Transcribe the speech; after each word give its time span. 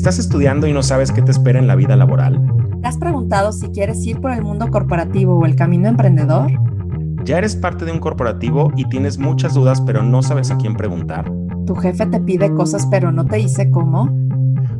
¿Estás 0.00 0.18
estudiando 0.18 0.66
y 0.66 0.72
no 0.72 0.82
sabes 0.82 1.12
qué 1.12 1.20
te 1.20 1.30
espera 1.30 1.58
en 1.58 1.66
la 1.66 1.76
vida 1.76 1.94
laboral? 1.94 2.40
¿Te 2.80 2.88
has 2.88 2.96
preguntado 2.96 3.52
si 3.52 3.68
quieres 3.68 4.02
ir 4.06 4.18
por 4.18 4.30
el 4.30 4.40
mundo 4.40 4.68
corporativo 4.68 5.38
o 5.38 5.44
el 5.44 5.56
camino 5.56 5.88
emprendedor? 5.88 6.50
¿Ya 7.22 7.36
eres 7.36 7.54
parte 7.54 7.84
de 7.84 7.92
un 7.92 7.98
corporativo 7.98 8.72
y 8.76 8.88
tienes 8.88 9.18
muchas 9.18 9.52
dudas 9.52 9.78
pero 9.82 10.02
no 10.02 10.22
sabes 10.22 10.50
a 10.50 10.56
quién 10.56 10.74
preguntar? 10.74 11.30
¿Tu 11.66 11.74
jefe 11.74 12.06
te 12.06 12.18
pide 12.18 12.50
cosas 12.54 12.86
pero 12.90 13.12
no 13.12 13.26
te 13.26 13.36
dice 13.36 13.70
cómo? 13.70 14.08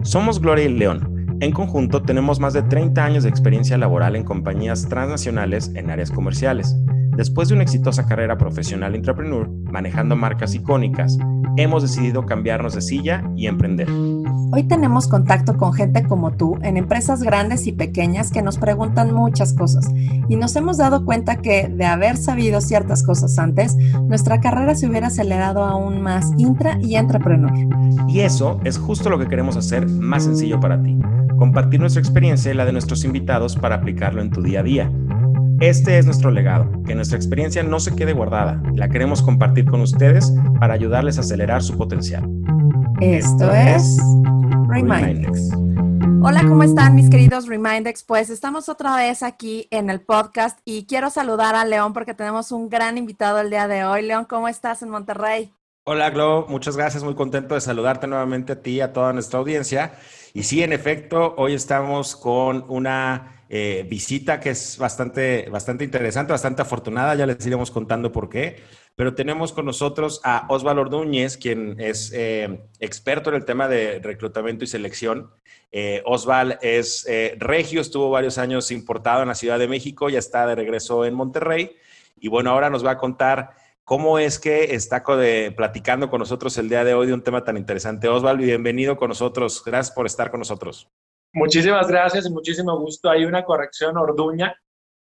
Somos 0.00 0.40
Gloria 0.40 0.64
y 0.64 0.72
León. 0.72 1.36
En 1.40 1.52
conjunto 1.52 2.00
tenemos 2.00 2.40
más 2.40 2.54
de 2.54 2.62
30 2.62 3.04
años 3.04 3.22
de 3.24 3.28
experiencia 3.28 3.76
laboral 3.76 4.16
en 4.16 4.24
compañías 4.24 4.88
transnacionales 4.88 5.70
en 5.74 5.90
áreas 5.90 6.10
comerciales. 6.10 6.74
Después 7.14 7.50
de 7.50 7.56
una 7.56 7.64
exitosa 7.64 8.06
carrera 8.06 8.38
profesional 8.38 8.94
entrepreneur, 8.94 9.50
manejando 9.70 10.16
marcas 10.16 10.54
icónicas, 10.54 11.18
hemos 11.58 11.82
decidido 11.82 12.24
cambiarnos 12.24 12.74
de 12.74 12.80
silla 12.80 13.22
y 13.36 13.48
emprender. 13.48 13.88
Hoy 14.52 14.64
tenemos 14.64 15.06
contacto 15.06 15.56
con 15.56 15.72
gente 15.72 16.02
como 16.02 16.32
tú 16.32 16.58
en 16.62 16.76
empresas 16.76 17.22
grandes 17.22 17.68
y 17.68 17.72
pequeñas 17.72 18.32
que 18.32 18.42
nos 18.42 18.58
preguntan 18.58 19.14
muchas 19.14 19.52
cosas 19.52 19.88
y 20.28 20.34
nos 20.34 20.56
hemos 20.56 20.76
dado 20.76 21.04
cuenta 21.04 21.36
que 21.36 21.68
de 21.68 21.84
haber 21.84 22.16
sabido 22.16 22.60
ciertas 22.60 23.04
cosas 23.04 23.38
antes, 23.38 23.76
nuestra 24.08 24.40
carrera 24.40 24.74
se 24.74 24.88
hubiera 24.88 25.06
acelerado 25.06 25.64
aún 25.64 26.02
más 26.02 26.32
intra 26.36 26.78
y 26.80 26.96
entrepreneur. 26.96 27.52
Y 28.08 28.20
eso 28.20 28.60
es 28.64 28.76
justo 28.76 29.08
lo 29.08 29.20
que 29.20 29.28
queremos 29.28 29.56
hacer 29.56 29.88
más 29.88 30.24
sencillo 30.24 30.58
para 30.58 30.82
ti, 30.82 30.98
compartir 31.38 31.78
nuestra 31.78 32.00
experiencia 32.00 32.50
y 32.50 32.56
la 32.56 32.64
de 32.64 32.72
nuestros 32.72 33.04
invitados 33.04 33.54
para 33.54 33.76
aplicarlo 33.76 34.20
en 34.20 34.30
tu 34.30 34.42
día 34.42 34.60
a 34.60 34.64
día. 34.64 34.92
Este 35.60 35.98
es 35.98 36.06
nuestro 36.06 36.30
legado, 36.30 36.68
que 36.84 36.94
nuestra 36.94 37.16
experiencia 37.16 37.62
no 37.62 37.78
se 37.78 37.94
quede 37.94 38.14
guardada, 38.14 38.60
la 38.74 38.88
queremos 38.88 39.22
compartir 39.22 39.66
con 39.66 39.80
ustedes 39.80 40.32
para 40.58 40.74
ayudarles 40.74 41.18
a 41.18 41.20
acelerar 41.20 41.62
su 41.62 41.76
potencial. 41.76 42.28
Esto 43.00 43.50
es 43.52 43.98
Remindex. 44.70 45.50
Hola, 46.22 46.44
¿cómo 46.46 46.62
están 46.62 46.94
mis 46.94 47.10
queridos 47.10 47.48
Remindex? 47.48 48.04
Pues 48.04 48.30
estamos 48.30 48.68
otra 48.68 48.94
vez 48.96 49.24
aquí 49.24 49.66
en 49.72 49.90
el 49.90 50.00
podcast 50.00 50.60
y 50.64 50.86
quiero 50.86 51.10
saludar 51.10 51.56
a 51.56 51.64
León 51.64 51.92
porque 51.92 52.14
tenemos 52.14 52.52
un 52.52 52.68
gran 52.68 52.96
invitado 52.96 53.40
el 53.40 53.50
día 53.50 53.66
de 53.66 53.84
hoy. 53.84 54.02
León, 54.02 54.26
¿cómo 54.26 54.46
estás 54.46 54.82
en 54.82 54.90
Monterrey? 54.90 55.52
Hola, 55.84 56.10
Glo, 56.10 56.46
muchas 56.48 56.76
gracias, 56.76 57.02
muy 57.02 57.16
contento 57.16 57.56
de 57.56 57.60
saludarte 57.60 58.06
nuevamente 58.06 58.52
a 58.52 58.62
ti 58.62 58.72
y 58.72 58.80
a 58.80 58.92
toda 58.92 59.12
nuestra 59.12 59.40
audiencia. 59.40 59.94
Y 60.34 60.44
sí, 60.44 60.62
en 60.62 60.72
efecto, 60.72 61.34
hoy 61.36 61.54
estamos 61.54 62.14
con 62.14 62.64
una 62.68 63.39
eh, 63.52 63.84
visita 63.88 64.38
que 64.38 64.50
es 64.50 64.78
bastante, 64.78 65.48
bastante 65.50 65.82
interesante, 65.82 66.30
bastante 66.30 66.62
afortunada, 66.62 67.16
ya 67.16 67.26
les 67.26 67.44
iremos 67.44 67.72
contando 67.72 68.12
por 68.12 68.28
qué 68.28 68.62
pero 68.94 69.14
tenemos 69.14 69.52
con 69.52 69.64
nosotros 69.64 70.20
a 70.24 70.46
Osvaldo 70.50 70.82
Ordúñez, 70.82 71.38
quien 71.38 71.80
es 71.80 72.12
eh, 72.14 72.60
experto 72.80 73.30
en 73.30 73.36
el 73.36 73.46
tema 73.46 73.66
de 73.66 73.98
reclutamiento 73.98 74.62
y 74.62 74.66
selección. 74.66 75.30
Eh, 75.72 76.02
Osval 76.04 76.58
es 76.60 77.06
regio, 77.38 77.80
estuvo 77.80 78.10
varios 78.10 78.36
años 78.36 78.70
importado 78.70 79.22
en 79.22 79.28
la 79.28 79.34
Ciudad 79.34 79.58
de 79.58 79.68
México, 79.68 80.10
ya 80.10 80.18
está 80.18 80.46
de 80.46 80.54
regreso 80.54 81.06
en 81.06 81.14
Monterrey. 81.14 81.76
Y 82.20 82.28
bueno, 82.28 82.50
ahora 82.50 82.68
nos 82.68 82.84
va 82.84 82.90
a 82.90 82.98
contar 82.98 83.52
cómo 83.84 84.18
es 84.18 84.38
que 84.38 84.74
está 84.74 85.02
platicando 85.02 86.10
con 86.10 86.18
nosotros 86.18 86.58
el 86.58 86.68
día 86.68 86.84
de 86.84 86.92
hoy 86.92 87.06
de 87.06 87.14
un 87.14 87.22
tema 87.22 87.42
tan 87.42 87.56
interesante. 87.56 88.06
Osvaldo, 88.06 88.44
bienvenido 88.44 88.98
con 88.98 89.08
nosotros. 89.08 89.62
Gracias 89.64 89.94
por 89.94 90.04
estar 90.04 90.30
con 90.30 90.40
nosotros. 90.40 90.90
Muchísimas 91.32 91.88
gracias 91.88 92.26
y 92.26 92.30
muchísimo 92.30 92.78
gusto. 92.78 93.10
Hay 93.10 93.24
una 93.24 93.44
corrección, 93.44 93.96
Orduña 93.96 94.54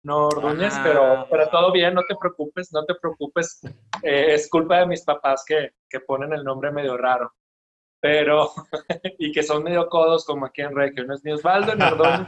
no 0.02 0.28
Ordóñez, 0.28 0.74
pero, 0.82 1.26
pero 1.30 1.48
todo 1.48 1.72
bien, 1.72 1.94
no 1.94 2.02
te 2.02 2.14
preocupes, 2.16 2.72
no 2.72 2.84
te 2.84 2.94
preocupes. 2.94 3.60
Eh, 4.02 4.34
es 4.34 4.48
culpa 4.48 4.78
de 4.78 4.86
mis 4.86 5.02
papás 5.02 5.44
que, 5.46 5.72
que, 5.88 6.00
ponen 6.00 6.32
el 6.32 6.44
nombre 6.44 6.70
medio 6.70 6.96
raro, 6.96 7.32
pero, 8.00 8.50
y 9.18 9.32
que 9.32 9.42
son 9.42 9.64
medio 9.64 9.88
codos 9.88 10.24
como 10.24 10.46
aquí 10.46 10.62
en 10.62 10.74
Regio, 10.74 11.04
no 11.04 11.14
es 11.14 11.24
ni 11.24 11.32
Osvaldo 11.32 11.74
ni 11.74 11.82
Ordóñez. 11.82 12.26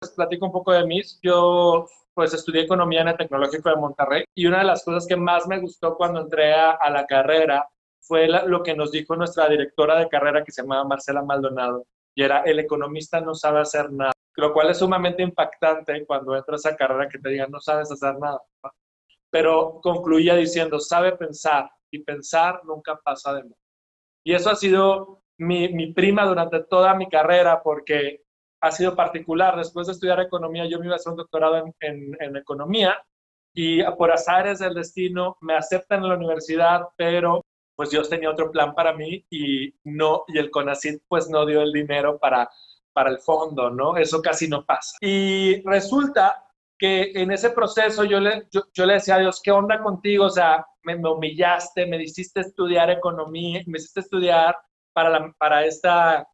pues 0.00 0.12
platico 0.12 0.46
un 0.46 0.52
poco 0.52 0.72
de 0.72 0.86
mí. 0.86 1.00
Yo 1.22 1.86
pues 2.14 2.34
estudié 2.34 2.62
economía 2.62 3.02
en 3.02 3.08
el 3.08 3.16
Tecnológico 3.16 3.70
de 3.70 3.76
Monterrey 3.76 4.24
y 4.36 4.46
una 4.46 4.58
de 4.58 4.64
las 4.64 4.84
cosas 4.84 5.06
que 5.06 5.16
más 5.16 5.46
me 5.46 5.60
gustó 5.60 5.96
cuando 5.96 6.20
entré 6.20 6.52
a, 6.52 6.72
a 6.72 6.90
la 6.90 7.06
carrera 7.06 7.68
fue 8.00 8.26
lo 8.26 8.62
que 8.62 8.74
nos 8.74 8.90
dijo 8.90 9.14
nuestra 9.14 9.48
directora 9.48 9.98
de 9.98 10.08
carrera 10.08 10.42
que 10.42 10.50
se 10.50 10.62
llamaba 10.62 10.82
Marcela 10.82 11.22
Maldonado 11.22 11.86
y 12.18 12.22
era 12.24 12.42
el 12.42 12.58
economista 12.58 13.20
no 13.20 13.34
sabe 13.34 13.60
hacer 13.60 13.92
nada 13.92 14.12
lo 14.38 14.52
cual 14.52 14.70
es 14.70 14.78
sumamente 14.78 15.22
impactante 15.22 16.06
cuando 16.06 16.36
entras 16.36 16.64
a 16.64 16.76
carrera 16.76 17.08
que 17.08 17.18
te 17.18 17.28
digan 17.28 17.50
no 17.50 17.58
sabes 17.58 17.90
hacer 17.90 18.18
nada. 18.20 18.40
Pero 19.30 19.80
concluía 19.82 20.36
diciendo, 20.36 20.78
sabe 20.78 21.16
pensar 21.16 21.68
y 21.90 21.98
pensar 22.04 22.60
nunca 22.64 22.96
pasa 23.02 23.34
de 23.34 23.42
moda. 23.42 23.56
Y 24.24 24.34
eso 24.34 24.50
ha 24.50 24.54
sido 24.54 25.22
mi, 25.38 25.68
mi, 25.70 25.92
prima 25.92 26.24
durante 26.24 26.62
toda 26.62 26.94
mi 26.94 27.08
carrera 27.08 27.60
porque 27.62 28.22
ha 28.60 28.70
sido 28.70 28.94
particular. 28.94 29.56
Después 29.56 29.88
de 29.88 29.94
estudiar 29.94 30.20
economía, 30.20 30.66
yo 30.66 30.78
me 30.78 30.86
iba 30.86 30.94
a 30.94 30.96
hacer 30.96 31.10
un 31.10 31.18
doctorado 31.18 31.56
en, 31.56 31.74
en, 31.80 32.16
en 32.20 32.36
economía 32.36 32.96
y 33.52 33.82
por 33.96 34.12
azares 34.12 34.60
del 34.60 34.74
destino 34.74 35.36
me 35.40 35.56
aceptan 35.56 36.04
en 36.04 36.10
la 36.10 36.16
universidad, 36.16 36.82
pero 36.96 37.44
pues 37.78 37.90
Dios 37.90 38.10
tenía 38.10 38.28
otro 38.28 38.50
plan 38.50 38.74
para 38.74 38.92
mí 38.92 39.24
y 39.30 39.72
no 39.84 40.24
y 40.26 40.38
el 40.38 40.50
CONACYT 40.50 41.02
pues 41.06 41.30
no 41.30 41.46
dio 41.46 41.62
el 41.62 41.72
dinero 41.72 42.18
para 42.18 42.50
para 42.92 43.10
el 43.10 43.20
fondo, 43.20 43.70
¿no? 43.70 43.96
Eso 43.96 44.20
casi 44.20 44.48
no 44.48 44.64
pasa. 44.64 44.96
Y 45.00 45.62
resulta 45.62 46.44
que 46.76 47.12
en 47.14 47.30
ese 47.30 47.50
proceso 47.50 48.02
yo 48.02 48.18
le, 48.18 48.48
yo, 48.50 48.86
le 48.86 48.94
decía 48.94 49.14
a 49.14 49.20
Dios, 49.20 49.40
¿qué 49.40 49.52
onda 49.52 49.80
contigo? 49.80 50.24
O 50.24 50.30
sea, 50.30 50.66
me, 50.82 50.96
humillaste, 50.96 51.86
me 51.86 52.02
hiciste 52.02 52.40
estudiar 52.40 52.90
economía, 52.90 53.62
me 53.68 53.78
hiciste 53.78 54.00
estudiar 54.00 54.56
para, 54.92 55.10
la, 55.10 55.32
para 55.38 55.64
esta 55.64 56.26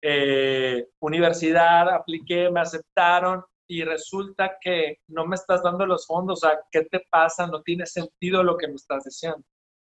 eh, 0.00 0.86
universidad, 1.00 1.88
apliqué, 1.92 2.48
me 2.50 2.60
aceptaron 2.60 3.44
y 3.66 3.82
resulta 3.82 4.58
que 4.60 4.98
no 5.08 5.26
me 5.26 5.34
estás 5.34 5.64
dando 5.64 5.84
los 5.86 6.06
fondos, 6.06 6.44
o 6.44 6.46
sea, 6.46 6.60
¿qué 6.70 6.82
te 6.84 7.00
pasa? 7.10 7.48
No 7.48 7.62
tiene 7.62 7.84
sentido 7.84 8.44
lo 8.44 8.56
que 8.56 8.68
me 8.68 8.74
estás 8.74 9.02
diciendo. 9.02 9.42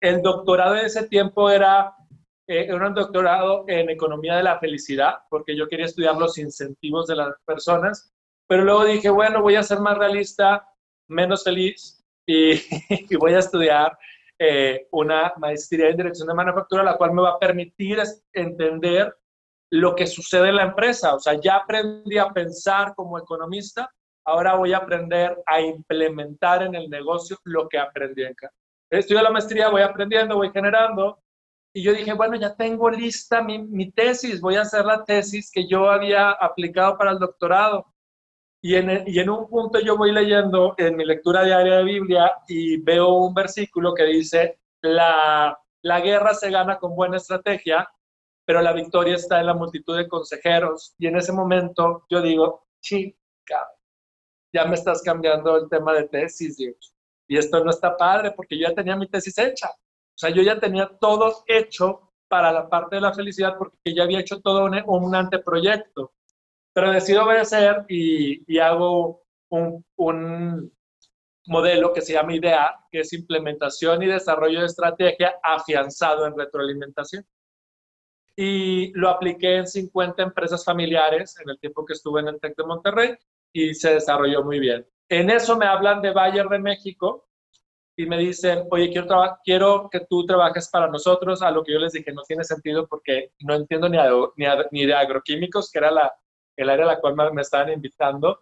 El 0.01 0.23
doctorado 0.23 0.75
de 0.75 0.87
ese 0.87 1.07
tiempo 1.07 1.51
era 1.51 1.95
eh, 2.51 2.67
era 2.69 2.89
un 2.89 2.95
doctorado 2.95 3.65
en 3.69 3.91
economía 3.91 4.35
de 4.35 4.43
la 4.43 4.59
felicidad, 4.59 5.19
porque 5.31 5.57
yo 5.57 5.69
quería 5.69 5.87
estudiar 5.87 6.17
los 6.17 6.37
incentivos 6.37 7.07
de 7.07 7.15
las 7.15 7.37
personas, 7.47 8.13
pero 8.49 8.65
luego 8.65 8.85
dije, 8.85 9.09
bueno, 9.09 9.41
voy 9.41 9.55
a 9.55 9.63
ser 9.63 9.79
más 9.79 9.97
realista, 9.97 10.69
menos 11.07 11.45
feliz 11.45 12.05
y, 12.27 12.55
voy 13.21 13.35
a 13.35 13.39
estudiar 13.39 13.97
eh, 14.37 14.89
una 14.91 15.33
maestría 15.37 15.91
en 15.91 15.97
dirección 15.97 16.27
de 16.27 16.35
manufactura, 16.35 16.83
la 16.83 16.97
cual 16.97 17.13
me 17.13 17.23
va 17.23 17.31
a 17.35 17.39
permitir 17.39 18.03
entender 18.33 19.17
lo 19.71 19.95
que 19.95 20.09
sucede 20.09 20.49
en 20.49 20.57
la 20.57 20.65
empresa. 20.65 21.15
O 21.15 21.21
sea, 21.21 21.35
ya 21.35 21.55
aprendí 21.55 22.19
a 22.19 22.31
pensar 22.31 22.97
como 22.97 23.17
economista, 23.17 23.89
ahora 24.27 24.57
voy 24.57 24.73
a 24.73 24.79
aprender 24.79 25.41
a 25.47 25.61
implementar 25.61 26.65
en 26.65 26.75
el 26.75 26.91
negocio 26.91 27.37
lo 27.45 27.69
que 27.69 27.79
aprendí 27.79 28.25
en 28.25 28.35
casa. 28.35 28.60
Estudio 28.91 29.23
la 29.23 29.31
maestría, 29.31 29.69
voy 29.69 29.83
aprendiendo, 29.83 30.37
voy 30.37 30.51
generando, 30.51 31.23
y 31.73 31.83
yo 31.83 31.93
dije, 31.93 32.13
bueno, 32.15 32.35
ya 32.37 32.57
tengo 32.57 32.91
lista 32.91 33.43
mi, 33.43 33.59
mi, 33.59 33.93
tesis, 33.93 34.41
voy 34.41 34.57
a 34.57 34.63
hacer 34.63 34.85
la 34.85 35.05
tesis 35.05 35.51
que 35.53 35.69
yo 35.69 35.89
había 35.89 36.31
aplicado 36.33 36.99
para 36.99 37.13
el 37.13 37.19
doctorado. 37.19 37.87
Y 38.63 38.75
en, 38.75 39.05
y 39.07 39.19
en 39.21 39.31
un 39.31 39.49
punto 39.49 39.81
yo 39.81 39.97
voy 39.97 40.13
leyendo 40.13 40.75
en 40.77 40.97
mi 40.97 41.05
lectura 41.05 41.45
diaria 41.45 41.77
de 41.79 41.85
Biblia 41.85 42.35
y 42.49 42.79
veo 42.83 43.15
un 43.15 43.33
versículo 43.33 43.95
que 43.95 44.05
dice, 44.05 44.61
la, 44.83 45.57
la 45.83 46.01
guerra 46.01 46.35
se 46.35 46.51
gana 46.51 46.79
con 46.79 46.97
buena 46.97 47.19
estrategia, 47.19 47.89
pero 48.45 48.61
la 48.61 48.73
victoria 48.73 49.15
está 49.15 49.39
en 49.41 49.47
la 49.47 49.55
multitud 49.55 49.97
de 49.97 50.09
consejeros. 50.09 50.95
Y 50.99 51.07
en 51.07 51.17
ese 51.17 51.33
momento 51.33 52.05
yo 52.11 52.21
digo, 52.21 52.67
chica, 52.83 53.71
ya 54.53 54.65
me 54.65 54.75
estás 54.75 55.03
cambiando 55.03 55.57
el 55.57 55.69
tema 55.69 55.95
de 55.95 56.09
tesis, 56.09 56.57
Dios. 56.57 56.95
Y 57.31 57.39
esto 57.39 57.65
no 57.65 57.71
está 57.71 57.97
padre 57.97 58.33
porque 58.33 58.59
yo 58.59 58.69
ya 58.69 58.75
tenía 58.75 58.97
mi 58.97 59.07
tesis 59.07 59.39
hecha. 59.39 59.69
O 59.71 60.19
sea, 60.19 60.31
yo 60.31 60.43
ya 60.43 60.59
tenía 60.59 60.91
todo 61.01 61.45
hecho 61.47 62.11
para 62.27 62.51
la 62.51 62.69
parte 62.69 62.97
de 62.97 63.03
la 63.03 63.15
felicidad 63.15 63.57
porque 63.57 63.95
ya 63.95 64.03
había 64.03 64.19
hecho 64.19 64.41
todo 64.41 64.65
un, 64.65 65.15
anteproyecto. 65.15 66.13
Pero 66.73 66.91
decido 66.91 67.25
obedecer 67.25 67.85
y, 67.89 68.43
y 68.53 68.59
hago 68.59 69.23
un, 69.49 69.85
un, 69.95 70.73
modelo 71.47 71.93
que 71.93 72.01
se 72.01 72.15
llama 72.15 72.35
IDEA, 72.35 72.85
que 72.91 73.01
es 73.01 73.13
implementación 73.13 74.03
y 74.03 74.07
desarrollo 74.07 74.61
de 74.61 74.67
estrategia 74.67 75.37
afianzado 75.41 76.27
en 76.27 76.37
retroalimentación. 76.37 77.25
Y 78.35 78.91
lo 78.99 79.09
apliqué 79.09 79.59
en 79.59 79.69
50 79.69 80.21
empresas 80.21 80.65
familiares 80.65 81.39
en 81.41 81.49
el 81.49 81.61
tiempo 81.61 81.85
que 81.85 81.93
estuve 81.93 82.23
en 82.23 82.29
el 82.29 82.41
TEC 82.41 82.57
de 82.57 82.65
Monterrey 82.65 83.15
y 83.53 83.73
se 83.75 83.95
desarrolló 83.95 84.43
muy 84.43 84.59
bien. 84.59 84.85
En 85.11 85.29
eso 85.29 85.57
me 85.57 85.67
hablan 85.67 86.01
de 86.01 86.13
Bayer 86.13 86.47
de 86.49 86.59
México, 86.59 87.29
y 88.01 88.07
me 88.07 88.17
dicen, 88.17 88.67
oye, 88.71 88.91
quiero, 88.91 89.39
quiero 89.45 89.89
que 89.91 90.01
tú 90.09 90.25
trabajes 90.25 90.71
para 90.71 90.89
nosotros, 90.89 91.43
a 91.43 91.51
lo 91.51 91.63
que 91.63 91.73
yo 91.73 91.79
les 91.79 91.93
dije, 91.93 92.13
no 92.13 92.23
tiene 92.23 92.45
sentido 92.45 92.87
porque 92.87 93.33
no 93.41 93.55
entiendo 93.55 93.89
ni, 93.89 93.99
ni, 94.71 94.87
de 94.87 94.95
agroquímicos, 94.95 95.71
que 95.71 95.79
era 95.81 95.91
la, 95.91 96.15
el 96.57 96.71
área 96.71 96.87
a 96.87 96.89
la 96.89 97.01
cual 97.01 97.15
me, 97.15 97.31
me 97.31 97.43
estaban 97.43 97.71
invitando, 97.71 98.41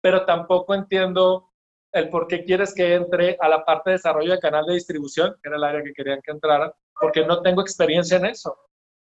pero 0.00 0.24
tampoco 0.24 0.74
entiendo 0.74 1.50
el 1.92 2.08
por 2.08 2.28
qué 2.28 2.44
quieres 2.44 2.72
que 2.72 2.94
entre 2.94 3.36
a 3.40 3.48
la 3.48 3.64
parte 3.64 3.90
de 3.90 3.96
desarrollo 3.96 4.32
de 4.32 4.38
canal 4.38 4.64
de 4.64 4.74
distribución, 4.74 5.34
que 5.42 5.48
era 5.48 5.56
el 5.56 5.64
área 5.64 5.82
que 5.82 5.92
querían 5.92 6.20
que 6.22 6.30
entrara, 6.30 6.72
porque 7.00 7.24
no 7.24 7.42
tengo 7.42 7.62
experiencia 7.62 8.18
en 8.18 8.26
eso. 8.26 8.56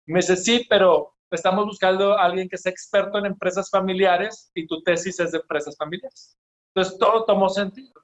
Me 0.06 0.20
dice, 0.20 0.36
sí, 0.36 0.68
pero 0.70 1.16
estamos 1.32 1.66
buscando 1.66 2.14
a 2.14 2.26
alguien 2.26 2.48
que 2.48 2.58
sea 2.58 2.72
experto 2.72 3.18
en 3.18 3.26
empresas 3.26 3.72
familiares 3.72 4.52
y 4.54 4.68
tu 4.68 4.84
tesis 4.84 5.20
es 5.20 5.32
de 5.32 5.40
empresas 5.40 5.76
familiares. 5.76 6.38
Entonces 6.76 7.00
todo 7.00 7.24
tomó 7.24 7.48
sentido. 7.48 8.04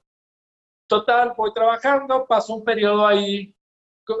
Total, 0.88 1.34
voy 1.36 1.52
trabajando, 1.52 2.26
paso 2.26 2.54
un 2.54 2.64
periodo 2.64 3.06
ahí 3.06 3.54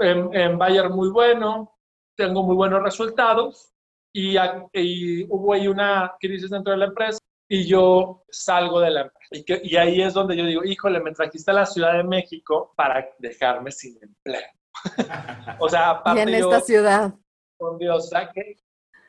en, 0.00 0.34
en 0.34 0.58
Bayer 0.58 0.90
muy 0.90 1.08
bueno, 1.10 1.78
tengo 2.16 2.42
muy 2.42 2.54
buenos 2.54 2.82
resultados 2.82 3.72
y, 4.12 4.36
y 4.74 5.24
hubo 5.24 5.54
ahí 5.54 5.68
una 5.68 6.14
crisis 6.20 6.50
dentro 6.50 6.72
de 6.72 6.78
la 6.78 6.84
empresa 6.86 7.18
y 7.48 7.66
yo 7.66 8.24
salgo 8.30 8.80
de 8.80 8.90
la 8.90 9.00
empresa. 9.02 9.28
Y, 9.30 9.44
que, 9.44 9.60
y, 9.62 9.76
ahí 9.76 10.02
es 10.02 10.14
donde 10.14 10.36
yo 10.36 10.44
digo, 10.44 10.64
híjole, 10.64 11.00
me 11.00 11.12
trajiste 11.12 11.50
a 11.50 11.54
la 11.54 11.66
Ciudad 11.66 11.94
de 11.94 12.04
México 12.04 12.72
para 12.76 13.08
dejarme 13.18 13.70
sin 13.72 13.98
empleo. 14.02 14.48
o 15.60 15.68
sea, 15.68 15.90
aparte 15.90 16.20
y 16.20 16.22
en 16.22 16.34
esta 16.34 16.60
ciudad. 16.60 17.14
Con 17.58 17.78
Dios, 17.78 18.10
¿qué, 18.34 18.56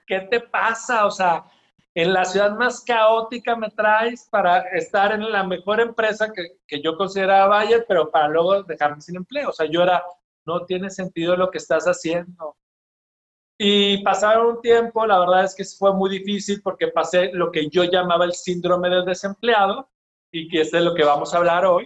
¿qué 0.08 0.20
te 0.22 0.40
pasa? 0.42 1.06
O 1.06 1.12
sea, 1.12 1.46
en 1.96 2.14
la 2.14 2.26
ciudad 2.26 2.58
más 2.58 2.82
caótica 2.82 3.56
me 3.56 3.70
traes 3.70 4.28
para 4.30 4.60
estar 4.72 5.12
en 5.12 5.32
la 5.32 5.44
mejor 5.44 5.80
empresa 5.80 6.32
que, 6.34 6.58
que 6.66 6.82
yo 6.82 6.98
consideraba 6.98 7.48
Bayer, 7.48 7.86
pero 7.88 8.10
para 8.10 8.28
luego 8.30 8.64
dejarme 8.64 9.02
sin 9.02 9.18
empleo. 9.18 9.50
O 9.50 9.54
sea, 9.54 9.68
yo 9.68 9.84
era, 9.84 10.04
no 10.46 10.66
tiene 10.66 10.90
sentido 10.90 11.36
lo 11.36 11.52
que 11.52 11.60
estás 11.60 11.86
haciendo. 11.86 12.58
Y 13.60 14.04
pasaron 14.04 14.56
un 14.56 14.62
tiempo, 14.62 15.06
la 15.06 15.20
verdad 15.20 15.46
es 15.46 15.54
que 15.56 15.64
fue 15.64 15.94
muy 15.94 16.10
difícil 16.10 16.62
porque 16.64 16.88
pasé 16.88 17.32
lo 17.34 17.52
que 17.52 17.70
yo 17.70 17.84
llamaba 17.84 18.26
el 18.26 18.34
síndrome 18.34 18.90
del 18.90 19.06
desempleado 19.06 19.90
y 20.32 20.48
que 20.48 20.62
es 20.62 20.72
de 20.72 20.82
lo 20.82 20.96
que 20.96 21.04
vamos 21.04 21.34
a 21.34 21.38
hablar 21.38 21.66
hoy. 21.66 21.86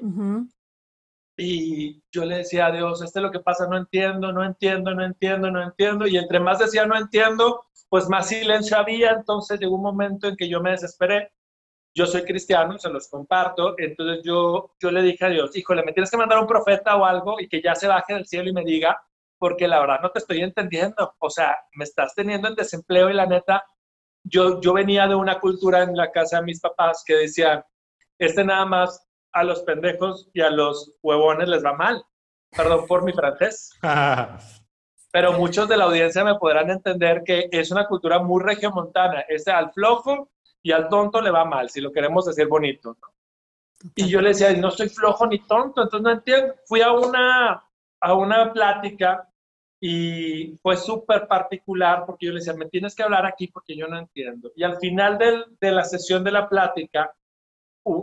Y 1.37 2.01
yo 2.11 2.25
le 2.25 2.37
decía 2.37 2.65
a 2.65 2.71
Dios, 2.71 3.01
este 3.03 3.19
es 3.19 3.23
lo 3.23 3.31
que 3.31 3.39
pasa, 3.39 3.67
no 3.67 3.77
entiendo, 3.77 4.31
no 4.31 4.43
entiendo, 4.43 4.95
no 4.95 5.05
entiendo, 5.05 5.51
no 5.51 5.61
entiendo. 5.61 6.07
Y 6.07 6.17
entre 6.17 6.39
más 6.39 6.57
decía 6.57 6.85
no 6.87 6.97
entiendo, 6.97 7.65
pues 7.89 8.09
más 8.09 8.27
silencio 8.27 8.77
había. 8.77 9.11
Entonces 9.11 9.59
llegó 9.59 9.75
un 9.75 9.83
momento 9.83 10.27
en 10.27 10.35
que 10.35 10.49
yo 10.49 10.61
me 10.61 10.71
desesperé. 10.71 11.31
Yo 11.93 12.07
soy 12.07 12.23
cristiano, 12.23 12.77
se 12.79 12.89
los 12.89 13.07
comparto. 13.07 13.75
Entonces 13.77 14.23
yo, 14.25 14.75
yo 14.79 14.91
le 14.91 15.03
dije 15.03 15.25
a 15.25 15.29
Dios, 15.29 15.55
híjole, 15.55 15.83
me 15.83 15.93
tienes 15.93 16.09
que 16.09 16.17
mandar 16.17 16.39
un 16.39 16.47
profeta 16.47 16.95
o 16.95 17.05
algo 17.05 17.39
y 17.39 17.47
que 17.47 17.61
ya 17.61 17.75
se 17.75 17.87
baje 17.87 18.15
del 18.15 18.25
cielo 18.25 18.49
y 18.49 18.53
me 18.53 18.63
diga 18.63 18.99
porque 19.37 19.67
la 19.67 19.79
verdad 19.79 19.99
no 20.01 20.09
te 20.11 20.19
estoy 20.19 20.41
entendiendo. 20.41 21.15
O 21.19 21.29
sea, 21.29 21.55
me 21.73 21.83
estás 21.83 22.15
teniendo 22.15 22.47
en 22.47 22.55
desempleo 22.55 23.11
y 23.11 23.13
la 23.13 23.27
neta, 23.27 23.63
yo, 24.23 24.59
yo 24.59 24.73
venía 24.73 25.07
de 25.07 25.15
una 25.15 25.39
cultura 25.39 25.83
en 25.83 25.95
la 25.95 26.11
casa 26.11 26.37
de 26.37 26.45
mis 26.45 26.59
papás 26.59 27.03
que 27.05 27.13
decían, 27.15 27.63
este 28.17 28.43
nada 28.43 28.65
más 28.65 29.06
a 29.39 29.43
los 29.43 29.61
pendejos 29.61 30.29
y 30.33 30.41
a 30.41 30.49
los 30.49 30.93
huevones 31.01 31.47
les 31.47 31.63
va 31.63 31.73
mal. 31.73 32.03
Perdón 32.55 32.85
por 32.87 33.03
mi 33.03 33.13
francés. 33.13 33.71
Pero 35.11 35.33
muchos 35.33 35.67
de 35.67 35.77
la 35.77 35.85
audiencia 35.85 36.23
me 36.23 36.35
podrán 36.35 36.69
entender 36.69 37.23
que 37.25 37.49
es 37.51 37.71
una 37.71 37.87
cultura 37.87 38.19
muy 38.19 38.43
regiomontana. 38.43 39.21
Este 39.27 39.51
al 39.51 39.71
flojo 39.71 40.29
y 40.61 40.71
al 40.71 40.89
tonto 40.89 41.21
le 41.21 41.31
va 41.31 41.45
mal, 41.45 41.69
si 41.69 41.81
lo 41.81 41.91
queremos 41.91 42.25
decir 42.25 42.47
bonito. 42.47 42.97
Y 43.95 44.09
yo 44.09 44.21
le 44.21 44.29
decía, 44.29 44.51
no 44.53 44.71
soy 44.71 44.89
flojo 44.89 45.27
ni 45.27 45.39
tonto, 45.39 45.83
entonces 45.83 46.03
no 46.03 46.11
entiendo. 46.11 46.55
Fui 46.65 46.81
a 46.81 46.91
una 46.91 47.63
a 47.99 48.13
una 48.13 48.51
plática 48.53 49.27
y 49.79 50.57
fue 50.61 50.77
súper 50.77 51.27
particular 51.27 52.03
porque 52.05 52.25
yo 52.25 52.31
le 52.31 52.39
decía, 52.39 52.53
me 52.53 52.67
tienes 52.67 52.95
que 52.95 53.03
hablar 53.03 53.25
aquí 53.25 53.47
porque 53.47 53.75
yo 53.75 53.87
no 53.87 53.97
entiendo. 53.97 54.51
Y 54.55 54.63
al 54.63 54.77
final 54.77 55.17
de 55.59 55.71
la 55.71 55.83
sesión 55.83 56.23
de 56.23 56.31
la 56.31 56.49
plática, 56.49 57.13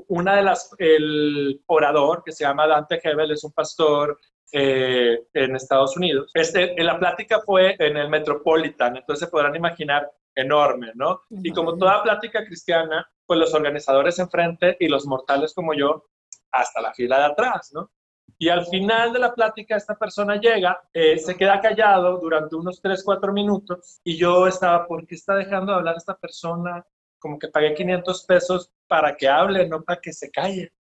una 0.09 0.37
de 0.37 0.43
las, 0.43 0.75
el 0.79 1.63
orador 1.67 2.23
que 2.25 2.33
se 2.33 2.45
llama 2.45 2.67
Dante 2.67 3.01
Hebel, 3.03 3.33
es 3.33 3.45
un 3.45 3.53
pastor 3.53 4.19
eh, 4.53 5.19
en 5.33 5.57
Estados 5.57 5.97
Unidos. 5.97 6.31
Este, 6.35 6.75
la 6.83 6.99
plática 6.99 7.41
fue 7.45 7.77
en 7.79 7.97
el 7.97 8.09
Metropolitan, 8.09 8.97
entonces 8.97 9.27
se 9.27 9.31
podrán 9.31 9.57
imaginar 9.57 10.11
enorme, 10.35 10.93
¿no? 10.95 11.23
Y 11.31 11.53
como 11.53 11.77
toda 11.77 12.03
plática 12.03 12.45
cristiana, 12.45 13.09
pues 13.27 13.39
los 13.39 13.55
organizadores 13.55 14.19
enfrente 14.19 14.77
y 14.81 14.89
los 14.89 15.07
mortales 15.07 15.55
como 15.55 15.75
yo 15.75 16.05
hasta 16.53 16.81
la 16.81 16.93
fila 16.93 17.19
de 17.19 17.25
atrás, 17.25 17.71
¿no? 17.73 17.91
Y 18.39 18.49
al 18.49 18.67
final 18.67 19.13
de 19.13 19.19
la 19.21 19.35
plática 19.35 19.77
esta 19.77 19.97
persona 19.97 20.37
llega, 20.37 20.81
eh, 20.93 21.19
se 21.19 21.37
queda 21.37 21.61
callado 21.61 22.19
durante 22.19 22.57
unos 22.57 22.81
3, 22.81 23.03
4 23.05 23.33
minutos 23.33 24.01
y 24.03 24.17
yo 24.17 24.47
estaba, 24.47 24.87
¿por 24.87 25.07
qué 25.07 25.15
está 25.15 25.35
dejando 25.35 25.73
de 25.73 25.79
hablar 25.79 25.97
esta 25.97 26.17
persona? 26.17 26.85
Como 27.25 27.39
que 27.39 27.49
pagué 27.49 27.73
500 27.73 28.27
pesos 28.27 28.71
para 28.87 29.17
que 29.17 29.27
hable, 29.27 29.67
no 29.67 29.83
para 29.83 29.99
que 29.99 30.13
se 30.13 30.31
calle. 30.31 30.75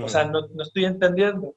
O 0.00 0.08
sea, 0.08 0.24
no, 0.24 0.46
no 0.46 0.62
estoy 0.62 0.84
entendiendo. 0.84 1.56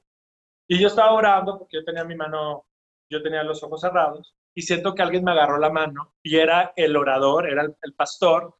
Y 0.68 0.80
yo 0.80 0.88
estaba 0.88 1.12
orando 1.12 1.60
porque 1.60 1.76
yo 1.76 1.84
tenía 1.84 2.02
mi 2.02 2.16
mano, 2.16 2.66
yo 3.08 3.22
tenía 3.22 3.44
los 3.44 3.62
ojos 3.62 3.82
cerrados 3.82 4.34
y 4.52 4.62
siento 4.62 4.96
que 4.96 5.02
alguien 5.02 5.22
me 5.22 5.30
agarró 5.30 5.58
la 5.58 5.70
mano 5.70 6.12
y 6.24 6.38
era 6.38 6.72
el 6.74 6.96
orador, 6.96 7.48
era 7.48 7.62
el, 7.62 7.76
el 7.82 7.94
pastor 7.94 8.58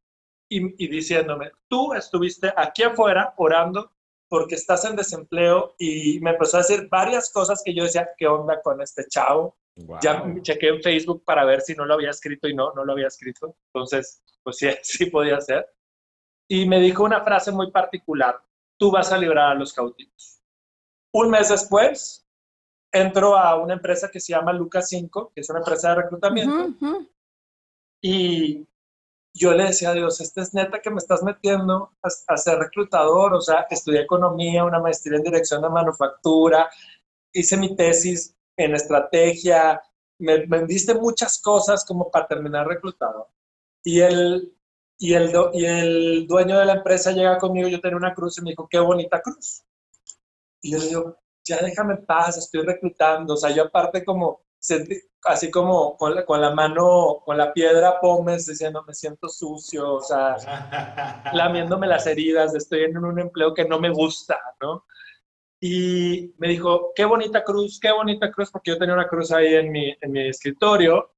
y, 0.48 0.84
y 0.84 0.86
diciéndome, 0.86 1.50
tú 1.66 1.94
estuviste 1.94 2.54
aquí 2.56 2.84
afuera 2.84 3.34
orando 3.38 3.90
porque 4.28 4.54
estás 4.54 4.84
en 4.84 4.94
desempleo 4.94 5.74
y 5.80 6.20
me 6.20 6.30
empezó 6.30 6.58
a 6.58 6.60
decir 6.60 6.86
varias 6.88 7.32
cosas 7.32 7.60
que 7.64 7.74
yo 7.74 7.82
decía, 7.82 8.10
¿qué 8.16 8.28
onda 8.28 8.62
con 8.62 8.80
este 8.80 9.08
chavo? 9.08 9.56
Ya 10.00 10.24
chequé 10.40 10.68
en 10.68 10.82
Facebook 10.82 11.22
para 11.24 11.44
ver 11.44 11.60
si 11.60 11.74
no 11.74 11.84
lo 11.84 11.94
había 11.94 12.10
escrito 12.10 12.48
y 12.48 12.54
no, 12.54 12.72
no 12.72 12.84
lo 12.84 12.92
había 12.92 13.08
escrito. 13.08 13.56
Entonces, 13.72 14.22
pues 14.42 14.56
sí, 14.56 14.68
sí 14.82 15.06
podía 15.06 15.40
ser. 15.40 15.68
Y 16.48 16.66
me 16.66 16.80
dijo 16.80 17.04
una 17.04 17.22
frase 17.22 17.52
muy 17.52 17.70
particular, 17.70 18.40
tú 18.78 18.90
vas 18.90 19.12
a 19.12 19.18
librar 19.18 19.52
a 19.52 19.54
los 19.54 19.72
cautivos. 19.72 20.40
Un 21.12 21.30
mes 21.30 21.48
después, 21.48 22.26
entro 22.92 23.36
a 23.36 23.56
una 23.56 23.74
empresa 23.74 24.10
que 24.10 24.20
se 24.20 24.32
llama 24.32 24.52
Lucas 24.52 24.88
5, 24.88 25.32
que 25.34 25.40
es 25.40 25.50
una 25.50 25.58
empresa 25.58 25.90
de 25.90 26.02
reclutamiento. 26.02 26.74
Y 28.00 28.66
yo 29.34 29.52
le 29.52 29.64
decía 29.64 29.90
a 29.90 29.94
Dios, 29.94 30.20
este 30.20 30.40
es 30.40 30.54
neta 30.54 30.80
que 30.80 30.90
me 30.90 30.98
estás 30.98 31.22
metiendo 31.22 31.92
a, 32.02 32.36
ser 32.36 32.58
reclutador, 32.58 33.34
o 33.34 33.40
sea, 33.40 33.66
estudié 33.68 34.02
economía, 34.02 34.64
una 34.64 34.78
maestría 34.78 35.18
en 35.18 35.24
dirección 35.24 35.62
de 35.62 35.68
manufactura, 35.68 36.70
hice 37.32 37.56
mi 37.56 37.74
tesis 37.74 38.35
en 38.56 38.74
estrategia, 38.74 39.80
me 40.18 40.46
vendiste 40.46 40.94
muchas 40.94 41.40
cosas 41.40 41.84
como 41.84 42.10
para 42.10 42.26
terminar 42.26 42.66
reclutador. 42.66 43.28
Y 43.84 44.00
el, 44.00 44.52
y, 44.98 45.14
el, 45.14 45.32
y 45.52 45.64
el 45.64 46.26
dueño 46.26 46.58
de 46.58 46.66
la 46.66 46.74
empresa 46.74 47.12
llega 47.12 47.38
conmigo, 47.38 47.68
yo 47.68 47.80
tenía 47.80 47.96
una 47.96 48.14
cruz 48.14 48.38
y 48.38 48.42
me 48.42 48.50
dijo, 48.50 48.68
qué 48.68 48.78
bonita 48.78 49.20
cruz. 49.20 49.62
Y 50.62 50.72
yo 50.72 50.78
le 50.78 50.86
digo, 50.86 51.18
ya 51.44 51.58
déjame 51.58 51.94
en 51.94 52.06
paz, 52.06 52.36
estoy 52.38 52.62
reclutando. 52.62 53.34
O 53.34 53.36
sea, 53.36 53.50
yo 53.50 53.64
aparte 53.64 54.04
como 54.04 54.46
así 55.24 55.50
como 55.50 55.96
con 55.96 56.14
la, 56.14 56.24
con 56.24 56.40
la, 56.40 56.50
mano, 56.50 57.22
con 57.24 57.36
la 57.36 57.52
piedra 57.52 58.00
pomes, 58.00 58.46
diciendo 58.46 58.84
me 58.86 58.94
siento 58.94 59.28
sucio, 59.28 59.94
o 59.94 60.00
sea, 60.00 60.36
lamiéndome 61.32 61.86
las 61.86 62.06
heridas, 62.06 62.54
estoy 62.54 62.84
en 62.84 62.96
un 62.98 63.18
empleo 63.18 63.54
que 63.54 63.64
no 63.64 63.78
me 63.78 63.90
gusta, 63.90 64.38
¿no? 64.60 64.84
Y 65.60 66.34
me 66.38 66.48
dijo, 66.48 66.92
qué 66.94 67.04
bonita 67.04 67.42
cruz, 67.42 67.78
qué 67.80 67.90
bonita 67.90 68.30
cruz, 68.30 68.50
porque 68.50 68.72
yo 68.72 68.78
tenía 68.78 68.94
una 68.94 69.08
cruz 69.08 69.32
ahí 69.32 69.54
en 69.54 69.72
mi, 69.72 69.94
en 70.00 70.12
mi 70.12 70.28
escritorio, 70.28 71.12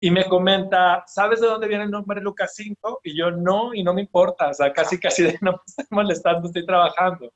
y 0.00 0.10
me 0.10 0.24
comenta, 0.24 1.04
¿sabes 1.06 1.40
de 1.40 1.46
dónde 1.46 1.68
viene 1.68 1.84
el 1.84 1.90
nombre 1.90 2.20
Lucas 2.20 2.52
5? 2.54 3.00
Y 3.04 3.16
yo, 3.16 3.30
no, 3.30 3.72
y 3.72 3.82
no 3.82 3.94
me 3.94 4.02
importa, 4.02 4.50
o 4.50 4.54
sea, 4.54 4.72
casi, 4.72 4.98
casi 5.00 5.22
no 5.40 5.52
me 5.52 5.58
estoy 5.66 5.86
molestando, 5.90 6.46
estoy 6.46 6.66
trabajando. 6.66 7.32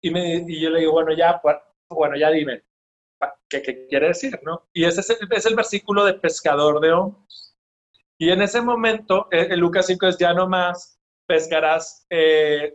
Y, 0.00 0.10
me, 0.10 0.44
y 0.46 0.60
yo 0.60 0.70
le 0.70 0.80
digo, 0.80 0.92
bueno, 0.92 1.12
ya, 1.12 1.40
pues, 1.42 1.56
bueno, 1.90 2.16
ya 2.16 2.30
dime, 2.30 2.62
¿qué, 3.48 3.86
quiere 3.88 4.08
decir? 4.08 4.38
¿no? 4.44 4.68
Y 4.72 4.84
ese 4.84 5.00
es 5.00 5.10
el, 5.10 5.28
es 5.30 5.46
el, 5.46 5.56
versículo 5.56 6.04
de 6.04 6.14
pescador 6.14 6.80
de 6.80 6.92
hombres. 6.92 7.56
Y 8.18 8.30
en 8.30 8.42
ese 8.42 8.60
momento, 8.60 9.28
en, 9.30 9.52
eh, 9.52 9.56
Lucas 9.56 9.86
5 9.86 10.06
es 10.06 10.18
ya 10.18 10.32
no 10.32 10.48
más 10.48 10.97
pescarás 11.28 12.06
eh, 12.08 12.74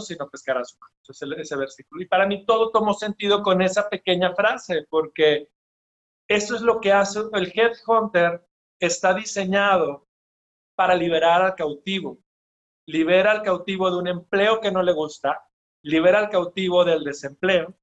sino 0.00 0.28
pescarás 0.30 0.74
humanos. 0.74 1.38
Ese 1.38 1.56
versículo. 1.56 2.02
Y 2.02 2.06
para 2.06 2.26
mí 2.26 2.46
todo 2.46 2.70
tomó 2.70 2.94
sentido 2.94 3.42
con 3.42 3.60
esa 3.60 3.88
pequeña 3.88 4.34
frase, 4.34 4.86
porque 4.88 5.50
eso 6.26 6.56
es 6.56 6.62
lo 6.62 6.80
que 6.80 6.90
hace 6.90 7.20
el 7.34 7.52
headhunter, 7.54 8.44
está 8.80 9.12
diseñado 9.12 10.08
para 10.74 10.94
liberar 10.94 11.42
al 11.42 11.54
cautivo. 11.54 12.18
Libera 12.86 13.30
al 13.30 13.42
cautivo 13.42 13.90
de 13.90 13.98
un 13.98 14.08
empleo 14.08 14.60
que 14.60 14.72
no 14.72 14.82
le 14.82 14.92
gusta, 14.92 15.40
libera 15.82 16.20
al 16.20 16.30
cautivo 16.30 16.84
del 16.84 17.02
desempleo 17.02 17.74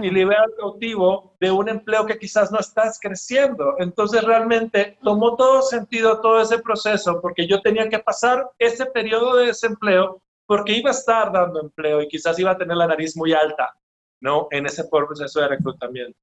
y 0.00 0.10
libera 0.10 0.42
al 0.44 0.54
cautivo 0.54 1.34
de 1.40 1.50
un 1.50 1.68
empleo 1.68 2.06
que 2.06 2.18
quizás 2.18 2.50
no 2.52 2.58
estás 2.58 2.98
creciendo. 3.00 3.74
Entonces 3.78 4.22
realmente 4.22 4.98
tomó 5.02 5.36
todo 5.36 5.62
sentido 5.62 6.20
todo 6.20 6.40
ese 6.40 6.58
proceso 6.60 7.20
porque 7.20 7.46
yo 7.46 7.60
tenía 7.60 7.88
que 7.88 7.98
pasar 7.98 8.50
ese 8.58 8.86
periodo 8.86 9.36
de 9.36 9.46
desempleo 9.46 10.22
porque 10.46 10.72
iba 10.72 10.90
a 10.90 10.94
estar 10.94 11.32
dando 11.32 11.60
empleo 11.60 12.00
y 12.00 12.08
quizás 12.08 12.38
iba 12.38 12.52
a 12.52 12.56
tener 12.56 12.76
la 12.76 12.86
nariz 12.86 13.16
muy 13.16 13.32
alta, 13.32 13.76
¿no? 14.20 14.48
En 14.50 14.64
ese 14.64 14.84
proceso 14.84 15.40
de 15.40 15.48
reclutamiento. 15.48 16.18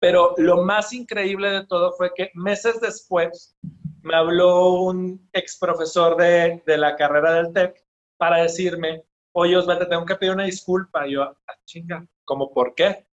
Pero 0.00 0.34
lo 0.38 0.62
más 0.62 0.92
increíble 0.92 1.50
de 1.50 1.66
todo 1.66 1.92
fue 1.92 2.12
que 2.14 2.30
meses 2.34 2.80
después 2.80 3.56
me 4.02 4.16
habló 4.16 4.72
un 4.82 5.28
ex 5.32 5.56
profesor 5.58 6.16
de, 6.16 6.62
de 6.66 6.76
la 6.76 6.96
carrera 6.96 7.34
del 7.34 7.52
TEC 7.52 7.84
para 8.18 8.42
decirme, 8.42 9.04
oye 9.34 9.56
Osvaldo, 9.56 9.84
te 9.84 9.90
tengo 9.90 10.06
que 10.06 10.16
pedir 10.16 10.32
una 10.32 10.44
disculpa. 10.44 11.06
Y 11.06 11.12
yo, 11.12 11.22
ah, 11.22 11.54
chinga, 11.64 12.06
¿cómo 12.24 12.52
por 12.52 12.74
qué? 12.74 13.06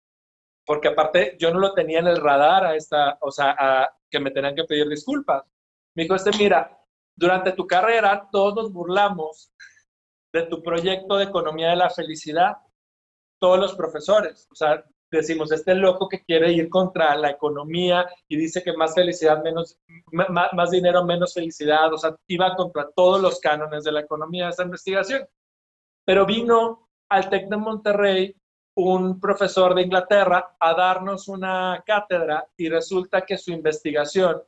Porque 0.66 0.90
aparte 0.90 1.36
yo 1.40 1.52
no 1.52 1.60
lo 1.60 1.74
tenía 1.74 2.00
en 2.00 2.08
el 2.08 2.22
radar 2.22 2.66
a 2.66 2.76
esta, 2.76 3.18
o 3.22 3.32
sea, 3.32 3.56
a 3.58 3.90
que 4.10 4.20
me 4.20 4.32
tenían 4.32 4.56
que 4.56 4.66
pedir 4.66 4.88
disculpas. 4.88 5.44
Me 5.96 6.04
dijo, 6.04 6.16
este, 6.16 6.32
mira, 6.38 6.78
durante 7.16 7.54
tu 7.54 7.66
carrera 7.68 8.28
todos 8.32 8.56
nos 8.56 8.74
burlamos 8.74 9.52
de 10.34 10.44
tu 10.44 10.62
proyecto 10.62 11.18
de 11.18 11.26
economía 11.26 11.70
de 11.70 11.76
la 11.76 11.90
felicidad, 11.90 12.58
todos 13.40 13.60
los 13.60 13.76
profesores. 13.76 14.48
O 14.52 14.56
sea, 14.56 14.84
decimos, 15.12 15.52
este 15.52 15.74
loco 15.76 16.08
que 16.08 16.24
quiere 16.24 16.52
ir 16.52 16.70
contra 16.70 17.16
la 17.16 17.32
economía 17.32 18.08
y 18.28 18.38
dice 18.38 18.62
que 18.62 18.74
más 18.74 18.94
felicidad, 18.94 19.42
menos, 19.44 19.80
más, 20.12 20.72
dinero, 20.72 21.04
menos 21.04 21.34
felicidad, 21.34 21.92
o 21.94 21.98
sea, 21.98 22.16
iba 22.28 22.56
contra 22.56 22.90
todos 22.96 23.22
los 23.22 23.40
cánones 23.40 23.84
de 23.84 23.92
la 23.92 24.02
economía 24.02 24.46
de 24.46 24.52
esa 24.52 24.64
investigación. 24.64 25.28
Pero 26.10 26.26
vino 26.26 26.90
al 27.08 27.30
TEC 27.30 27.50
de 27.50 27.58
Monterrey 27.58 28.36
un 28.78 29.20
profesor 29.20 29.76
de 29.76 29.84
Inglaterra 29.84 30.58
a 30.60 30.74
darnos 30.74 31.28
una 31.28 31.84
cátedra 31.86 32.50
y 32.58 32.68
resulta 32.68 33.22
que 33.22 33.38
su 33.38 33.52
investigación 33.52 34.42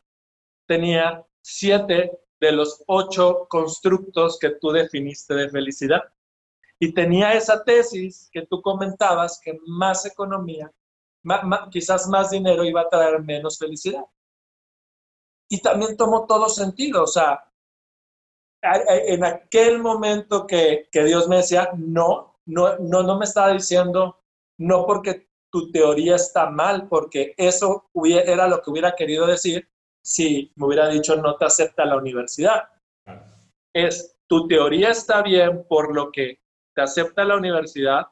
tenía 0.67 1.23
siete 1.39 2.17
de 2.39 2.51
los 2.51 2.83
ocho 2.87 3.45
constructos 3.47 4.39
que 4.39 4.55
tú 4.59 4.71
definiste 4.71 5.35
de 5.35 5.51
felicidad. 5.51 6.01
Y 6.79 6.95
tenía 6.95 7.33
esa 7.33 7.63
tesis 7.63 8.27
que 8.33 8.47
tú 8.47 8.59
comentabas 8.59 9.39
que 9.39 9.59
más 9.67 10.03
economía, 10.07 10.71
quizás 11.69 12.07
más 12.07 12.31
dinero 12.31 12.63
iba 12.63 12.81
a 12.81 12.89
traer 12.89 13.21
menos 13.21 13.59
felicidad. 13.59 14.05
Y 15.47 15.61
también 15.61 15.95
tomó 15.95 16.25
todo 16.25 16.49
sentido, 16.49 17.03
o 17.03 17.07
sea, 17.07 17.50
en 18.61 19.23
aquel 19.23 19.79
momento 19.79 20.45
que, 20.45 20.87
que 20.91 21.03
Dios 21.03 21.27
me 21.27 21.37
decía, 21.37 21.69
no, 21.77 22.39
no, 22.45 22.77
no, 22.77 23.03
no 23.03 23.17
me 23.17 23.25
estaba 23.25 23.51
diciendo, 23.53 24.19
no 24.59 24.85
porque 24.85 25.27
tu 25.51 25.71
teoría 25.71 26.15
está 26.15 26.49
mal, 26.49 26.87
porque 26.87 27.33
eso 27.37 27.89
era 28.03 28.47
lo 28.47 28.61
que 28.61 28.69
hubiera 28.69 28.95
querido 28.95 29.27
decir 29.27 29.67
si 30.03 30.51
me 30.55 30.67
hubiera 30.67 30.87
dicho 30.89 31.15
no 31.15 31.35
te 31.35 31.45
acepta 31.45 31.85
la 31.85 31.97
universidad. 31.97 32.69
Es, 33.73 34.17
tu 34.27 34.47
teoría 34.47 34.89
está 34.89 35.21
bien 35.21 35.65
por 35.67 35.93
lo 35.93 36.11
que 36.11 36.39
te 36.75 36.81
acepta 36.81 37.25
la 37.25 37.35
universidad, 37.35 38.07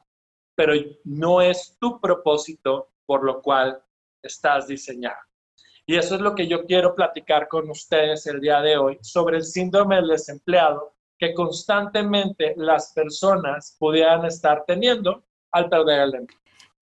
pero 0.56 0.74
no 1.04 1.40
es 1.40 1.76
tu 1.80 2.00
propósito 2.00 2.90
por 3.06 3.24
lo 3.24 3.40
cual 3.40 3.82
estás 4.22 4.68
diseñado. 4.68 5.18
Y 5.90 5.96
eso 5.96 6.14
es 6.14 6.20
lo 6.20 6.36
que 6.36 6.46
yo 6.46 6.66
quiero 6.66 6.94
platicar 6.94 7.48
con 7.48 7.68
ustedes 7.68 8.24
el 8.28 8.40
día 8.40 8.60
de 8.60 8.76
hoy 8.76 8.96
sobre 9.02 9.38
el 9.38 9.42
síndrome 9.42 9.96
del 9.96 10.06
desempleado 10.06 10.94
que 11.18 11.34
constantemente 11.34 12.54
las 12.56 12.92
personas 12.92 13.74
pudieran 13.76 14.24
estar 14.24 14.62
teniendo 14.64 15.24
al 15.50 15.68
perder 15.68 16.02
el 16.02 16.14
empleo. 16.14 16.38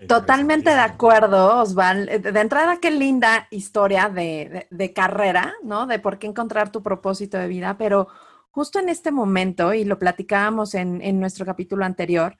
Totalmente 0.06 0.68
de 0.68 0.80
acuerdo, 0.80 1.62
Osval. 1.62 2.10
Eh, 2.10 2.18
de 2.18 2.38
entrada, 2.38 2.80
qué 2.82 2.90
linda 2.90 3.48
historia 3.50 4.10
de, 4.10 4.92
carrera, 4.94 5.54
¿no? 5.62 5.86
De 5.86 5.98
por 5.98 6.18
qué 6.18 6.26
encontrar 6.26 6.70
tu 6.70 6.82
propósito 6.82 7.38
de 7.38 7.48
vida, 7.48 7.78
pero 7.78 8.08
justo 8.50 8.78
en 8.78 8.90
este 8.90 9.10
momento, 9.10 9.72
y 9.72 9.86
lo 9.86 9.98
platicábamos 9.98 10.74
en, 10.74 11.18
nuestro 11.18 11.46
capítulo 11.46 11.86
anterior, 11.86 12.36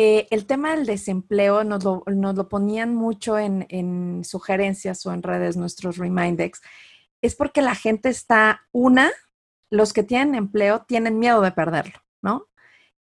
eh, 0.00 0.28
el 0.30 0.46
tema 0.46 0.76
del 0.76 0.86
desempleo 0.86 1.64
nos 1.64 1.82
lo, 1.82 2.48
ponían 2.48 2.94
mucho 2.94 3.36
en, 3.36 3.66
en, 3.68 4.22
sugerencias 4.22 5.04
o 5.04 5.12
en 5.12 5.24
redes, 5.24 5.56
nuestros 5.56 5.96
Remindex, 5.96 6.62
es 7.20 7.34
porque 7.34 7.62
la 7.62 7.74
gente 7.74 8.08
está, 8.08 8.62
una, 8.70 9.10
los 9.70 9.92
que 9.92 10.04
tienen 10.04 10.36
empleo 10.36 10.84
tienen 10.86 11.18
miedo 11.18 11.40
de 11.40 11.50
perderlo, 11.50 11.98
¿no? 12.22 12.46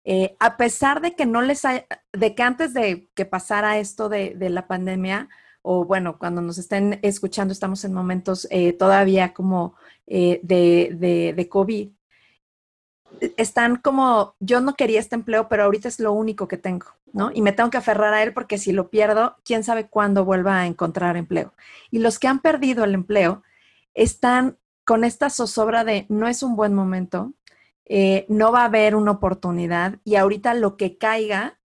Eh, 0.05 0.37
a 0.41 0.57
pesar 0.57 1.03
de 1.03 1.15
que 1.15 1.27
no 1.27 1.43
les 1.43 1.67
hay, 1.67 1.83
de 2.15 2.35
que 2.35 2.43
antes 2.43 2.73
de 2.73 3.11
que 3.15 3.27
pasara 3.27 3.79
esto 3.79 4.09
de, 4.09 4.35
la 4.49 4.67
pandemia, 4.67 5.29
o 5.61 5.85
bueno, 5.85 6.19
cuando 6.19 6.41
nos 6.41 6.57
estén 6.57 6.99
escuchando, 7.03 7.53
estamos 7.53 7.85
en 7.85 7.93
momentos 7.93 8.49
eh, 8.51 8.73
todavía 8.73 9.35
como 9.35 9.75
eh, 10.07 10.41
de, 10.43 11.35
de, 11.37 11.49
COVID, 11.51 11.91
están 13.37 13.77
como, 13.77 14.35
yo 14.41 14.61
no 14.61 14.75
quería 14.75 15.01
este 15.01 15.15
empleo, 15.15 15.49
pero 15.49 15.65
ahorita 15.65 15.89
es 15.89 16.01
lo 16.01 16.13
único 16.13 16.49
que 16.49 16.59
tengo, 16.59 16.87
¿no? 17.13 17.31
Y 17.33 17.43
me 17.43 17.53
tengo 17.53 17.71
que 17.71 17.79
aferrar 17.79 18.15
a 18.15 18.23
él 18.23 18.33
porque 18.33 18.59
si 18.59 18.73
lo 18.73 18.91
pierdo, 18.91 19.37
quién 19.45 19.65
sabe 19.65 19.89
cuándo 19.89 20.25
vuelva 20.25 20.61
a 20.61 20.67
encontrar 20.67 21.17
empleo. 21.17 21.55
Y 21.91 21.99
los 22.01 22.19
que 22.19 22.29
han 22.29 22.41
perdido 22.41 22.85
el 22.85 22.95
empleo 22.95 23.43
están 23.95 24.59
con 24.85 25.05
esta 25.05 25.31
zozobra 25.31 25.85
de 25.85 26.07
no 26.09 26.29
es 26.29 26.43
un 26.43 26.57
buen 26.57 26.75
momento, 26.75 27.33
eh, 27.87 28.27
no 28.29 28.53
va 28.53 28.63
a 28.63 28.67
haber 28.67 28.95
una 28.95 29.13
oportunidad 29.13 29.99
y 30.05 30.17
ahorita 30.17 30.55
lo 30.55 30.77
que 30.77 30.99
caiga 30.99 31.59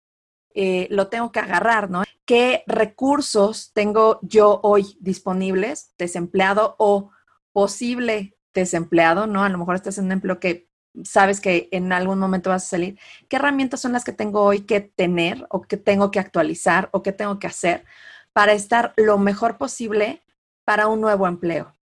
eh, 0.55 0.89
lo 0.91 1.09
tengo 1.09 1.31
que 1.31 1.41
agarrar, 1.41 1.91
¿no? 1.91 2.03
¿Qué 2.25 2.65
recursos 2.67 3.73
tengo 3.73 4.19
yo 4.23 4.61
hoy 4.63 4.97
disponibles, 5.01 5.95
desempleado 5.97 6.75
o 6.79 7.11
posible 7.53 8.37
desempleado, 8.53 9.27
¿no? 9.27 9.45
A 9.45 9.49
lo 9.49 9.59
mejor 9.59 9.77
estás 9.77 9.99
en 9.99 10.07
un 10.07 10.13
empleo 10.13 10.41
que 10.41 10.70
sabes 11.05 11.41
que 11.41 11.69
en 11.73 11.93
algún 11.93 12.19
momento 12.19 12.51
vas 12.51 12.65
a 12.65 12.69
salir. 12.69 12.99
¿Qué 13.29 13.37
herramientas 13.37 13.81
son 13.81 13.93
las 13.93 14.05
que 14.05 14.13
tengo 14.13 14.43
hoy 14.43 14.63
que 14.63 14.81
tener 14.81 15.47
o 15.51 15.63
que 15.63 15.77
tengo 15.77 16.11
que 16.11 16.21
actualizar 16.21 16.89
o 16.93 17.03
que 17.03 17.13
tengo 17.13 17.39
que 17.39 17.47
hacer 17.47 17.85
para 18.33 18.53
estar 18.53 18.93
lo 18.97 19.19
mejor 19.19 19.59
posible 19.59 20.23
para 20.65 20.89
un 20.89 21.01
nuevo 21.01 21.27
empleo? 21.27 21.73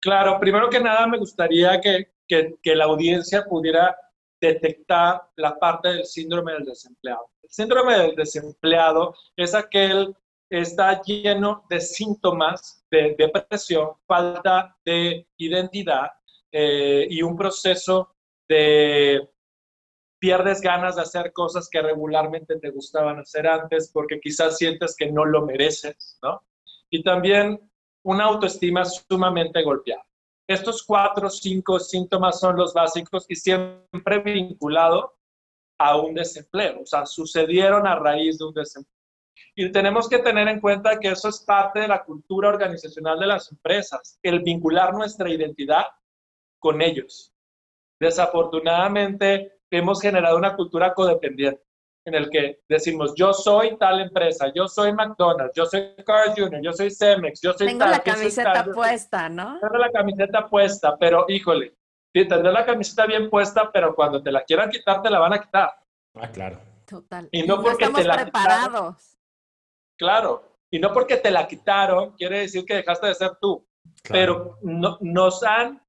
Claro, 0.00 0.38
primero 0.38 0.70
que 0.70 0.80
nada 0.80 1.06
me 1.06 1.18
gustaría 1.18 1.80
que, 1.80 2.12
que, 2.28 2.74
la 2.76 2.84
audiencia 2.84 3.44
pudiera 3.44 3.96
detectar 4.40 5.22
la 5.36 5.58
parte 5.58 5.88
del 5.88 6.04
síndrome 6.04 6.52
del 6.52 6.64
desempleado. 6.64 7.30
El 7.42 7.50
síndrome 7.50 7.98
del 7.98 8.14
desempleado 8.14 9.14
es 9.36 9.54
aquel 9.54 10.14
que 10.48 10.60
está 10.60 11.02
lleno 11.02 11.64
de 11.68 11.80
síntomas 11.80 12.84
de 12.90 13.16
depresión, 13.18 13.90
falta 14.06 14.76
de 14.84 15.26
identidad 15.36 16.12
eh, 16.52 17.06
y 17.10 17.22
un 17.22 17.36
proceso 17.36 18.14
de 18.48 19.28
pierdes 20.18 20.60
ganas 20.60 20.96
de 20.96 21.02
hacer 21.02 21.32
cosas 21.32 21.68
que 21.70 21.80
regularmente 21.80 22.58
te 22.58 22.70
gustaban 22.70 23.20
hacer 23.20 23.46
antes 23.46 23.90
porque 23.92 24.20
quizás 24.20 24.56
sientes 24.56 24.96
que 24.96 25.10
no 25.10 25.24
lo 25.24 25.46
mereces, 25.46 26.18
¿no? 26.22 26.42
Y 26.90 27.02
también 27.02 27.60
una 28.02 28.24
autoestima 28.24 28.84
sumamente 28.84 29.62
golpeada. 29.62 30.04
Estos 30.48 30.82
cuatro 30.82 31.26
o 31.26 31.30
cinco 31.30 31.78
síntomas 31.78 32.40
son 32.40 32.56
los 32.56 32.72
básicos 32.72 33.26
y 33.28 33.36
siempre 33.36 34.18
vinculado 34.20 35.18
a 35.78 35.96
un 35.96 36.14
desempleo, 36.14 36.80
o 36.82 36.86
sea, 36.86 37.06
sucedieron 37.06 37.86
a 37.86 37.96
raíz 37.96 38.38
de 38.38 38.46
un 38.46 38.54
desempleo. 38.54 38.98
Y 39.54 39.70
tenemos 39.70 40.08
que 40.08 40.18
tener 40.18 40.48
en 40.48 40.60
cuenta 40.60 40.98
que 40.98 41.08
eso 41.08 41.28
es 41.28 41.40
parte 41.40 41.80
de 41.80 41.88
la 41.88 42.02
cultura 42.02 42.48
organizacional 42.48 43.20
de 43.20 43.26
las 43.26 43.52
empresas, 43.52 44.18
el 44.22 44.40
vincular 44.40 44.92
nuestra 44.94 45.30
identidad 45.30 45.84
con 46.58 46.82
ellos. 46.82 47.32
Desafortunadamente, 48.00 49.60
hemos 49.70 50.00
generado 50.00 50.36
una 50.36 50.54
cultura 50.54 50.94
codependiente 50.94 51.62
en 52.06 52.14
el 52.14 52.30
que 52.30 52.62
decimos, 52.68 53.12
yo 53.14 53.34
soy 53.34 53.76
tal 53.76 54.00
empresa, 54.00 54.50
yo 54.54 54.66
soy 54.66 54.92
McDonald's, 54.94 55.52
yo 55.54 55.66
soy 55.66 55.94
Carl 56.06 56.32
Jr., 56.34 56.60
yo 56.62 56.72
soy 56.72 56.90
Cemex, 56.90 57.40
yo 57.42 57.52
soy 57.52 57.66
Tengo 57.66 57.84
la 57.84 58.00
camiseta 58.00 58.64
puesta, 58.64 59.28
¿no? 59.28 59.58
Tengo 59.60 59.76
la 59.76 59.90
camiseta 59.90 60.48
puesta, 60.48 60.96
pero 60.96 61.26
híjole, 61.28 61.74
tendré 62.26 62.52
la 62.52 62.64
camiseta 62.64 63.06
bien 63.06 63.28
puesta, 63.30 63.70
pero 63.72 63.94
cuando 63.94 64.22
te 64.22 64.32
la 64.32 64.42
quieran 64.44 64.70
quitar, 64.70 65.02
te 65.02 65.10
la 65.10 65.18
van 65.18 65.34
a 65.34 65.40
quitar. 65.40 65.70
Ah, 66.14 66.28
claro. 66.28 66.58
Total. 66.86 67.28
Y 67.30 67.42
no 67.42 67.62
porque 67.62 67.88
te 67.88 68.04
la 68.04 68.16
preparados. 68.16 69.18
claro. 69.96 70.44
Y 70.70 70.78
no 70.78 70.92
porque 70.92 71.16
te 71.16 71.30
la 71.30 71.48
quitaron, 71.48 72.12
quiere 72.12 72.40
decir 72.40 72.64
que 72.66 72.74
dejaste 72.74 73.06
de 73.06 73.14
ser 73.14 73.38
tú. 73.40 73.66
Pero 74.06 74.58
no, 74.60 74.98
nos 75.00 75.42
han 75.42 75.82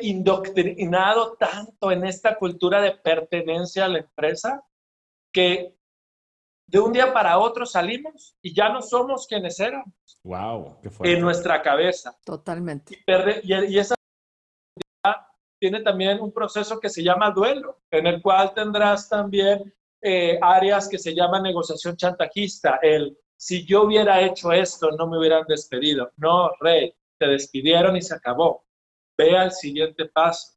indoctrinado 0.00 1.36
tanto 1.36 1.90
en 1.90 2.04
esta 2.04 2.36
cultura 2.36 2.80
de 2.80 2.92
pertenencia 2.92 3.84
a 3.84 3.88
la 3.88 3.98
empresa 3.98 4.64
que 5.32 5.76
de 6.66 6.78
un 6.78 6.92
día 6.92 7.12
para 7.12 7.38
otro 7.38 7.66
salimos 7.66 8.36
y 8.40 8.54
ya 8.54 8.70
no 8.70 8.80
somos 8.80 9.26
quienes 9.26 9.60
éramos. 9.60 9.94
Wow, 10.22 10.78
En 11.00 11.20
nuestra 11.20 11.60
cabeza. 11.60 12.16
Totalmente. 12.24 12.98
Y, 13.42 13.78
esa 13.78 13.94
tiene 15.60 15.82
también 15.82 16.20
un 16.20 16.32
proceso 16.32 16.80
que 16.80 16.88
se 16.88 17.02
llama 17.02 17.30
duelo, 17.30 17.82
en 17.90 18.06
el 18.06 18.22
cual 18.22 18.54
tendrás 18.54 19.08
también 19.08 19.74
eh, 20.02 20.38
áreas 20.40 20.88
que 20.88 20.98
se 20.98 21.14
llama 21.14 21.40
negociación 21.40 21.96
chantajista. 21.96 22.78
El 22.82 23.18
si 23.36 23.66
yo 23.66 23.82
hubiera 23.82 24.22
hecho 24.22 24.52
esto, 24.52 24.90
no 24.92 25.06
me 25.06 25.18
hubieran 25.18 25.44
despedido. 25.46 26.10
No, 26.16 26.50
Rey, 26.60 26.94
te 27.18 27.26
despidieron 27.26 27.96
y 27.96 28.02
se 28.02 28.14
acabó. 28.14 28.63
Ve 29.16 29.36
al 29.36 29.52
siguiente 29.52 30.06
paso. 30.06 30.54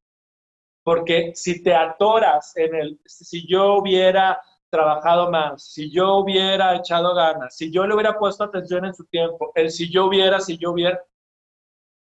Porque 0.83 1.33
si 1.35 1.61
te 1.61 1.75
atoras 1.75 2.55
en 2.55 2.75
el, 2.75 3.01
si 3.05 3.45
yo 3.47 3.75
hubiera 3.75 4.41
trabajado 4.69 5.29
más, 5.31 5.63
si 5.65 5.91
yo 5.91 6.15
hubiera 6.15 6.75
echado 6.75 7.13
ganas, 7.13 7.55
si 7.55 7.71
yo 7.71 7.85
le 7.85 7.93
hubiera 7.93 8.17
puesto 8.17 8.43
atención 8.43 8.85
en 8.85 8.93
su 8.93 9.05
tiempo, 9.05 9.51
el 9.55 9.71
si 9.71 9.89
yo 9.91 10.05
hubiera, 10.05 10.39
si 10.39 10.57
yo 10.57 10.71
hubiera. 10.71 11.01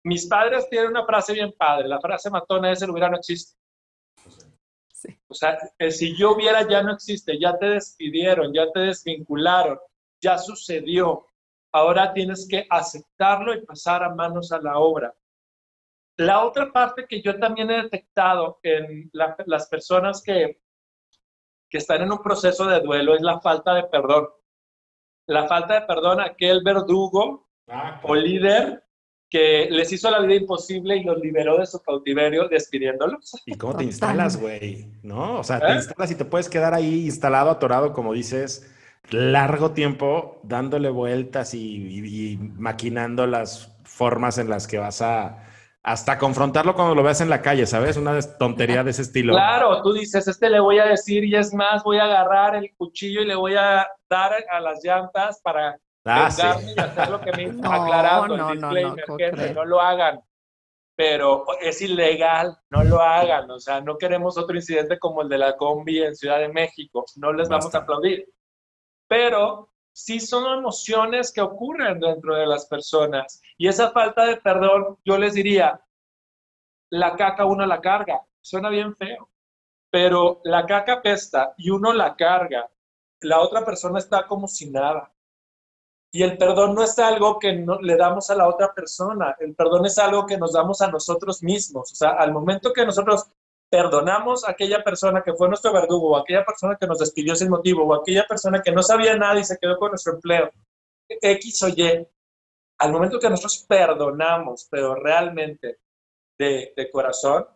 Mis 0.04 0.26
padres 0.26 0.68
tienen 0.68 0.90
una 0.90 1.06
frase 1.06 1.32
bien 1.32 1.54
padre, 1.56 1.88
la 1.88 2.00
frase 2.00 2.30
matona 2.30 2.72
es 2.72 2.82
el 2.82 2.90
hubiera 2.90 3.08
no 3.08 3.16
existe. 3.16 3.56
O 5.28 5.34
sea, 5.34 5.58
el 5.78 5.92
si 5.92 6.16
yo 6.16 6.32
hubiera 6.32 6.66
ya 6.68 6.82
no 6.82 6.92
existe, 6.92 7.38
ya 7.38 7.58
te 7.58 7.66
despidieron, 7.66 8.52
ya 8.52 8.70
te 8.70 8.80
desvincularon, 8.80 9.78
ya 10.20 10.38
sucedió. 10.38 11.26
Ahora 11.72 12.12
tienes 12.12 12.46
que 12.48 12.66
aceptarlo 12.70 13.54
y 13.54 13.64
pasar 13.64 14.04
a 14.04 14.14
manos 14.14 14.52
a 14.52 14.60
la 14.60 14.78
obra. 14.78 15.14
La 16.16 16.44
otra 16.44 16.72
parte 16.72 17.06
que 17.08 17.20
yo 17.22 17.38
también 17.38 17.70
he 17.70 17.82
detectado 17.82 18.60
en 18.62 19.10
las 19.12 19.68
personas 19.68 20.22
que, 20.22 20.60
que 21.68 21.78
están 21.78 22.02
en 22.02 22.12
un 22.12 22.22
proceso 22.22 22.66
de 22.66 22.80
duelo 22.80 23.14
es 23.14 23.22
la 23.22 23.40
falta 23.40 23.74
de 23.74 23.84
perdón. 23.84 24.28
La 25.26 25.48
falta 25.48 25.80
de 25.80 25.86
perdón 25.86 26.20
a 26.20 26.26
aquel 26.26 26.62
verdugo 26.62 27.48
ah, 27.68 28.00
o 28.04 28.14
líder 28.14 28.84
que 29.34 29.68
les 29.68 29.90
hizo 29.92 30.08
la 30.10 30.20
vida 30.20 30.36
imposible 30.36 30.96
y 30.96 31.02
los 31.02 31.18
liberó 31.18 31.58
de 31.58 31.66
su 31.66 31.80
cautiverio 31.80 32.46
despidiéndolos. 32.46 33.32
¿Y 33.46 33.56
cómo 33.56 33.76
te 33.76 33.82
instalas, 33.82 34.40
güey? 34.40 34.86
¿No? 35.02 35.40
O 35.40 35.42
sea, 35.42 35.58
te 35.58 35.72
¿Eh? 35.72 35.74
instalas 35.74 36.12
y 36.12 36.14
te 36.14 36.24
puedes 36.24 36.48
quedar 36.48 36.72
ahí 36.72 37.06
instalado, 37.06 37.50
atorado, 37.50 37.92
como 37.92 38.12
dices, 38.12 38.72
largo 39.10 39.72
tiempo, 39.72 40.38
dándole 40.44 40.90
vueltas 40.90 41.54
y, 41.54 42.38
maquinando 42.56 43.26
las 43.26 43.76
formas 43.82 44.38
en 44.38 44.48
las 44.48 44.68
que 44.68 44.78
vas 44.78 45.02
a 45.02 45.42
hasta 45.84 46.18
confrontarlo 46.18 46.74
cuando 46.74 46.94
lo 46.94 47.02
veas 47.02 47.20
en 47.20 47.30
la 47.30 47.42
calle, 47.42 47.66
¿sabes? 47.66 47.96
Una 47.96 48.20
tontería 48.20 48.82
de 48.82 48.90
ese 48.90 49.02
estilo. 49.02 49.34
Claro, 49.34 49.82
tú 49.82 49.92
dices, 49.92 50.26
este 50.26 50.50
le 50.50 50.58
voy 50.58 50.78
a 50.78 50.86
decir 50.86 51.24
y 51.24 51.36
es 51.36 51.54
más, 51.54 51.84
voy 51.84 51.98
a 51.98 52.04
agarrar 52.04 52.56
el 52.56 52.74
cuchillo 52.76 53.20
y 53.20 53.26
le 53.26 53.36
voy 53.36 53.54
a 53.54 53.86
dar 54.08 54.32
a 54.50 54.60
las 54.60 54.82
llantas 54.82 55.40
para 55.42 55.78
Ah, 56.06 56.26
hacer 56.26 57.08
lo 57.08 57.20
que 57.20 57.32
me 57.32 57.46
no, 57.52 57.72
aclarando 57.72 58.36
no, 58.36 58.50
el 58.50 58.58
disclaimer, 58.58 59.08
no, 59.08 59.16
gente, 59.16 59.54
no 59.54 59.64
lo 59.64 59.80
hagan. 59.80 60.20
Pero 60.96 61.44
es 61.60 61.80
ilegal, 61.80 62.56
no 62.70 62.84
lo 62.84 63.00
hagan. 63.00 63.50
O 63.50 63.58
sea, 63.58 63.80
no 63.80 63.96
queremos 63.96 64.38
otro 64.38 64.54
incidente 64.54 64.98
como 64.98 65.22
el 65.22 65.28
de 65.28 65.38
la 65.38 65.56
combi 65.56 66.02
en 66.02 66.14
Ciudad 66.14 66.38
de 66.38 66.48
México. 66.48 67.04
No 67.16 67.32
les 67.32 67.48
vamos 67.48 67.74
a 67.74 67.78
aplaudir. 67.78 68.28
Pero 69.08 69.70
sí 69.94 70.20
son 70.20 70.58
emociones 70.58 71.32
que 71.32 71.40
ocurren 71.40 72.00
dentro 72.00 72.34
de 72.34 72.46
las 72.46 72.66
personas. 72.66 73.40
Y 73.56 73.68
esa 73.68 73.92
falta 73.92 74.26
de 74.26 74.36
perdón, 74.36 74.98
yo 75.04 75.16
les 75.16 75.34
diría, 75.34 75.80
la 76.90 77.16
caca 77.16 77.46
uno 77.46 77.64
la 77.64 77.80
carga. 77.80 78.20
Suena 78.40 78.68
bien 78.68 78.94
feo. 78.96 79.30
Pero 79.90 80.40
la 80.44 80.66
caca 80.66 81.00
pesta 81.00 81.54
y 81.56 81.70
uno 81.70 81.92
la 81.92 82.16
carga. 82.16 82.68
La 83.20 83.40
otra 83.40 83.64
persona 83.64 83.98
está 84.00 84.26
como 84.26 84.48
si 84.48 84.68
nada. 84.68 85.14
Y 86.10 86.22
el 86.22 86.36
perdón 86.36 86.74
no 86.74 86.82
es 86.82 86.98
algo 86.98 87.38
que 87.38 87.54
no, 87.54 87.80
le 87.80 87.96
damos 87.96 88.30
a 88.30 88.36
la 88.36 88.46
otra 88.48 88.72
persona, 88.72 89.34
el 89.40 89.52
perdón 89.56 89.84
es 89.84 89.98
algo 89.98 90.24
que 90.26 90.38
nos 90.38 90.52
damos 90.52 90.80
a 90.80 90.88
nosotros 90.88 91.42
mismos. 91.42 91.90
O 91.90 91.94
sea, 91.96 92.10
al 92.10 92.32
momento 92.32 92.72
que 92.72 92.86
nosotros 92.86 93.26
perdonamos 93.74 94.44
a 94.44 94.52
aquella 94.52 94.84
persona 94.84 95.20
que 95.24 95.32
fue 95.32 95.48
nuestro 95.48 95.72
verdugo, 95.72 96.10
o 96.10 96.16
aquella 96.16 96.44
persona 96.44 96.76
que 96.78 96.86
nos 96.86 97.00
despidió 97.00 97.34
sin 97.34 97.50
motivo, 97.50 97.82
o 97.84 97.92
aquella 97.92 98.24
persona 98.24 98.62
que 98.62 98.70
no 98.70 98.84
sabía 98.84 99.16
nada 99.16 99.40
y 99.40 99.44
se 99.44 99.58
quedó 99.58 99.76
con 99.78 99.90
nuestro 99.90 100.14
empleo, 100.14 100.48
X 101.08 101.62
o 101.64 101.68
Y, 101.68 102.06
al 102.78 102.92
momento 102.92 103.18
que 103.18 103.28
nosotros 103.28 103.66
perdonamos, 103.68 104.68
pero 104.70 104.94
realmente 104.94 105.80
de, 106.38 106.72
de 106.76 106.90
corazón, 106.92 107.48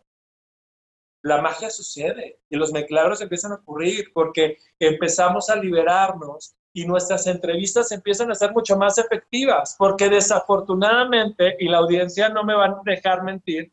la 1.23 1.41
magia 1.41 1.69
sucede 1.69 2.41
y 2.49 2.57
los 2.57 2.73
milagros 2.73 3.21
empiezan 3.21 3.53
a 3.53 3.55
ocurrir 3.55 4.11
porque 4.13 4.57
empezamos 4.77 5.49
a 5.49 5.55
liberarnos 5.55 6.53
y 6.73 6.85
nuestras 6.85 7.27
entrevistas 7.27 7.93
empiezan 7.93 8.29
a 8.29 8.35
ser 8.35 8.51
mucho 8.51 8.75
más 8.75 8.97
efectivas, 8.97 9.73
porque 9.79 10.09
desafortunadamente, 10.09 11.55
y 11.59 11.69
la 11.69 11.77
audiencia 11.77 12.27
no 12.27 12.43
me 12.43 12.55
va 12.55 12.65
a 12.65 12.81
dejar 12.83 13.23
mentir, 13.23 13.71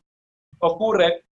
ocurre 0.59 1.26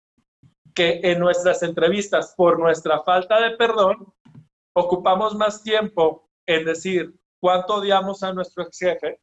que 0.74 1.02
en 1.04 1.20
nuestras 1.20 1.64
entrevistas, 1.64 2.34
por 2.36 2.60
nuestra 2.60 3.02
falta 3.04 3.42
de 3.42 3.56
perdón, 3.58 4.14
ocupamos 4.74 5.36
más 5.36 5.64
tiempo 5.64 6.30
en 6.46 6.66
decir 6.66 7.14
cuánto 7.40 7.76
odiamos 7.76 8.24
a 8.24 8.34
nuestro 8.34 8.64
ex 8.64 8.80
jefe 8.80 9.20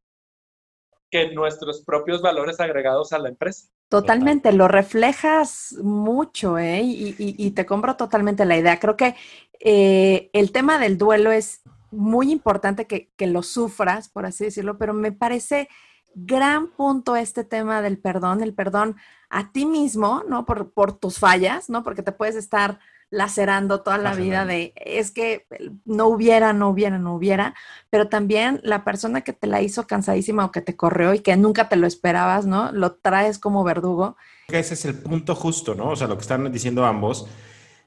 que 1.11 1.33
nuestros 1.33 1.83
propios 1.85 2.23
valores 2.23 2.61
agregados 2.61 3.12
a 3.12 3.19
la 3.19 3.28
empresa. 3.28 3.69
Totalmente, 3.88 4.52
lo 4.52 4.69
reflejas 4.69 5.75
mucho, 5.83 6.59
¿eh? 6.59 6.83
Y, 6.85 7.51
te 7.51 7.66
compro 7.66 7.96
totalmente 7.96 8.44
la 8.44 8.57
idea. 8.57 8.79
Creo 8.79 8.96
que 8.96 9.16
eh, 9.59 10.31
el 10.33 10.53
tema 10.53 10.79
del 10.79 10.96
duelo 10.96 11.33
es 11.33 11.62
muy 11.90 12.31
importante 12.31 12.87
que, 12.87 13.27
lo 13.27 13.42
sufras, 13.42 14.09
por 14.09 14.27
así 14.27 14.44
decirlo, 14.44 14.79
pero 14.79 14.94
me 14.94 15.11
parece 15.11 15.68
gran 16.14 16.68
punto 16.68 17.16
este 17.16 17.44
tema 17.44 17.83
del 17.83 17.99
perdón, 17.99 18.42
el 18.42 18.55
perdón 18.55 18.96
a 19.29 19.53
ti 19.53 19.66
mismo, 19.66 20.25
¿no? 20.29 20.44
Por, 20.44 20.73
por 20.73 20.92
tus 20.92 21.18
fallas, 21.18 21.70
¿no? 21.70 21.83
Porque 21.85 22.03
te 22.03 22.12
puedes 22.12 22.37
estar 22.37 22.79
lacerando 23.11 23.81
toda 23.81 23.99
la 23.99 24.14
vida 24.14 24.44
de 24.46 24.73
es 24.77 25.11
que 25.11 25.46
no 25.85 26.07
hubiera, 26.07 26.53
no 26.53 26.68
hubiera, 26.68 26.99
no 26.99 27.14
hubiera, 27.14 27.55
pero 27.90 28.09
también 28.09 28.61
la 28.62 28.85
persona 28.85 29.23
que 29.23 29.33
te 29.33 29.49
la 29.49 29.61
hizo 29.62 29.87
cansadísima 29.87 30.44
o 30.44 30.53
que 30.53 30.61
te 30.61 30.77
corrió 30.77 31.12
y 31.12 31.18
que 31.18 31.37
nunca 31.37 31.68
te 31.68 31.77
lo 31.77 31.88
esperabas, 31.88 32.46
¿no? 32.46 32.70
Lo 32.70 32.92
traes 32.92 33.38
como 33.38 33.64
verdugo. 33.64 34.16
Ese 34.49 34.75
es 34.75 34.85
el 34.85 34.94
punto 34.94 35.35
justo, 35.35 35.75
¿no? 35.75 35.90
O 35.90 35.96
sea, 35.96 36.07
lo 36.07 36.16
que 36.16 36.23
están 36.23 36.51
diciendo 36.53 36.87
ambos 36.87 37.29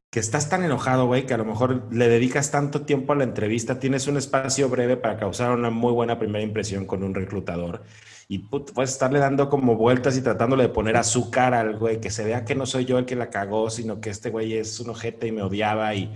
que 0.09 0.19
estás 0.19 0.47
tan 0.47 0.63
enojado, 0.63 1.07
güey, 1.07 1.25
que 1.25 1.33
a 1.33 1.37
lo 1.37 1.45
mejor 1.45 1.91
le 1.91 2.07
dedicas 2.07 2.51
tanto 2.51 2.83
tiempo 2.83 3.13
a 3.13 3.15
la 3.15 3.23
entrevista, 3.23 3.79
tienes 3.79 4.05
un 4.05 4.15
espacio 4.15 4.69
breve 4.69 4.95
para 4.95 5.17
causar 5.17 5.49
una 5.49 5.71
muy 5.71 5.91
buena 5.91 6.19
primera 6.19 6.43
impresión 6.43 6.85
con 6.85 7.01
un 7.01 7.15
reclutador 7.15 7.81
y 8.33 8.39
puedes 8.39 8.91
estarle 8.91 9.19
dando 9.19 9.47
como 9.47 9.75
vueltas 9.75 10.17
y 10.17 10.21
tratándole 10.23 10.63
de 10.63 10.69
poner 10.69 10.97
azúcar 10.97 11.53
al 11.53 11.77
güey, 11.77 12.01
que 12.01 12.09
se 12.09 12.25
vea 12.25 12.45
que 12.45 12.55
no 12.55 12.65
soy 12.65 12.85
yo 12.85 12.97
el 12.97 13.05
que 13.05 13.15
la 13.15 13.29
cagó, 13.29 13.69
sino 13.69 14.01
que 14.01 14.09
este 14.09 14.31
güey 14.31 14.55
es 14.55 14.79
un 14.79 14.89
ojete 14.89 15.27
y 15.27 15.31
me 15.31 15.43
odiaba 15.43 15.93
y, 15.93 16.11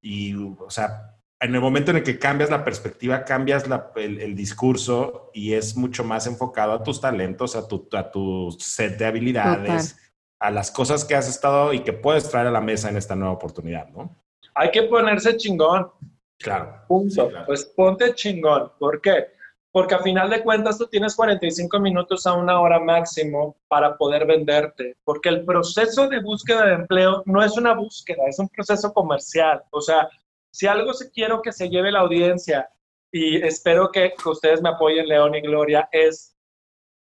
y 0.00 0.34
o 0.34 0.70
sea, 0.70 1.18
en 1.40 1.54
el 1.54 1.60
momento 1.60 1.90
en 1.90 1.98
el 1.98 2.02
que 2.02 2.18
cambias 2.18 2.48
la 2.48 2.64
perspectiva, 2.64 3.24
cambias 3.24 3.66
el, 3.96 4.34
discurso 4.34 5.30
y 5.34 5.52
es 5.52 5.76
mucho 5.76 6.04
más 6.04 6.26
enfocado 6.26 6.72
a 6.72 6.82
tus 6.82 7.02
talentos, 7.02 7.54
a 7.54 7.68
tu, 7.68 7.86
a 7.92 8.10
tu 8.10 8.56
set 8.58 8.96
de 8.96 9.04
habilidades 9.04 9.96
a 10.40 10.50
las 10.50 10.70
cosas 10.70 11.04
que 11.04 11.14
has 11.14 11.28
estado 11.28 11.72
y 11.74 11.80
que 11.80 11.92
puedes 11.92 12.30
traer 12.30 12.46
a 12.46 12.50
la 12.50 12.60
mesa 12.60 12.88
en 12.88 12.96
esta 12.96 13.14
nueva 13.14 13.34
oportunidad, 13.34 13.88
¿no? 13.90 14.16
Hay 14.54 14.70
que 14.70 14.84
ponerse 14.84 15.36
chingón. 15.36 15.90
Claro. 16.38 16.84
Punto. 16.86 17.30
Pues 17.46 17.64
ponte 17.64 18.14
chingón. 18.14 18.72
¿Por 18.78 19.00
qué? 19.00 19.37
Porque 19.70 19.94
a 19.94 19.98
final 20.00 20.30
de 20.30 20.42
cuentas 20.42 20.78
tú 20.78 20.86
tienes 20.86 21.14
45 21.14 21.78
minutos 21.78 22.26
a 22.26 22.34
una 22.34 22.60
hora 22.60 22.80
máximo 22.80 23.56
para 23.68 23.96
poder 23.96 24.26
venderte. 24.26 24.96
Porque 25.04 25.28
el 25.28 25.44
proceso 25.44 26.08
de 26.08 26.20
búsqueda 26.20 26.64
de 26.66 26.74
empleo 26.74 27.22
no 27.26 27.42
es 27.42 27.56
una 27.56 27.74
búsqueda, 27.74 28.22
es 28.26 28.38
un 28.38 28.48
proceso 28.48 28.92
comercial. 28.92 29.62
O 29.70 29.80
sea, 29.80 30.08
si 30.50 30.66
algo 30.66 30.92
se 30.94 31.10
quiero 31.10 31.42
que 31.42 31.52
se 31.52 31.68
lleve 31.68 31.92
la 31.92 32.00
audiencia 32.00 32.68
y 33.12 33.36
espero 33.36 33.90
que, 33.90 34.14
que 34.20 34.28
ustedes 34.28 34.62
me 34.62 34.70
apoyen, 34.70 35.06
León 35.06 35.34
y 35.34 35.40
Gloria, 35.42 35.88
es 35.92 36.34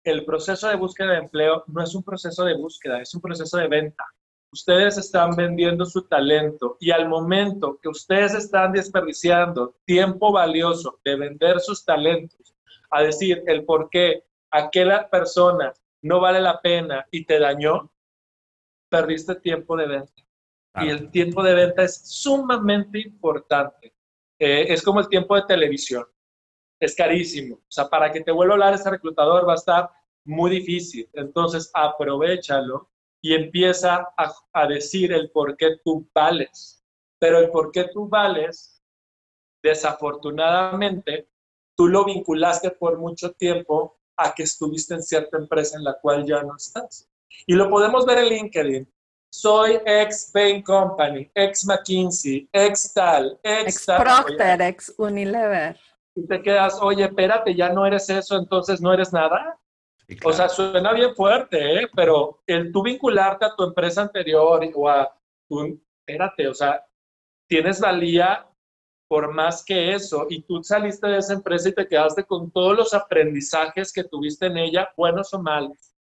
el 0.05 0.25
proceso 0.25 0.69
de 0.69 0.77
búsqueda 0.77 1.13
de 1.13 1.19
empleo 1.19 1.65
no 1.67 1.83
es 1.83 1.95
un 1.95 2.03
proceso 2.03 2.45
de 2.45 2.55
búsqueda, 2.55 3.01
es 3.01 3.15
un 3.15 3.21
proceso 3.21 3.57
de 3.57 3.69
venta. 3.69 4.05
Ustedes 4.53 4.99
están 4.99 5.35
vendiendo 5.35 5.85
su 5.85 6.03
talento 6.03 6.77
y 6.79 6.91
al 6.93 7.09
momento 7.09 7.79
que 7.83 7.89
ustedes 7.89 8.35
están 8.35 8.73
desperdiciando 8.73 9.75
tiempo 9.85 10.31
valioso 10.31 11.01
de 11.05 11.17
vender 11.17 11.59
sus 11.59 11.85
talentos, 11.85 12.54
a 12.97 13.03
decir 13.03 13.43
el 13.47 13.65
por 13.65 13.91
qué 13.91 14.25
aquella 14.51 15.09
persona 15.09 15.73
no 16.03 16.21
vale 16.21 16.41
la 16.41 16.61
pena 16.61 17.07
y 17.11 17.25
te 17.25 17.39
dañó, 17.39 17.91
perdiste 18.89 19.35
tiempo 19.37 19.77
de 19.77 19.87
venta. 19.87 20.23
Y 20.77 20.89
el 20.89 21.11
tiempo 21.11 21.43
de 21.43 21.55
venta 21.55 21.85
es 21.85 22.01
sumamente 22.05 22.99
importante. 22.99 23.95
Eh, 24.39 24.67
es 24.69 24.83
como 24.83 25.01
el 25.01 25.09
tiempo 25.09 25.37
de 25.37 25.43
televisión 25.43 26.05
es 26.81 26.95
carísimo. 26.95 27.57
O 27.57 27.71
sea, 27.71 27.89
para 27.89 28.13
que 28.13 28.21
te 28.21 28.33
vuelva 28.33 28.55
a 28.55 28.57
hablar 28.57 28.75
ese 28.75 28.91
reclutador 28.91 29.49
va 29.49 29.53
a 29.53 29.57
estar 29.57 29.91
muy 30.25 30.51
difícil. 30.51 31.09
Entonces, 31.13 31.71
aprovechalo 31.75 32.91
y 33.23 33.35
empieza 33.35 34.09
a, 34.53 34.67
decir 34.67 35.13
el 35.13 35.31
por 35.31 35.57
qué 35.57 35.79
tú 35.85 36.09
vales. 36.15 36.85
Pero 37.19 37.39
el 37.39 37.51
por 37.51 37.73
qué 37.73 37.85
tú 37.93 38.09
vales, 38.09 38.83
desafortunadamente, 39.63 41.29
tú 41.77 41.89
lo 41.89 42.05
vinculaste 42.05 42.71
por 42.71 42.99
mucho 42.99 43.33
tiempo 43.33 43.97
a 44.17 44.35
que 44.35 44.45
estuviste 44.45 44.95
en 44.95 45.03
cierta 45.03 45.37
empresa 45.37 45.77
en 45.77 45.85
la 45.85 45.99
cual 46.01 46.25
ya 46.25 46.43
no 46.43 46.57
estás. 46.57 47.09
Y 47.47 47.55
lo 47.55 47.69
podemos 47.69 48.07
ver 48.07 48.19
en 48.19 48.29
LinkedIn. 48.29 48.95
Soy 49.33 49.81
ex 49.85 50.31
Bain 50.33 50.63
Company, 50.63 51.29
ex 51.35 51.65
McKinsey, 51.67 52.49
ex 52.53 52.93
tal, 52.93 53.39
ex, 53.43 53.67
ex 53.67 53.87
Procter, 53.87 54.63
ex 54.63 54.95
Unilever 54.97 55.77
y 56.15 56.27
te 56.27 56.43
quedas, 56.43 56.79
oye, 56.81 57.05
espérate, 57.05 57.55
ya 57.55 57.71
no 57.71 57.85
eres 57.87 58.09
eso, 58.09 58.37
entonces 58.37 58.81
no 58.81 58.93
eres 58.93 59.13
nada. 59.13 59.59
O 60.25 60.33
sea, 60.33 60.49
suena 60.49 60.93
bien 60.93 61.15
fuerte, 61.15 61.81
¿eh? 61.81 61.89
pero 61.95 62.43
el 62.47 62.71
tú 62.71 62.83
vincularte 62.83 63.47
a 63.47 63.57
tu 63.57 63.65
empresa 63.65 64.03
anterior 64.03 64.61
o 64.75 64.89
a 64.89 65.13
tu, 65.49 65.81
espérate, 66.01 66.47
o 66.47 66.55
sea, 66.55 66.85
tienes 67.49 67.81
valía 67.81 68.47
por 69.09 69.33
más 69.33 69.65
que 69.65 69.95
eso 69.95 70.27
y 70.29 70.43
tú 70.43 70.63
saliste 70.63 71.07
de 71.07 71.19
esa 71.19 71.35
empresa 71.35 71.69
y 71.69 71.75
te 71.75 71.87
quedaste 71.87 72.25
con 72.25 72.51
todos 72.51 72.77
los 72.77 72.95
aprendizajes 72.95 73.93
que 73.93 74.05
tuviste 74.05 74.47
en 74.47 74.57
ella, 74.57 74.89
buenos 74.97 75.33
o 75.35 75.41
malos. 75.41 75.95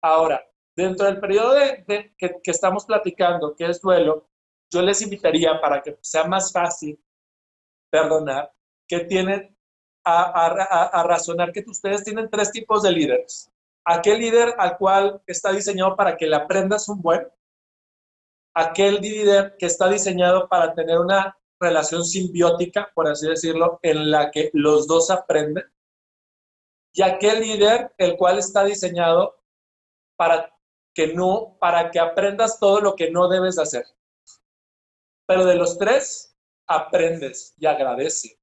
Ahora, 0.00 0.44
dentro 0.76 1.06
del 1.06 1.20
periodo 1.20 1.54
de, 1.54 1.84
que, 1.86 2.40
que 2.42 2.50
estamos 2.50 2.84
platicando, 2.84 3.54
que 3.56 3.66
es 3.66 3.80
duelo, 3.80 4.28
yo 4.70 4.82
les 4.82 5.02
invitaría 5.02 5.60
para 5.60 5.82
que 5.82 5.98
sea 6.00 6.24
más 6.24 6.52
fácil 6.52 7.02
perdonar, 7.90 8.52
que 8.86 9.00
tienen 9.00 9.56
a, 10.04 11.02
razonar 11.06 11.52
que 11.52 11.64
ustedes 11.66 12.04
tienen 12.04 12.30
tres 12.30 12.50
tipos 12.50 12.82
de 12.82 12.92
líderes. 12.92 13.50
aquel 13.84 14.20
líder 14.20 14.54
al 14.58 14.76
cual 14.76 15.22
está 15.26 15.52
diseñado 15.52 15.96
para 15.96 16.16
que 16.16 16.26
le 16.26 16.36
aprendas 16.36 16.88
un 16.88 17.00
buen, 17.00 17.26
aquel 18.54 18.96
líder 19.00 19.56
que 19.58 19.66
está 19.66 19.88
diseñado 19.88 20.48
para 20.48 20.74
tener 20.74 20.98
una 20.98 21.36
relación 21.60 22.04
simbiótica, 22.04 22.90
por 22.94 23.08
así 23.08 23.28
decirlo, 23.28 23.80
en 23.82 24.10
la 24.10 24.30
que 24.30 24.50
los 24.52 24.86
dos 24.86 25.10
aprenden, 25.10 25.64
y 26.92 27.02
aquel 27.02 27.40
líder 27.40 27.92
el 27.98 28.16
cual 28.16 28.38
está 28.38 28.64
diseñado 28.64 29.42
para 30.16 30.52
que 30.94 31.14
no, 31.14 31.56
para 31.60 31.90
que 31.90 32.00
aprendas 32.00 32.58
todo 32.58 32.80
lo 32.80 32.96
que 32.96 33.10
no 33.10 33.28
debes 33.28 33.58
hacer. 33.58 33.84
Pero 35.26 35.44
de 35.44 35.54
los 35.54 35.78
tres, 35.78 36.36
aprendes 36.66 37.54
y 37.56 37.66
agradece. 37.66 38.38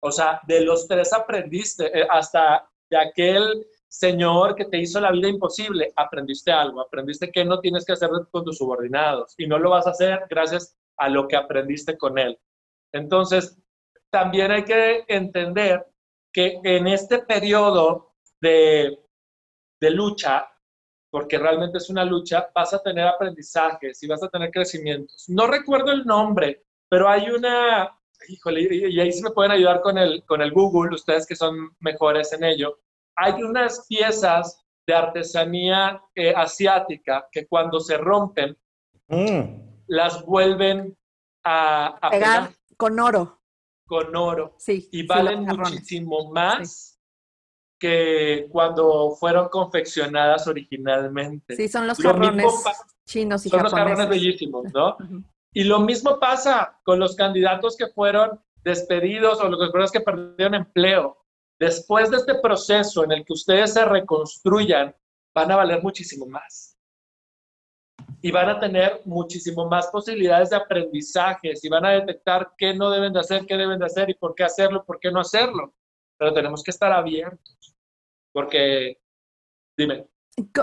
O 0.00 0.10
sea, 0.10 0.40
de 0.46 0.62
los 0.62 0.88
tres 0.88 1.12
aprendiste, 1.12 1.86
eh, 1.86 2.06
hasta 2.10 2.68
de 2.90 2.98
aquel 2.98 3.66
señor 3.88 4.54
que 4.54 4.64
te 4.64 4.78
hizo 4.78 5.00
la 5.00 5.12
vida 5.12 5.28
imposible, 5.28 5.92
aprendiste 5.96 6.50
algo, 6.50 6.80
aprendiste 6.80 7.30
que 7.30 7.44
no 7.44 7.60
tienes 7.60 7.84
que 7.84 7.92
hacer 7.92 8.10
con 8.30 8.44
tus 8.44 8.58
subordinados 8.58 9.34
y 9.36 9.46
no 9.46 9.58
lo 9.58 9.70
vas 9.70 9.86
a 9.86 9.90
hacer 9.90 10.26
gracias 10.28 10.76
a 10.98 11.08
lo 11.08 11.28
que 11.28 11.36
aprendiste 11.36 11.96
con 11.96 12.18
él. 12.18 12.38
Entonces, 12.92 13.58
también 14.10 14.50
hay 14.50 14.64
que 14.64 15.04
entender 15.08 15.86
que 16.32 16.60
en 16.62 16.86
este 16.86 17.20
periodo 17.20 18.14
de, 18.40 18.98
de 19.80 19.90
lucha, 19.90 20.48
porque 21.10 21.38
realmente 21.38 21.78
es 21.78 21.90
una 21.90 22.04
lucha, 22.04 22.50
vas 22.54 22.72
a 22.72 22.82
tener 22.82 23.06
aprendizajes 23.06 24.02
y 24.02 24.06
vas 24.06 24.22
a 24.22 24.28
tener 24.28 24.50
crecimientos. 24.50 25.28
No 25.28 25.46
recuerdo 25.46 25.92
el 25.92 26.04
nombre, 26.04 26.64
pero 26.88 27.08
hay 27.08 27.30
una, 27.30 27.90
híjole, 28.28 28.62
y 28.62 29.00
ahí 29.00 29.12
sí 29.12 29.22
me 29.22 29.30
pueden 29.30 29.52
ayudar 29.52 29.80
con 29.80 29.98
el, 29.98 30.24
con 30.24 30.40
el 30.42 30.52
Google, 30.52 30.94
ustedes 30.94 31.26
que 31.26 31.36
son 31.36 31.76
mejores 31.80 32.32
en 32.32 32.44
ello. 32.44 32.78
Hay 33.16 33.42
unas 33.42 33.86
piezas 33.88 34.62
de 34.86 34.94
artesanía 34.94 36.02
eh, 36.14 36.34
asiática 36.34 37.28
que 37.30 37.46
cuando 37.46 37.80
se 37.80 37.96
rompen, 37.98 38.56
mm. 39.08 39.61
Las 39.92 40.24
vuelven 40.24 40.96
a, 41.44 41.98
pegar, 42.10 42.50
con 42.78 42.98
oro. 42.98 43.42
Con 43.86 44.16
oro. 44.16 44.54
Sí. 44.58 44.88
Y 44.90 45.06
valen 45.06 45.44
muchísimo 45.44 46.32
más 46.32 46.98
que 47.78 48.48
cuando 48.50 49.10
fueron 49.20 49.50
confeccionadas 49.50 50.46
originalmente. 50.46 51.56
Sí, 51.56 51.68
son 51.68 51.86
los 51.86 51.98
jarrones 51.98 52.46
chinos 53.06 53.44
y 53.44 53.50
Son 53.50 53.64
los 53.64 53.74
jarrones 53.74 54.08
bellísimos, 54.08 54.64
¿no? 54.72 54.96
Y 55.52 55.64
lo 55.64 55.80
mismo 55.80 56.18
pasa 56.18 56.80
con 56.84 56.98
los 56.98 57.14
candidatos 57.14 57.76
que 57.76 57.88
fueron 57.88 58.40
despedidos 58.64 59.40
o 59.40 59.48
los 59.50 59.92
que 59.92 60.00
perdieron 60.00 60.54
empleo. 60.54 61.18
Después 61.60 62.10
de 62.10 62.16
este 62.16 62.36
proceso 62.36 63.04
en 63.04 63.12
el 63.12 63.26
que 63.26 63.34
ustedes 63.34 63.74
se 63.74 63.84
reconstruyan, 63.84 64.96
van 65.34 65.52
a 65.52 65.56
valer 65.56 65.82
muchísimo 65.82 66.24
más. 66.24 66.71
Y 68.24 68.30
van 68.30 68.48
a 68.48 68.60
tener 68.60 69.00
muchísimo 69.04 69.68
más 69.68 69.88
posibilidades 69.88 70.50
de 70.50 70.56
aprendizajes 70.56 71.62
y 71.64 71.68
van 71.68 71.84
a 71.84 71.90
detectar 71.90 72.52
qué 72.56 72.72
no 72.72 72.88
deben 72.88 73.12
de 73.12 73.20
hacer, 73.20 73.44
qué 73.46 73.56
deben 73.56 73.80
de 73.80 73.86
hacer 73.86 74.08
y 74.10 74.14
por 74.14 74.34
qué 74.34 74.44
hacerlo, 74.44 74.84
por 74.84 75.00
qué 75.00 75.10
no 75.10 75.20
hacerlo. 75.20 75.74
Pero 76.16 76.32
tenemos 76.32 76.62
que 76.62 76.70
estar 76.70 76.92
abiertos. 76.92 77.76
Porque, 78.32 79.00
dime. 79.76 80.06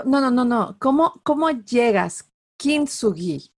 No, 0.06 0.20
no, 0.20 0.30
no, 0.30 0.44
no. 0.44 0.76
¿Cómo, 0.78 1.20
cómo 1.22 1.50
llegas? 1.50 2.32
Kintsugi. 2.56 3.52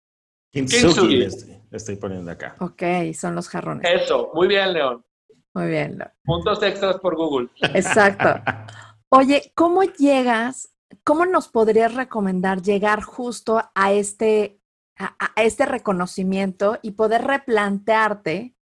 Kintsugi, 0.52 1.28
estoy, 1.72 1.96
poniendo 1.96 2.32
acá. 2.32 2.56
Ok, 2.60 2.84
son 3.14 3.36
los 3.36 3.48
jarrones. 3.48 3.90
Eso, 3.90 4.32
muy 4.34 4.48
bien, 4.48 4.74
León. 4.74 5.06
Muy 5.54 5.68
bien. 5.68 5.98
León. 5.98 6.12
Puntos 6.24 6.62
extras 6.64 7.00
por 7.00 7.16
Google. 7.16 7.50
Exacto. 7.74 8.42
Oye, 9.10 9.52
¿cómo 9.56 9.84
llegas? 9.84 10.71
¿Cómo 11.04 11.26
nos 11.26 11.48
podrías 11.48 11.94
recomendar 11.94 12.62
llegar 12.62 13.02
justo 13.02 13.62
a 13.74 13.92
este, 13.94 14.60
a, 14.98 15.42
este 15.42 15.66
reconocimiento 15.66 16.80
y 16.82 16.92
poder 16.92 17.24
replantearte 17.24 18.56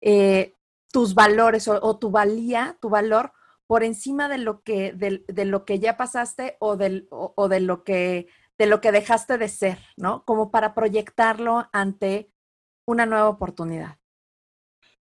eh, 0.00 0.54
tus 0.92 1.14
valores 1.14 1.68
o, 1.68 1.78
o, 1.82 1.98
tu 1.98 2.10
valía, 2.10 2.76
tu 2.80 2.88
valor 2.88 3.32
por 3.68 3.84
encima 3.84 4.28
de 4.28 4.38
lo 4.38 4.62
que, 4.62 4.92
de, 4.92 5.44
lo 5.44 5.64
que 5.66 5.78
ya 5.78 5.96
pasaste 5.96 6.56
o, 6.58 6.76
del, 6.76 7.06
o, 7.10 7.48
de, 7.48 7.60
lo 7.60 7.84
que, 7.84 8.26
de 8.56 8.66
lo 8.66 8.80
que 8.80 8.92
dejaste 8.92 9.36
de 9.36 9.48
ser, 9.48 9.78
¿no? 9.96 10.24
Como 10.24 10.50
para 10.50 10.74
proyectarlo 10.74 11.68
ante 11.70 12.32
una 12.86 13.04
nueva 13.04 13.28
oportunidad. 13.28 13.98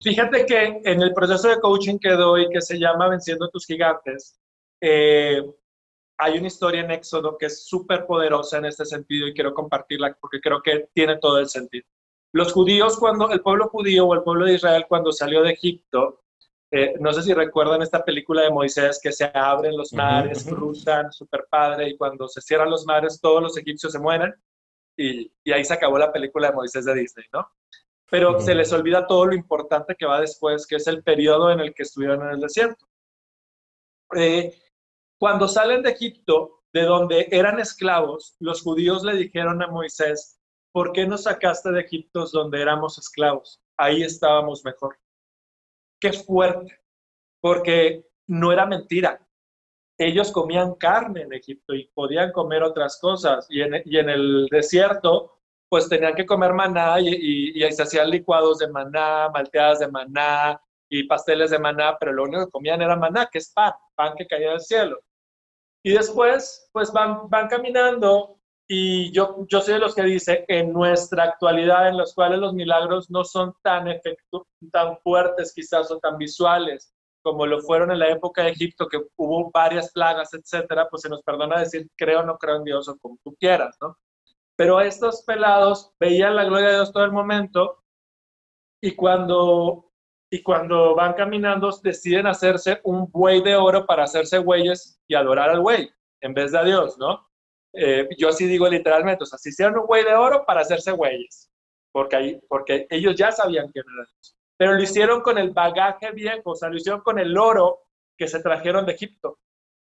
Fíjate 0.01 0.45
que 0.45 0.81
en 0.85 1.01
el 1.01 1.13
proceso 1.13 1.49
de 1.49 1.59
coaching 1.59 1.99
que 1.99 2.11
doy, 2.11 2.49
que 2.49 2.61
se 2.61 2.79
llama 2.79 3.09
Venciendo 3.09 3.49
tus 3.49 3.65
gigantes, 3.65 4.39
eh, 4.79 5.43
hay 6.17 6.37
una 6.37 6.47
historia 6.47 6.81
en 6.81 6.91
Éxodo 6.91 7.37
que 7.37 7.47
es 7.47 7.65
súper 7.65 8.05
poderosa 8.05 8.57
en 8.57 8.65
este 8.65 8.85
sentido 8.85 9.27
y 9.27 9.33
quiero 9.33 9.53
compartirla 9.53 10.15
porque 10.19 10.39
creo 10.39 10.61
que 10.61 10.89
tiene 10.93 11.17
todo 11.17 11.39
el 11.39 11.49
sentido. 11.49 11.85
Los 12.33 12.51
judíos, 12.51 12.97
cuando 12.97 13.29
el 13.29 13.41
pueblo 13.41 13.69
judío 13.69 14.07
o 14.07 14.13
el 14.13 14.23
pueblo 14.23 14.45
de 14.45 14.55
Israel, 14.55 14.85
cuando 14.87 15.11
salió 15.11 15.43
de 15.43 15.51
Egipto, 15.51 16.23
eh, 16.71 16.95
no 16.99 17.13
sé 17.13 17.21
si 17.21 17.33
recuerdan 17.33 17.83
esta 17.83 18.03
película 18.03 18.41
de 18.41 18.49
Moisés 18.49 18.99
que 19.01 19.11
se 19.11 19.29
abren 19.31 19.77
los 19.77 19.93
mares, 19.93 20.43
cruzan, 20.43 21.11
super 21.11 21.45
padre, 21.47 21.89
y 21.89 21.97
cuando 21.97 22.27
se 22.27 22.41
cierran 22.41 22.71
los 22.71 22.85
mares 22.85 23.21
todos 23.21 23.43
los 23.43 23.55
egipcios 23.57 23.91
se 23.91 23.99
mueren 23.99 24.33
y, 24.97 25.31
ahí 25.51 25.63
se 25.63 25.73
acabó 25.73 25.99
la 25.99 26.11
película 26.11 26.49
de 26.49 26.55
Moisés 26.55 26.85
de 26.85 26.95
Disney, 26.95 27.27
¿no? 27.31 27.47
Pero 28.09 28.39
se 28.39 28.55
les 28.55 28.71
olvida 28.73 29.05
todo 29.05 29.25
lo 29.27 29.35
importante 29.35 29.95
que 29.95 30.05
va 30.05 30.19
después, 30.19 30.65
que 30.65 30.75
es 30.77 30.87
el 30.87 31.03
periodo 31.03 31.51
en 31.51 31.59
el 31.59 31.73
que 31.73 31.83
estuvieron 31.83 32.23
en 32.23 32.33
el 32.33 32.39
desierto. 32.39 32.87
Eh, 34.15 34.55
cuando 35.23 35.47
salen 35.47 35.81
de 35.83 35.91
Egipto, 35.91 36.63
de 36.73 36.81
donde 36.81 37.29
eran 37.31 37.57
esclavos, 37.57 38.35
los 38.41 38.61
judíos 38.61 39.05
le 39.05 39.15
dijeron 39.15 39.63
a 39.63 39.67
Moisés, 39.67 40.37
¿por 40.73 40.91
qué 40.91 41.07
nos 41.07 41.23
sacaste 41.23 41.71
de 41.71 41.79
Egipto 41.79 42.25
donde 42.25 42.61
éramos 42.61 42.97
esclavos? 42.97 43.63
Ahí 43.77 44.03
estábamos 44.03 44.65
mejor 44.65 44.97
qué 46.01 46.11
fuerte, 46.11 46.77
porque 47.39 48.05
no 48.27 48.51
era 48.51 48.65
mentira. 48.65 49.25
Ellos 49.97 50.29
comían 50.29 50.75
carne 50.75 51.21
en 51.21 51.31
Egipto 51.31 51.73
y 51.73 51.87
podían 51.93 52.33
comer 52.33 52.61
otras 52.61 52.99
cosas. 52.99 53.47
Y 53.49 53.61
en, 53.61 54.09
el 54.09 54.49
desierto, 54.51 55.39
pues 55.69 55.87
tenían 55.87 56.15
que 56.15 56.25
comer 56.25 56.51
maná 56.51 56.99
y, 56.99 57.63
y, 57.63 57.71
se 57.71 57.83
hacían 57.83 58.09
licuados 58.09 58.59
de 58.59 58.67
maná, 58.67 59.29
malteadas 59.29 59.79
de 59.79 59.87
maná 59.87 60.61
y 60.89 61.07
pasteles 61.07 61.51
de 61.51 61.59
maná, 61.59 61.95
pero 61.97 62.11
lo 62.11 62.23
único 62.23 62.45
que 62.45 62.51
comían 62.51 62.81
era 62.81 62.97
maná, 62.97 63.29
que 63.31 63.37
es 63.37 63.53
pan, 63.53 63.71
pan 63.95 64.15
que 64.17 64.27
caía 64.27 64.49
del 64.49 64.59
cielo. 64.59 64.99
Y 65.83 65.91
después, 65.91 66.69
pues 66.71 66.91
van, 66.93 67.29
van 67.29 67.47
caminando 67.47 68.39
y 68.67 69.11
yo, 69.11 69.45
yo 69.49 69.61
soy 69.61 69.73
de 69.73 69.79
los 69.79 69.93
que 69.93 70.03
dice, 70.03 70.45
en 70.47 70.71
nuestra 70.71 71.23
actualidad, 71.25 71.89
en 71.89 71.97
los 71.97 72.13
cuales 72.13 72.39
los 72.39 72.53
milagros 72.53 73.09
no 73.11 73.23
son 73.23 73.53
tan, 73.61 73.87
efecto, 73.89 74.47
tan 74.71 74.97
fuertes 74.99 75.53
quizás 75.53 75.91
o 75.91 75.99
tan 75.99 76.17
visuales 76.17 76.93
como 77.23 77.45
lo 77.45 77.61
fueron 77.61 77.89
en 77.91 77.99
la 77.99 78.09
época 78.09 78.43
de 78.43 78.51
Egipto, 78.51 78.87
que 78.87 79.01
hubo 79.15 79.49
varias 79.51 79.91
plagas, 79.93 80.33
etcétera, 80.33 80.87
pues 80.89 81.03
se 81.03 81.09
nos 81.09 81.23
perdona 81.23 81.59
decir 81.59 81.89
creo 81.97 82.19
o 82.19 82.23
no 82.23 82.37
creo 82.37 82.57
en 82.57 82.65
Dios 82.65 82.87
o 82.89 82.97
como 82.97 83.17
tú 83.23 83.33
quieras, 83.39 83.77
¿no? 83.81 83.97
Pero 84.57 84.81
estos 84.81 85.23
pelados 85.23 85.93
veían 85.99 86.35
la 86.35 86.43
gloria 86.43 86.67
de 86.67 86.75
Dios 86.75 86.91
todo 86.91 87.05
el 87.05 87.11
momento 87.11 87.83
y 88.81 88.93
cuando, 88.93 89.92
y 90.33 90.41
cuando 90.41 90.95
van 90.95 91.13
caminando 91.13 91.69
deciden 91.83 92.25
hacerse 92.25 92.81
un 92.85 93.05
buey 93.11 93.43
de 93.43 93.55
oro 93.55 93.85
para 93.85 94.05
hacerse 94.05 94.39
güeyes 94.39 94.99
y 95.07 95.13
adorar 95.13 95.51
al 95.51 95.61
güey 95.61 95.91
en 96.21 96.33
vez 96.33 96.51
de 96.51 96.57
a 96.57 96.63
Dios, 96.63 96.97
¿no? 96.97 97.29
Eh, 97.71 98.09
yo 98.17 98.29
así 98.29 98.47
digo 98.47 98.67
literalmente, 98.67 99.25
o 99.25 99.27
sea, 99.27 99.37
se 99.37 99.49
hicieron 99.49 99.77
un 99.77 99.85
güey 99.85 100.03
de 100.03 100.15
oro 100.15 100.43
para 100.43 100.61
hacerse 100.61 100.91
güeyes, 100.91 101.51
porque, 101.91 102.15
ahí, 102.15 102.41
porque 102.49 102.87
ellos 102.89 103.15
ya 103.15 103.31
sabían 103.31 103.67
quién 103.71 103.85
era 103.93 104.07
Dios. 104.11 104.35
Pero 104.57 104.73
lo 104.73 104.81
hicieron 104.81 105.21
con 105.21 105.37
el 105.37 105.51
bagaje 105.51 106.11
viejo, 106.13 106.49
o 106.49 106.55
sea, 106.55 106.69
lo 106.69 106.77
hicieron 106.77 107.01
con 107.01 107.19
el 107.19 107.37
oro 107.37 107.83
que 108.17 108.27
se 108.27 108.41
trajeron 108.41 108.87
de 108.87 108.93
Egipto. 108.93 109.37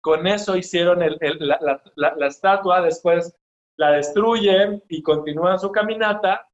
Con 0.02 0.26
eso 0.26 0.58
hicieron 0.58 0.98
la, 1.42 1.82
la 1.96 2.28
estatua, 2.28 2.82
después 2.82 3.38
la 3.78 3.92
destruyen 3.92 4.84
y 4.90 5.04
continúan 5.04 5.60
su 5.60 5.72
caminata. 5.72 6.50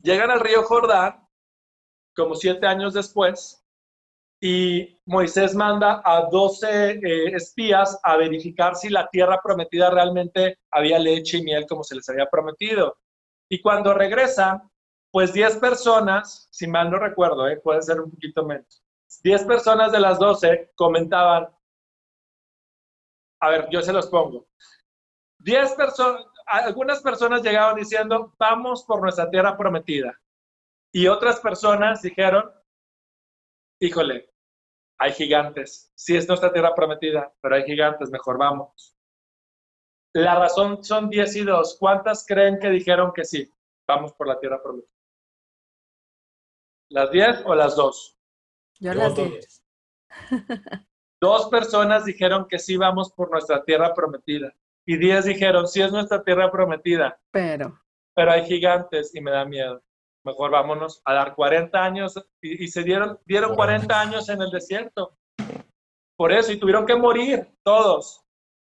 Llegan 0.00 0.30
al 0.30 0.38
río 0.38 0.62
Jordán, 0.62 1.27
como 2.18 2.34
siete 2.34 2.66
años 2.66 2.94
después, 2.94 3.64
y 4.40 5.00
Moisés 5.06 5.54
manda 5.54 6.02
a 6.04 6.28
12 6.30 6.90
eh, 6.90 7.26
espías 7.34 7.98
a 8.02 8.16
verificar 8.16 8.74
si 8.74 8.88
la 8.88 9.08
tierra 9.08 9.40
prometida 9.42 9.88
realmente 9.90 10.58
había 10.70 10.98
leche 10.98 11.38
y 11.38 11.42
miel 11.42 11.66
como 11.66 11.84
se 11.84 11.94
les 11.94 12.08
había 12.08 12.26
prometido. 12.26 12.96
Y 13.48 13.60
cuando 13.60 13.94
regresan, 13.94 14.68
pues 15.12 15.32
10 15.32 15.56
personas, 15.56 16.48
si 16.50 16.66
mal 16.66 16.90
no 16.90 16.98
recuerdo, 16.98 17.48
eh, 17.48 17.56
puede 17.56 17.82
ser 17.82 18.00
un 18.00 18.10
poquito 18.10 18.44
menos, 18.44 18.82
10 19.22 19.44
personas 19.44 19.92
de 19.92 20.00
las 20.00 20.18
12 20.18 20.72
comentaban, 20.74 21.48
a 23.40 23.50
ver, 23.50 23.68
yo 23.70 23.80
se 23.80 23.92
los 23.92 24.08
pongo, 24.08 24.48
10 25.38 25.72
personas, 25.74 26.26
algunas 26.46 27.00
personas 27.00 27.42
llegaban 27.42 27.76
diciendo, 27.76 28.34
vamos 28.38 28.82
por 28.84 29.00
nuestra 29.00 29.30
tierra 29.30 29.56
prometida. 29.56 30.18
Y 30.92 31.06
otras 31.06 31.40
personas 31.40 32.02
dijeron, 32.02 32.50
híjole, 33.80 34.32
hay 34.98 35.12
gigantes. 35.12 35.92
Sí 35.94 36.16
es 36.16 36.26
nuestra 36.26 36.52
tierra 36.52 36.74
prometida, 36.74 37.32
pero 37.40 37.56
hay 37.56 37.64
gigantes, 37.64 38.10
mejor 38.10 38.38
vamos. 38.38 38.96
La 40.14 40.34
razón 40.34 40.82
son 40.82 41.10
10 41.10 41.36
y 41.36 41.44
2. 41.44 41.76
¿Cuántas 41.78 42.26
creen 42.26 42.58
que 42.58 42.70
dijeron 42.70 43.12
que 43.14 43.24
sí? 43.24 43.52
Vamos 43.86 44.12
por 44.14 44.26
la 44.26 44.40
tierra 44.40 44.62
prometida. 44.62 44.90
¿Las 46.90 47.10
10 47.10 47.42
o 47.44 47.54
las 47.54 47.76
2? 47.76 48.18
Yo 48.80 48.94
las 48.94 49.14
10. 49.14 49.64
Dos 51.20 51.48
personas 51.48 52.04
dijeron 52.04 52.46
que 52.48 52.58
sí 52.58 52.76
vamos 52.76 53.12
por 53.12 53.30
nuestra 53.30 53.64
tierra 53.64 53.92
prometida. 53.92 54.54
Y 54.86 54.96
10 54.96 55.26
dijeron, 55.26 55.68
sí 55.68 55.82
es 55.82 55.92
nuestra 55.92 56.22
tierra 56.22 56.50
prometida. 56.50 57.20
Pero. 57.30 57.78
Pero 58.14 58.32
hay 58.32 58.46
gigantes 58.46 59.14
y 59.14 59.20
me 59.20 59.30
da 59.30 59.44
miedo. 59.44 59.82
Mejor 60.28 60.50
vámonos 60.50 61.00
a 61.06 61.14
dar 61.14 61.34
40 61.34 61.82
años. 61.82 62.14
Y, 62.42 62.68
se 62.68 62.82
dieron, 62.82 63.18
dieron 63.24 63.54
40 63.54 63.98
años 63.98 64.28
en 64.28 64.42
el 64.42 64.50
desierto. 64.50 65.16
Por 66.16 66.32
eso, 66.32 66.52
y 66.52 66.58
tuvieron 66.58 66.84
que 66.84 66.96
morir 66.96 67.48
todos. 67.64 68.22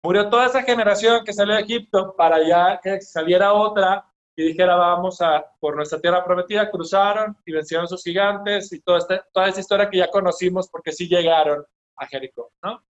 Murió 0.04 0.30
toda 0.30 0.45
esa 0.45 0.63
generación 0.63 1.26
que 1.26 1.34
salió 1.34 1.56
de 1.56 1.62
Egipto 1.62 2.15
para 2.15 2.41
ya 2.48 2.80
que 2.82 3.02
saliera 3.02 3.52
otra 3.52 4.06
y 4.38 4.43
dijera 4.43 4.78
vamos 4.78 5.19
a 5.19 5.45
por 5.60 5.76
nuestra 5.76 6.00
tierra 6.00 6.24
prometida, 6.24 6.72
cruzaron 6.72 7.36
y 7.45 7.52
vencieron 7.52 7.84
a 7.84 7.89
sus 7.89 8.02
gigantes 8.02 8.72
y 8.72 8.80
toda, 8.80 9.00
esta, 9.00 9.28
toda 9.34 9.50
esa 9.50 9.60
historia 9.60 9.89
que 9.89 9.98
ya 9.98 10.10
conocimos 10.10 10.69
porque 10.69 10.93
sí 10.93 11.10
llegaron 11.10 11.65
a 11.98 12.08
Jericó, 12.08 12.54
¿no? 12.63 12.82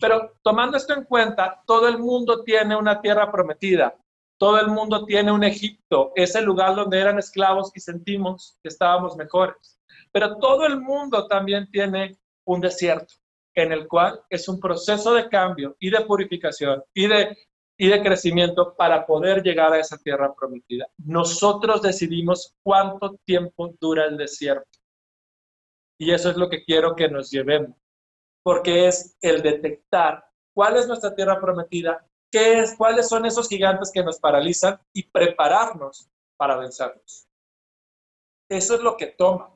Pero 0.00 0.34
tomando 0.42 0.76
esto 0.76 0.94
en 0.94 1.02
cuenta, 1.04 1.60
todo 1.66 1.88
el 1.88 1.98
mundo 1.98 2.44
tiene 2.44 2.76
una 2.76 3.00
tierra 3.00 3.32
prometida, 3.32 3.96
todo 4.42 4.58
el 4.58 4.66
mundo 4.66 5.04
tiene 5.04 5.30
un 5.30 5.44
Egipto, 5.44 6.10
ese 6.16 6.42
lugar 6.42 6.74
donde 6.74 6.98
eran 6.98 7.16
esclavos 7.16 7.70
y 7.76 7.78
sentimos 7.78 8.58
que 8.60 8.70
estábamos 8.70 9.16
mejores. 9.16 9.78
Pero 10.10 10.36
todo 10.38 10.66
el 10.66 10.80
mundo 10.80 11.28
también 11.28 11.70
tiene 11.70 12.18
un 12.44 12.60
desierto 12.60 13.14
en 13.54 13.70
el 13.70 13.86
cual 13.86 14.20
es 14.28 14.48
un 14.48 14.58
proceso 14.58 15.14
de 15.14 15.28
cambio 15.28 15.76
y 15.78 15.90
de 15.90 16.00
purificación 16.00 16.82
y 16.92 17.06
de, 17.06 17.38
y 17.78 17.86
de 17.86 18.02
crecimiento 18.02 18.74
para 18.74 19.06
poder 19.06 19.44
llegar 19.44 19.74
a 19.74 19.78
esa 19.78 19.96
tierra 19.96 20.34
prometida. 20.34 20.88
Nosotros 20.98 21.80
decidimos 21.80 22.52
cuánto 22.64 23.20
tiempo 23.24 23.72
dura 23.80 24.06
el 24.06 24.16
desierto. 24.16 24.80
Y 26.00 26.10
eso 26.10 26.30
es 26.30 26.36
lo 26.36 26.48
que 26.48 26.64
quiero 26.64 26.96
que 26.96 27.08
nos 27.08 27.30
llevemos, 27.30 27.76
porque 28.42 28.88
es 28.88 29.16
el 29.20 29.40
detectar 29.40 30.24
cuál 30.52 30.78
es 30.78 30.88
nuestra 30.88 31.14
tierra 31.14 31.40
prometida, 31.40 32.04
qué 32.32 32.60
es, 32.60 32.74
cuáles 32.74 33.08
son 33.08 33.26
esos 33.26 33.48
gigantes 33.48 33.92
que 33.92 34.02
nos 34.02 34.18
paralizan 34.18 34.80
y 34.92 35.04
prepararnos 35.04 36.08
para 36.36 36.56
vencerlos. 36.56 37.28
Eso 38.48 38.74
es 38.74 38.80
lo 38.80 38.96
que 38.96 39.06
toma 39.06 39.54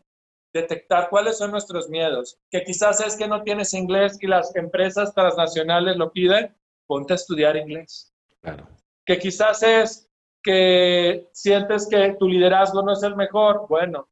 detectar 0.53 1.11
cuáles 1.11 1.39
son 1.39 1.51
nuestros 1.51 1.89
miedos, 1.89 2.39
que 2.51 2.62
quizás 2.65 3.01
es 3.01 3.17
que 3.17 3.29
no 3.29 3.43
tienes 3.43 3.75
inglés 3.75 4.17
y 4.21 4.27
las 4.27 4.55
empresas 4.57 5.12
transnacionales 5.15 5.97
lo 5.97 6.12
piden, 6.12 6.55
ponte 6.87 7.12
a 7.12 7.17
estudiar 7.17 7.57
inglés. 7.57 8.15
Claro. 8.41 8.67
Que 9.05 9.19
quizás 9.19 9.62
es 9.62 10.11
que 10.43 11.29
sientes 11.33 11.89
que 11.89 12.17
tu 12.19 12.29
liderazgo 12.29 12.83
no 12.83 12.93
es 12.93 13.03
el 13.03 13.17
mejor, 13.17 13.67
bueno, 13.69 14.09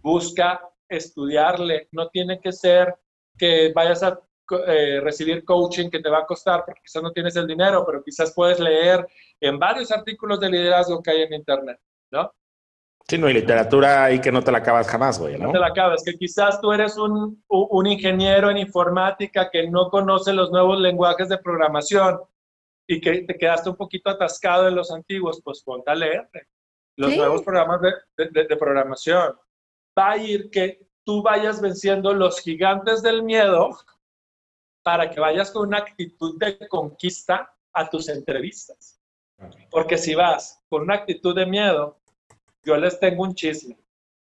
busca 0.00 0.60
estudiarle, 0.88 1.88
no 1.92 2.08
tiene 2.08 2.40
que 2.40 2.52
ser 2.52 2.96
que 3.36 3.72
vayas 3.74 4.02
a 4.02 4.20
eh, 4.66 5.00
recibir 5.00 5.44
coaching 5.44 5.90
que 5.90 6.00
te 6.00 6.08
va 6.08 6.18
a 6.18 6.26
costar 6.26 6.64
porque 6.64 6.80
quizás 6.84 7.02
no 7.02 7.12
tienes 7.12 7.36
el 7.36 7.46
dinero, 7.46 7.84
pero 7.86 8.02
quizás 8.02 8.32
puedes 8.34 8.60
leer 8.60 9.06
en 9.40 9.58
varios 9.58 9.90
artículos 9.90 10.40
de 10.40 10.50
liderazgo 10.50 11.02
que 11.02 11.10
hay 11.10 11.22
en 11.22 11.34
Internet, 11.34 11.80
¿no? 12.10 12.32
Sí, 13.08 13.18
no, 13.18 13.26
hay 13.26 13.34
literatura 13.34 14.04
ahí 14.04 14.20
que 14.20 14.30
no 14.30 14.42
te 14.42 14.52
la 14.52 14.58
acabas 14.58 14.86
jamás, 14.86 15.18
güey, 15.18 15.36
¿no? 15.36 15.46
No 15.46 15.52
te 15.52 15.58
la 15.58 15.68
acabas, 15.68 16.04
que 16.04 16.14
quizás 16.14 16.60
tú 16.60 16.72
eres 16.72 16.96
un, 16.96 17.42
un 17.48 17.86
ingeniero 17.86 18.50
en 18.50 18.58
informática 18.58 19.50
que 19.50 19.68
no 19.68 19.90
conoce 19.90 20.32
los 20.32 20.50
nuevos 20.52 20.78
lenguajes 20.78 21.28
de 21.28 21.38
programación 21.38 22.20
y 22.86 23.00
que 23.00 23.22
te 23.22 23.36
quedaste 23.36 23.70
un 23.70 23.76
poquito 23.76 24.10
atascado 24.10 24.68
en 24.68 24.74
los 24.74 24.90
antiguos, 24.90 25.40
pues 25.42 25.62
ponte 25.62 25.90
a 25.90 25.94
leer 25.94 26.28
los 26.96 27.16
nuevos 27.16 27.42
programas 27.42 27.80
de, 27.80 27.92
de, 28.30 28.44
de, 28.44 28.56
programación. 28.56 29.34
Va 29.98 30.12
a 30.12 30.16
ir 30.16 30.50
que 30.50 30.86
tú 31.04 31.22
vayas 31.22 31.60
venciendo 31.60 32.12
los 32.12 32.40
gigantes 32.40 33.02
del 33.02 33.22
miedo 33.22 33.70
para 34.82 35.10
que 35.10 35.20
vayas 35.20 35.50
con 35.50 35.68
una 35.68 35.78
actitud 35.78 36.38
de 36.38 36.68
conquista 36.68 37.52
a 37.72 37.88
tus 37.88 38.08
entrevistas. 38.08 39.00
Porque 39.70 39.96
si 39.96 40.14
vas 40.14 40.62
con 40.68 40.82
una 40.82 40.96
actitud 40.96 41.34
de 41.34 41.46
miedo, 41.46 41.98
yo 42.62 42.76
les 42.76 42.98
tengo 43.00 43.22
un 43.22 43.34
chisme. 43.34 43.78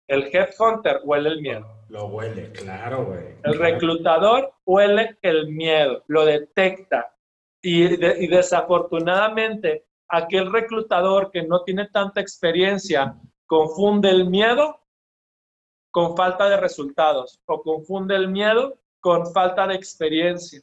El 0.06 0.24
headhunter 0.34 1.00
huele 1.04 1.30
el 1.30 1.40
miedo. 1.40 1.66
Lo 1.88 2.06
huele, 2.06 2.52
claro, 2.52 3.06
güey. 3.06 3.36
El 3.42 3.58
reclutador 3.58 4.52
huele 4.64 5.16
el 5.22 5.48
miedo, 5.48 6.04
lo 6.08 6.24
detecta. 6.24 7.14
Y, 7.62 7.84
y, 7.84 8.28
desafortunadamente, 8.28 9.86
aquel 10.08 10.52
reclutador 10.52 11.30
que 11.30 11.42
no 11.42 11.62
tiene 11.62 11.88
tanta 11.88 12.20
experiencia 12.20 13.16
confunde 13.46 14.10
el 14.10 14.28
miedo 14.28 14.80
con 15.90 16.16
falta 16.16 16.48
de 16.48 16.58
resultados 16.58 17.40
o 17.46 17.62
confunde 17.62 18.14
el 18.14 18.28
miedo 18.28 18.78
con 19.00 19.32
falta 19.32 19.66
de 19.66 19.74
experiencia. 19.74 20.60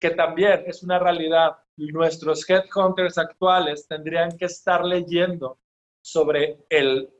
Que 0.00 0.10
también 0.10 0.64
es 0.66 0.82
una 0.82 0.98
realidad 0.98 1.56
nuestros 1.76 2.48
headhunters 2.48 3.18
actuales 3.18 3.86
tendrían 3.88 4.36
que 4.36 4.44
estar 4.44 4.84
leyendo 4.84 5.58
sobre 6.00 6.58
el, 6.68 7.10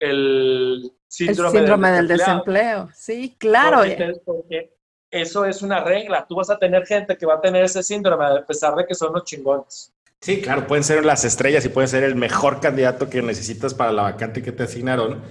el 0.00 0.92
síndrome, 1.06 1.90
del, 1.90 2.08
desempleo. 2.08 2.88
Sí, 2.94 3.36
claro. 3.38 3.82
Porque, 4.24 4.74
eso 5.10 5.44
es 5.44 5.62
una 5.62 5.82
regla. 5.84 6.26
Tú 6.28 6.34
vas 6.34 6.50
a 6.50 6.58
tener 6.58 6.84
gente 6.86 7.16
que 7.16 7.24
va 7.24 7.34
a 7.34 7.40
tener 7.40 7.64
ese 7.64 7.82
síndrome 7.82 8.24
a 8.24 8.44
pesar 8.44 8.74
de 8.74 8.84
que 8.84 8.94
son 8.94 9.12
los 9.12 9.24
chingones. 9.24 9.92
Sí, 10.20 10.40
claro, 10.40 10.66
pueden 10.66 10.82
ser 10.82 11.04
las 11.04 11.24
estrellas 11.24 11.64
y 11.66 11.68
pueden 11.68 11.86
ser 11.86 12.02
el 12.02 12.16
mejor 12.16 12.58
candidato 12.58 13.08
que 13.08 13.22
necesitas 13.22 13.74
para 13.74 13.92
la 13.92 14.02
vacante 14.02 14.42
que 14.42 14.52
te 14.52 14.64
asignaron, 14.64 15.22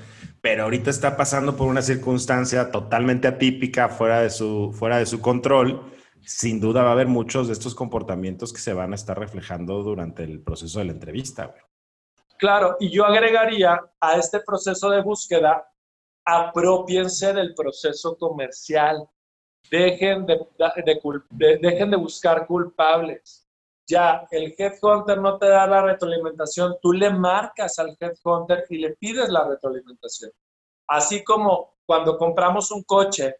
pero 0.43 0.63
ahorita 0.63 0.89
está 0.89 1.15
pasando 1.15 1.55
por 1.55 1.67
una 1.67 1.81
circunstancia 1.81 2.69
totalmente 2.69 3.27
atípica, 3.27 3.87
fuera 3.87 4.19
de 4.19 4.29
su, 4.29 4.75
fuera 4.77 4.97
de 4.97 5.05
su 5.05 5.21
control 5.21 5.93
sin 6.25 6.59
duda 6.59 6.83
va 6.83 6.89
a 6.89 6.93
haber 6.93 7.07
muchos 7.07 7.47
de 7.47 7.53
estos 7.53 7.75
comportamientos 7.75 8.53
que 8.53 8.59
se 8.59 8.73
van 8.73 8.93
a 8.93 8.95
estar 8.95 9.17
reflejando 9.17 9.83
durante 9.83 10.23
el 10.23 10.41
proceso 10.41 10.79
de 10.79 10.85
la 10.85 10.91
entrevista. 10.93 11.53
Claro, 12.37 12.77
y 12.79 12.89
yo 12.89 13.05
agregaría 13.05 13.79
a 13.99 14.17
este 14.17 14.39
proceso 14.39 14.89
de 14.89 15.01
búsqueda, 15.01 15.67
apropiense 16.25 17.33
del 17.33 17.53
proceso 17.53 18.17
comercial. 18.17 19.07
Dejen 19.69 20.25
de, 20.25 20.39
dejen 21.61 21.91
de 21.91 21.97
buscar 21.97 22.45
culpables. 22.47 23.42
Ya, 23.85 24.25
el 24.31 24.55
headhunter 24.57 25.19
no 25.19 25.37
te 25.37 25.47
da 25.47 25.67
la 25.67 25.81
retroalimentación, 25.81 26.77
tú 26.81 26.93
le 26.93 27.09
marcas 27.09 27.79
al 27.79 27.97
headhunter 27.99 28.65
y 28.69 28.77
le 28.77 28.95
pides 28.95 29.29
la 29.29 29.47
retroalimentación. 29.47 30.31
Así 30.87 31.23
como 31.23 31.75
cuando 31.85 32.17
compramos 32.17 32.71
un 32.71 32.83
coche, 32.83 33.37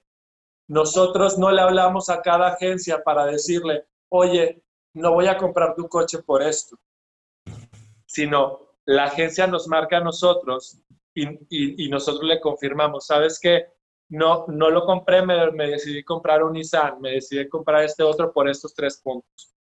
nosotros 0.67 1.37
no 1.37 1.51
le 1.51 1.61
hablamos 1.61 2.09
a 2.09 2.21
cada 2.21 2.53
agencia 2.53 3.03
para 3.03 3.25
decirle, 3.25 3.85
oye, 4.09 4.63
no 4.93 5.13
voy 5.13 5.27
a 5.27 5.37
comprar 5.37 5.75
tu 5.75 5.87
coche 5.87 6.19
por 6.19 6.41
esto, 6.41 6.77
sino 8.05 8.73
la 8.85 9.05
agencia 9.05 9.47
nos 9.47 9.67
marca 9.67 9.97
a 9.97 10.03
nosotros 10.03 10.79
y, 11.15 11.89
nosotros 11.89 12.23
le 12.23 12.39
confirmamos, 12.39 13.05
¿sabes 13.05 13.39
qué? 13.39 13.67
No, 14.09 14.45
no 14.47 14.69
lo 14.69 14.85
compré, 14.85 15.25
me, 15.25 15.67
decidí 15.67 16.03
comprar 16.03 16.43
un 16.43 16.53
Nissan, 16.53 16.99
me 17.01 17.11
decidí 17.11 17.47
comprar 17.47 17.83
este 17.83 18.03
otro 18.03 18.31
por 18.31 18.49
estos 18.49 18.73
tres 18.73 18.99
puntos. 19.01 19.52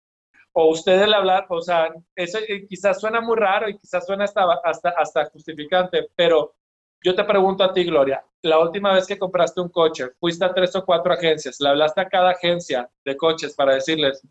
O 0.55 0.71
ustedes 0.71 1.09
le 1.09 1.17
hablan, 1.17 1.45
o 1.49 1.61
sea, 1.61 1.91
eso 2.15 2.39
eh, 2.47 2.67
quizás 2.69 3.01
suena 3.01 3.21
muy 3.21 3.37
raro 3.37 3.69
y 3.69 3.79
quizás 3.79 4.05
suena 4.05 4.25
hasta, 4.25 4.45
hasta, 4.65 4.91
hasta 4.91 5.25
justificante, 5.31 6.11
pero 6.15 6.55
yo 7.03 7.15
te 7.15 7.25
pregunto 7.25 7.65
a 7.65 7.73
ti, 7.73 7.85
Gloria, 7.85 8.23
la 8.43 8.59
última 8.59 8.93
vez 8.93 9.07
que 9.07 9.19
compraste 9.19 9.61
un 9.61 9.71
coche, 9.71 10.11
fuiste 10.21 10.45
a 10.45 10.53
tres 10.53 10.77
o 10.77 10.85
cuatro 10.85 11.13
agencias, 11.13 11.57
le 11.61 11.71
hablaste 11.71 12.01
a 12.01 12.09
cada 12.09 12.31
agencia 12.31 12.89
de 13.05 13.17
coches 13.17 13.55
para 13.55 13.75
decirles, 13.75 14.23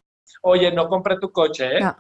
oye, 0.42 0.72
no 0.72 0.88
compré 0.88 1.18
tu 1.18 1.32
coche, 1.32 1.78
¿eh? 1.78 1.80
No, 1.82 1.96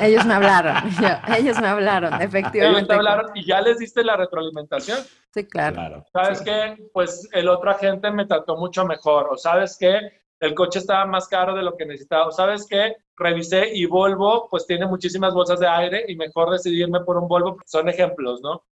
ellos 0.00 0.24
me 0.24 0.34
hablaron, 0.34 0.76
ellos 1.36 1.60
me 1.60 1.68
hablaron, 1.68 2.14
efectivamente. 2.20 2.78
Ellos 2.78 2.88
te 2.88 2.94
hablaron 2.94 3.30
y 3.34 3.44
ya 3.44 3.60
les 3.60 3.78
diste 3.78 4.04
la 4.04 4.16
retroalimentación. 4.16 4.98
Sí, 5.34 5.46
claro. 5.46 6.04
¿Sabes 6.12 6.40
qué? 6.42 6.76
Pues 6.92 7.28
el 7.32 7.48
otro 7.48 7.70
agente 7.70 8.10
me 8.10 8.26
trató 8.26 8.56
mucho 8.56 8.84
mejor, 8.84 9.28
o 9.30 9.36
¿sabes 9.36 9.76
qué? 9.78 10.19
El 10.40 10.54
coche 10.54 10.78
estaba 10.78 11.04
más 11.04 11.28
caro 11.28 11.54
de 11.54 11.62
lo 11.62 11.76
que 11.76 11.84
necesitaba, 11.84 12.32
¿sabes 12.32 12.66
qué? 12.66 12.96
Revisé 13.14 13.74
y 13.74 13.84
Volvo, 13.84 14.48
pues 14.48 14.66
tiene 14.66 14.86
muchísimas 14.86 15.34
bolsas 15.34 15.60
de 15.60 15.68
aire 15.68 16.04
y 16.08 16.16
mejor 16.16 16.50
decidirme 16.50 17.00
por 17.00 17.18
un 17.18 17.28
Volvo, 17.28 17.58
son 17.66 17.88
ejemplos, 17.90 18.40
¿no? 18.40 18.64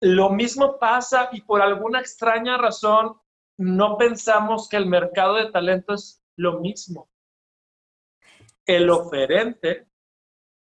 Lo 0.00 0.30
mismo 0.30 0.78
pasa 0.78 1.28
y 1.32 1.42
por 1.42 1.62
alguna 1.62 2.00
extraña 2.00 2.56
razón 2.56 3.16
no 3.58 3.96
pensamos 3.96 4.68
que 4.68 4.76
el 4.76 4.86
mercado 4.86 5.36
de 5.36 5.50
talento 5.50 5.94
es 5.94 6.22
lo 6.36 6.60
mismo. 6.60 7.08
El 8.66 8.90
oferente 8.90 9.86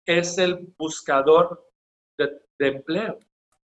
es 0.05 0.37
el 0.37 0.73
buscador 0.77 1.71
de, 2.17 2.41
empleo. 2.59 3.19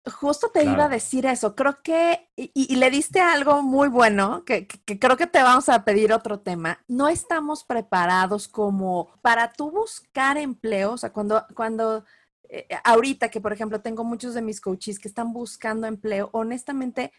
Justo 0.07 0.51
te 0.51 0.64
iba 0.64 0.85
a 0.85 0.88
decir 0.88 1.27
eso. 1.27 1.55
Creo 1.55 1.83
que, 1.83 2.29
y, 2.37 2.77
le 2.77 2.90
diste 2.90 3.21
algo 3.21 3.62
muy 3.62 3.88
bueno, 3.88 4.45
que, 4.45 4.66
creo 4.66 5.16
que 5.16 5.27
te 5.27 5.42
vamos 5.42 5.69
a 5.69 5.85
pedir 5.85 6.12
otro 6.12 6.40
tema. 6.40 6.81
No 6.88 7.09
estamos 7.09 7.64
preparados 7.64 8.49
como 8.49 9.11
para 9.23 9.53
tú 9.53 9.71
buscar 9.71 10.38
empleo, 10.38 10.92
o 10.92 10.99
sea, 10.99 11.12
cuando, 11.12 11.45
cuando 11.55 12.05
eh, 12.49 12.66
ahorita 12.85 13.31
que, 13.31 13.40
por 13.40 13.53
ejemplo, 13.53 13.81
tengo 13.81 14.05
muchos 14.05 14.35
de 14.35 14.42
mis 14.42 14.61
coaches 14.61 14.99
que 14.99 15.09
están 15.09 15.33
buscando 15.33 15.87
empleo, 15.87 16.31
honestamente, 16.33 17.12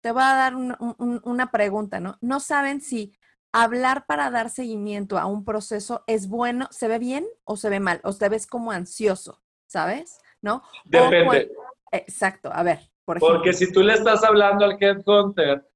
te 0.00 0.12
voy 0.12 0.22
a 0.22 0.34
dar 0.34 0.54
una 0.56 1.50
pregunta, 1.50 2.00
¿no? 2.00 2.16
No 2.22 2.40
saben 2.40 2.80
si 2.80 3.14
hablar 3.52 4.06
para 4.06 4.30
dar 4.30 4.48
seguimiento 4.48 5.18
a 5.18 5.26
un 5.26 5.44
proceso 5.44 6.04
es 6.06 6.28
bueno, 6.28 6.68
se 6.70 6.88
ve 6.88 6.98
bien 6.98 7.26
o 7.44 7.56
se 7.56 7.68
ve 7.68 7.80
mal, 7.80 8.00
o 8.02 8.14
te 8.14 8.28
ves 8.30 8.46
como 8.46 8.72
ansioso, 8.72 9.42
¿sabes? 9.66 10.18
¿No? 10.40 10.62
Depende. 10.86 11.50
Exacto, 11.90 12.50
a 12.52 12.62
ver, 12.62 12.78
por 13.04 13.16
ejemplo. 13.16 13.36
Porque 13.36 13.52
si 13.52 13.72
tú 13.72 13.82
le 13.82 13.94
estás 13.94 14.24
hablando 14.24 14.64
al 14.64 14.76
headhunter 14.80 15.66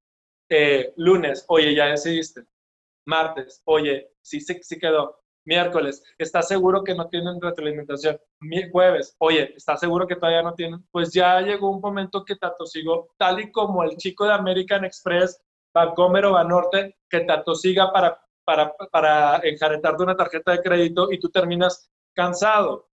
eh, 0.49 0.93
lunes, 0.97 1.45
oye, 1.47 1.73
ya 1.75 1.87
decidiste. 1.87 2.43
Martes, 3.05 3.61
oye, 3.65 4.11
sí, 4.21 4.41
sí, 4.41 4.59
sí 4.61 4.79
quedó. 4.79 5.21
Miércoles, 5.45 6.03
¿estás 6.17 6.47
seguro 6.47 6.83
que 6.83 6.95
no 6.95 7.07
tienen 7.07 7.39
retroalimentación? 7.39 8.19
Jueves, 8.71 9.15
oye, 9.19 9.53
¿estás 9.55 9.79
seguro 9.79 10.07
que 10.07 10.15
todavía 10.15 10.41
no 10.41 10.55
tienen? 10.55 10.83
Pues 10.89 11.13
ya 11.13 11.39
llegó 11.39 11.69
un 11.69 11.81
momento 11.81 12.25
que 12.25 12.35
te 12.35 12.47
atosigo, 12.47 13.13
tal 13.17 13.39
y 13.39 13.51
como 13.51 13.83
el 13.83 13.95
chico 13.97 14.25
de 14.25 14.33
American 14.33 14.85
Express 14.85 15.39
Bancomer 15.71 16.25
o 16.25 16.31
Banorte 16.31 16.97
que 17.07 17.19
te 17.19 17.31
atosiga 17.31 17.91
para, 17.91 18.19
para, 18.43 18.73
para 18.91 19.37
enjaretarte 19.43 20.01
una 20.01 20.15
tarjeta 20.15 20.53
de 20.53 20.61
crédito 20.61 21.11
y 21.11 21.19
tú 21.19 21.29
terminas 21.29 21.91
cansado. 22.15 22.89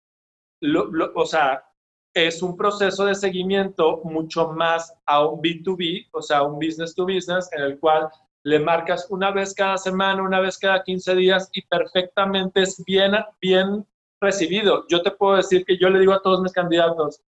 o 1.15 1.25
sea, 1.25 1.66
es 2.25 2.41
un 2.41 2.58
proceso 2.58 3.06
de 3.06 3.13
seguimiento 3.13 4.01
mucho 4.03 4.49
más 4.49 4.95
a 5.06 5.25
un 5.25 5.39
B2B, 5.41 6.08
o 6.12 6.21
sea, 6.21 6.41
un 6.41 6.56
business 6.56 6.95
to 6.95 7.06
business, 7.06 7.47
en 7.51 7.62
el 7.62 7.80
cual 7.80 8.10
le 8.43 8.60
marcas 8.60 9.08
una 9.10 9.30
vez 9.32 9.53
cada 9.53 9.77
semana, 9.77 10.23
una 10.23 10.39
vez 10.39 10.58
cada 10.58 10.82
15 10.82 11.15
días 11.15 11.49
y 11.53 11.62
perfectamente 11.63 12.62
es 12.62 12.84
bien, 12.86 13.12
bien 13.41 13.86
recibido. 14.21 14.86
Yo 14.88 15.01
te 15.01 15.12
puedo 15.12 15.36
decir 15.36 15.65
que 15.65 15.77
yo 15.77 15.89
le 15.89 15.99
digo 15.99 16.13
a 16.13 16.21
todos 16.21 16.41
mis 16.41 16.53
candidatos, 16.53 17.21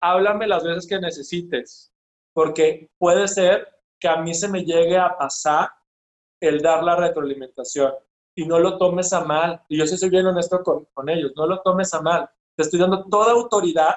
háblame 0.00 0.46
las 0.46 0.62
veces 0.62 0.86
que 0.86 1.00
necesites, 1.00 1.92
porque 2.34 2.90
puede 2.98 3.26
ser 3.28 3.66
que 3.98 4.08
a 4.08 4.16
mí 4.16 4.34
se 4.34 4.48
me 4.48 4.64
llegue 4.64 4.98
a 4.98 5.16
pasar 5.16 5.70
el 6.40 6.60
dar 6.60 6.82
la 6.84 6.96
retroalimentación 6.96 7.92
y 8.34 8.46
no 8.46 8.58
lo 8.58 8.78
tomes 8.78 9.12
a 9.12 9.24
mal. 9.24 9.62
Y 9.68 9.78
yo 9.78 9.86
sí 9.86 9.96
soy 9.96 10.10
bien 10.10 10.26
honesto 10.26 10.62
con, 10.62 10.86
con 10.92 11.08
ellos, 11.08 11.32
no 11.34 11.46
lo 11.46 11.60
tomes 11.62 11.92
a 11.94 12.02
mal. 12.02 12.28
Te 12.56 12.64
estoy 12.64 12.78
dando 12.78 13.04
toda 13.04 13.32
autoridad 13.32 13.96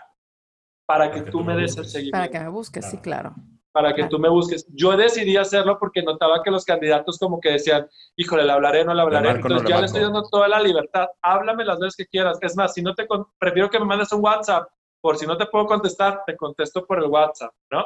para 0.86 1.12
que, 1.12 1.22
tú, 1.22 1.42
me 1.42 1.56
des 1.56 1.78
el 1.78 1.86
seguimiento. 1.86 2.18
Para 2.18 2.30
que 2.30 2.40
me 2.40 2.50
busques, 2.50 2.90
sí, 2.90 2.98
claro. 2.98 3.34
Para 3.72 3.94
que 3.94 4.06
tú 4.06 4.20
me 4.20 4.30
busques. 4.30 4.66
Yo 4.74 4.96
decidí 4.96 5.36
hacerlo 5.36 5.78
porque 5.80 6.02
notaba 6.02 6.42
que 6.42 6.52
los 6.52 6.64
candidatos 6.64 7.18
como 7.20 7.42
que 7.42 7.52
decían, 7.52 7.88
híjole, 8.16 8.46
le 8.46 8.52
hablaré, 8.52 8.86
no 8.86 8.94
le 8.94 9.02
hablaré. 9.02 9.32
Entonces 9.32 9.68
ya 9.68 9.80
le 9.80 9.88
estoy 9.88 10.02
dando 10.02 10.24
toda 10.24 10.48
la 10.48 10.62
libertad. 10.62 11.08
Háblame 11.22 11.66
las 11.66 11.80
veces 11.80 11.96
que 11.98 12.06
quieras. 12.06 12.38
Es 12.42 12.56
más, 12.56 12.74
si 12.74 12.82
no 12.82 12.94
te, 12.96 13.06
prefiero 13.38 13.70
que 13.70 13.80
me 13.80 13.86
mandes 13.86 14.14
un 14.14 14.24
WhatsApp. 14.24 14.68
Por 15.02 15.18
si 15.18 15.28
no 15.28 15.38
te 15.38 15.46
puedo 15.48 15.66
contestar, 15.66 16.24
te 16.26 16.36
contesto 16.38 16.86
por 16.86 17.04
el 17.04 17.10
WhatsApp, 17.10 17.52
¿no? 17.70 17.86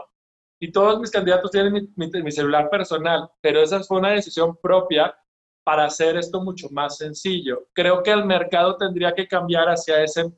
y 0.60 0.72
todos 0.72 1.00
mis 1.00 1.10
candidatos 1.10 1.52
tienen 1.52 1.90
mi, 1.96 2.32
celular 2.32 2.70
personal, 2.70 3.30
pero 3.42 3.62
esa 3.62 3.82
fue 3.82 3.98
una 3.98 4.12
decisión 4.12 4.58
propia 4.58 5.16
para 5.64 5.86
hacer 5.86 6.18
esto 6.18 6.42
mucho 6.42 6.68
más 6.72 6.98
sencillo. 6.98 7.68
Creo 7.74 8.04
que 8.04 8.12
el 8.12 8.26
mercado 8.26 8.76
tendría 8.76 9.14
que 9.14 9.28
cambiar 9.28 9.70
hacia 9.70 10.04
ese, 10.04 10.32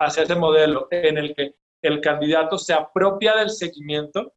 hacia 0.00 0.24
ese 0.24 0.34
modelo 0.34 0.88
en 0.90 1.18
el 1.18 1.34
que 1.34 1.54
el 1.82 2.00
candidato 2.00 2.58
se 2.58 2.72
apropia 2.72 3.36
del 3.36 3.50
seguimiento, 3.50 4.32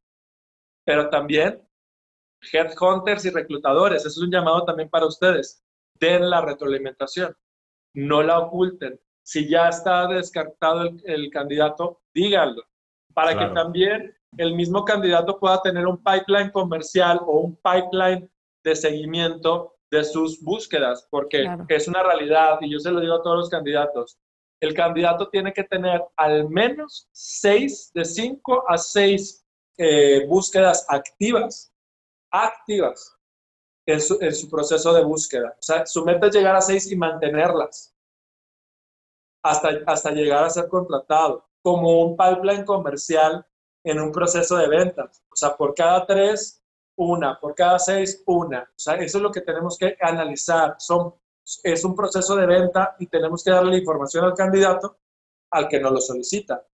pero 0.83 1.09
también 1.09 1.61
headhunters 2.51 3.25
y 3.25 3.29
reclutadores, 3.29 4.05
eso 4.05 4.09
es 4.09 4.17
un 4.17 4.31
llamado 4.31 4.65
también 4.65 4.89
para 4.89 5.05
ustedes, 5.05 5.63
den 5.99 6.29
la 6.29 6.41
retroalimentación, 6.41 7.35
no 7.93 8.21
la 8.21 8.39
oculten. 8.39 8.99
Si 9.23 9.49
ya 9.49 9.69
está 9.69 10.07
descartado 10.07 10.83
el, 11.03 11.29
candidato, 11.31 12.01
díganlo, 12.13 12.63
para 13.13 13.37
que 13.37 13.53
también 13.55 14.15
el 14.37 14.53
mismo 14.53 14.85
candidato 14.85 15.39
pueda 15.39 15.61
tener 15.61 15.87
un 15.87 15.97
pipeline 16.03 16.51
comercial 16.51 17.19
o 17.25 17.39
un 17.39 17.55
pipeline 17.55 18.29
de 18.63 18.75
seguimiento 18.75 19.77
de 19.89 20.03
sus 20.03 20.43
búsquedas, 20.43 21.07
porque 21.09 21.47
es 21.69 21.87
una 21.87 22.03
realidad 22.03 22.59
y 22.61 22.71
yo 22.71 22.79
se 22.79 22.91
lo 22.91 22.99
digo 22.99 23.15
a 23.15 23.21
todos 23.23 23.37
los 23.37 23.49
candidatos. 23.49 24.17
El 24.61 24.73
candidato 24.73 25.29
tiene 25.29 25.53
que 25.53 25.63
tener 25.63 26.03
al 26.15 26.49
menos 26.49 27.07
seis, 27.11 27.91
de 27.93 28.05
cinco 28.05 28.63
a 28.69 28.77
seis 28.77 29.45
eh, 29.77 30.25
búsquedas 30.27 30.85
activas, 30.87 31.73
activas 32.31 33.15
en 33.85 34.01
su, 34.01 34.17
en 34.21 34.33
su 34.33 34.49
proceso 34.49 34.93
de 34.93 35.03
búsqueda. 35.03 35.49
O 35.59 35.61
sea, 35.61 35.85
su 35.85 36.03
meta 36.05 36.27
es 36.27 36.35
llegar 36.35 36.55
a 36.55 36.61
seis 36.61 36.91
y 36.91 36.95
mantenerlas 36.95 37.93
hasta, 39.43 39.69
hasta 39.85 40.11
llegar 40.11 40.43
a 40.43 40.49
ser 40.49 40.67
contratado, 40.67 41.47
como 41.61 42.01
un 42.01 42.17
pipeline 42.17 42.65
comercial 42.65 43.45
en 43.83 43.99
un 43.99 44.11
proceso 44.11 44.57
de 44.57 44.67
ventas. 44.67 45.23
O 45.31 45.35
sea, 45.35 45.55
por 45.55 45.75
cada 45.75 46.05
tres, 46.05 46.63
una, 46.97 47.39
por 47.39 47.53
cada 47.53 47.77
seis, 47.77 48.23
una. 48.25 48.63
O 48.63 48.79
sea, 48.79 48.95
eso 48.95 49.17
es 49.17 49.21
lo 49.21 49.31
que 49.31 49.41
tenemos 49.41 49.77
que 49.77 49.95
analizar. 50.01 50.75
Son, 50.79 51.13
es 51.63 51.83
un 51.83 51.95
proceso 51.95 52.35
de 52.35 52.45
venta 52.45 52.95
y 52.99 53.07
tenemos 53.07 53.43
que 53.43 53.51
darle 53.51 53.71
la 53.71 53.77
información 53.77 54.25
al 54.25 54.33
candidato 54.33 54.97
al 55.51 55.67
que 55.67 55.79
nos 55.79 55.91
lo 55.91 56.01
solicita. 56.01 56.65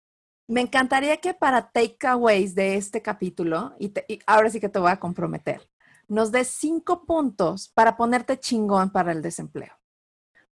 Me 0.48 0.62
encantaría 0.62 1.18
que 1.18 1.34
para 1.34 1.72
takeaways 1.72 2.56
de 2.56 2.76
este 2.76 3.02
capítulo, 3.02 3.74
y, 3.80 3.94
ahora 4.26 4.50
sí 4.50 4.60
que 4.60 4.70
te 4.70 4.80
voy 4.80 4.92
a 4.92 5.00
comprometer, 5.00 5.62
nos 6.08 6.32
des 6.32 6.48
cinco 6.48 7.06
puntos 7.06 7.70
para 7.70 7.96
ponerte 7.96 8.40
chingón 8.40 8.92
para 8.92 9.12
el 9.12 9.22
desempleo. 9.22 9.74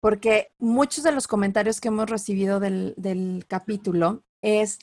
Porque 0.00 0.52
muchos 0.58 1.02
de 1.02 1.12
los 1.12 1.26
comentarios 1.26 1.80
que 1.80 1.88
hemos 1.88 2.10
recibido 2.10 2.60
del, 2.60 2.94
del 2.96 3.46
capítulo 3.48 4.22
es, 4.42 4.78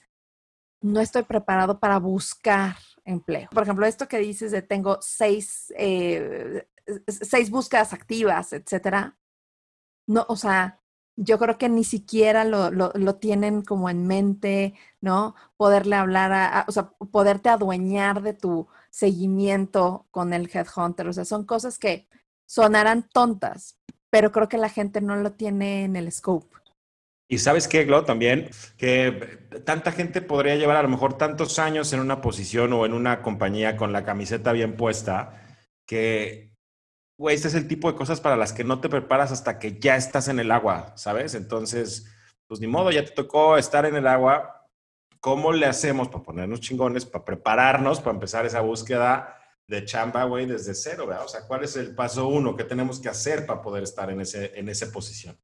no 0.81 0.99
estoy 0.99 1.23
preparado 1.23 1.79
para 1.79 1.99
buscar 1.99 2.75
empleo. 3.05 3.49
Por 3.51 3.63
ejemplo, 3.63 3.85
esto 3.85 4.07
que 4.07 4.17
dices 4.17 4.51
de 4.51 4.61
tengo 4.61 4.97
seis, 5.01 5.71
eh, 5.77 6.65
seis 7.07 7.49
búsquedas 7.49 7.93
activas, 7.93 8.53
etcétera. 8.53 9.15
No, 10.07 10.25
o 10.27 10.35
sea, 10.35 10.79
yo 11.15 11.37
creo 11.39 11.57
que 11.57 11.69
ni 11.69 11.83
siquiera 11.83 12.43
lo, 12.43 12.71
lo, 12.71 13.15
tienen 13.15 13.61
como 13.61 13.89
en 13.89 14.07
mente, 14.07 14.73
¿no? 15.01 15.35
Poderle 15.57 15.95
hablar 15.95 16.31
a, 16.33 16.65
o 16.67 16.71
sea, 16.71 16.89
poderte 17.11 17.49
adueñar 17.49 18.21
de 18.21 18.33
tu 18.33 18.67
seguimiento 18.89 20.07
con 20.11 20.33
el 20.33 20.49
headhunter. 20.53 21.07
O 21.07 21.13
sea, 21.13 21.25
son 21.25 21.45
cosas 21.45 21.77
que 21.77 22.07
sonarán 22.45 23.07
tontas, 23.09 23.77
pero 24.09 24.31
creo 24.31 24.49
que 24.49 24.57
la 24.57 24.69
gente 24.69 25.01
no 25.01 25.15
lo 25.15 25.33
tiene 25.33 25.83
en 25.83 25.95
el 25.95 26.11
scope. 26.11 26.47
Y 27.27 27.39
sabes 27.39 27.67
qué, 27.67 27.85
Glo, 27.85 28.03
también, 28.03 28.49
que 28.77 29.47
tanta 29.65 29.91
gente 29.91 30.21
podría 30.21 30.55
llevar 30.55 30.77
a 30.77 30.83
lo 30.83 30.89
mejor 30.89 31.17
tantos 31.17 31.57
años 31.57 31.91
en 31.93 31.99
una 31.99 32.21
posición 32.21 32.73
o 32.73 32.85
en 32.85 32.93
una 32.93 33.21
compañía 33.21 33.77
con 33.77 33.91
la 33.91 34.03
camiseta 34.03 34.51
bien 34.51 34.75
puesta, 34.75 35.57
que, 35.87 36.52
güey, 37.17 37.35
este 37.35 37.47
es 37.47 37.55
el 37.55 37.67
tipo 37.67 37.91
de 37.91 37.97
cosas 37.97 38.21
para 38.21 38.37
las 38.37 38.53
que 38.53 38.63
no 38.63 38.81
te 38.81 38.89
preparas 38.89 39.31
hasta 39.31 39.59
que 39.59 39.79
ya 39.79 39.95
estás 39.95 40.27
en 40.27 40.39
el 40.39 40.51
agua, 40.51 40.93
¿sabes? 40.95 41.35
Entonces, 41.35 42.05
pues 42.47 42.59
ni 42.59 42.67
modo, 42.67 42.91
ya 42.91 43.05
te 43.05 43.11
tocó 43.11 43.57
estar 43.57 43.85
en 43.85 43.95
el 43.95 44.07
agua. 44.07 44.67
¿Cómo 45.19 45.53
le 45.53 45.65
hacemos 45.65 46.09
para 46.09 46.23
ponernos 46.23 46.59
chingones, 46.59 47.05
para 47.05 47.23
prepararnos, 47.23 47.99
para 47.99 48.15
empezar 48.15 48.45
esa 48.45 48.61
búsqueda 48.61 49.39
de 49.67 49.85
chamba, 49.85 50.25
güey, 50.25 50.45
desde 50.45 50.73
cero, 50.73 51.07
¿verdad? 51.07 51.25
O 51.25 51.29
sea, 51.29 51.47
¿cuál 51.47 51.63
es 51.63 51.77
el 51.77 51.95
paso 51.95 52.27
uno 52.27 52.55
que 52.55 52.65
tenemos 52.65 52.99
que 52.99 53.09
hacer 53.09 53.45
para 53.45 53.61
poder 53.61 53.83
estar 53.83 54.09
en, 54.09 54.19
ese, 54.19 54.51
en 54.59 54.67
esa 54.67 54.91
posición? 54.91 55.39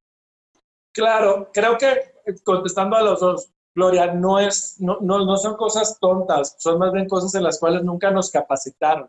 Claro, 0.92 1.50
creo 1.52 1.78
que 1.78 1.90
eh, 2.26 2.34
contestando 2.44 2.96
a 2.96 3.02
los 3.02 3.20
dos, 3.20 3.50
Gloria, 3.74 4.12
no, 4.12 4.38
es, 4.38 4.76
no, 4.80 4.98
no, 5.00 5.24
no 5.24 5.36
son 5.36 5.56
cosas 5.56 5.98
tontas, 6.00 6.56
son 6.58 6.78
más 6.78 6.92
bien 6.92 7.08
cosas 7.08 7.34
en 7.34 7.44
las 7.44 7.58
cuales 7.58 7.82
nunca 7.82 8.10
nos 8.10 8.30
capacitaron. 8.30 9.08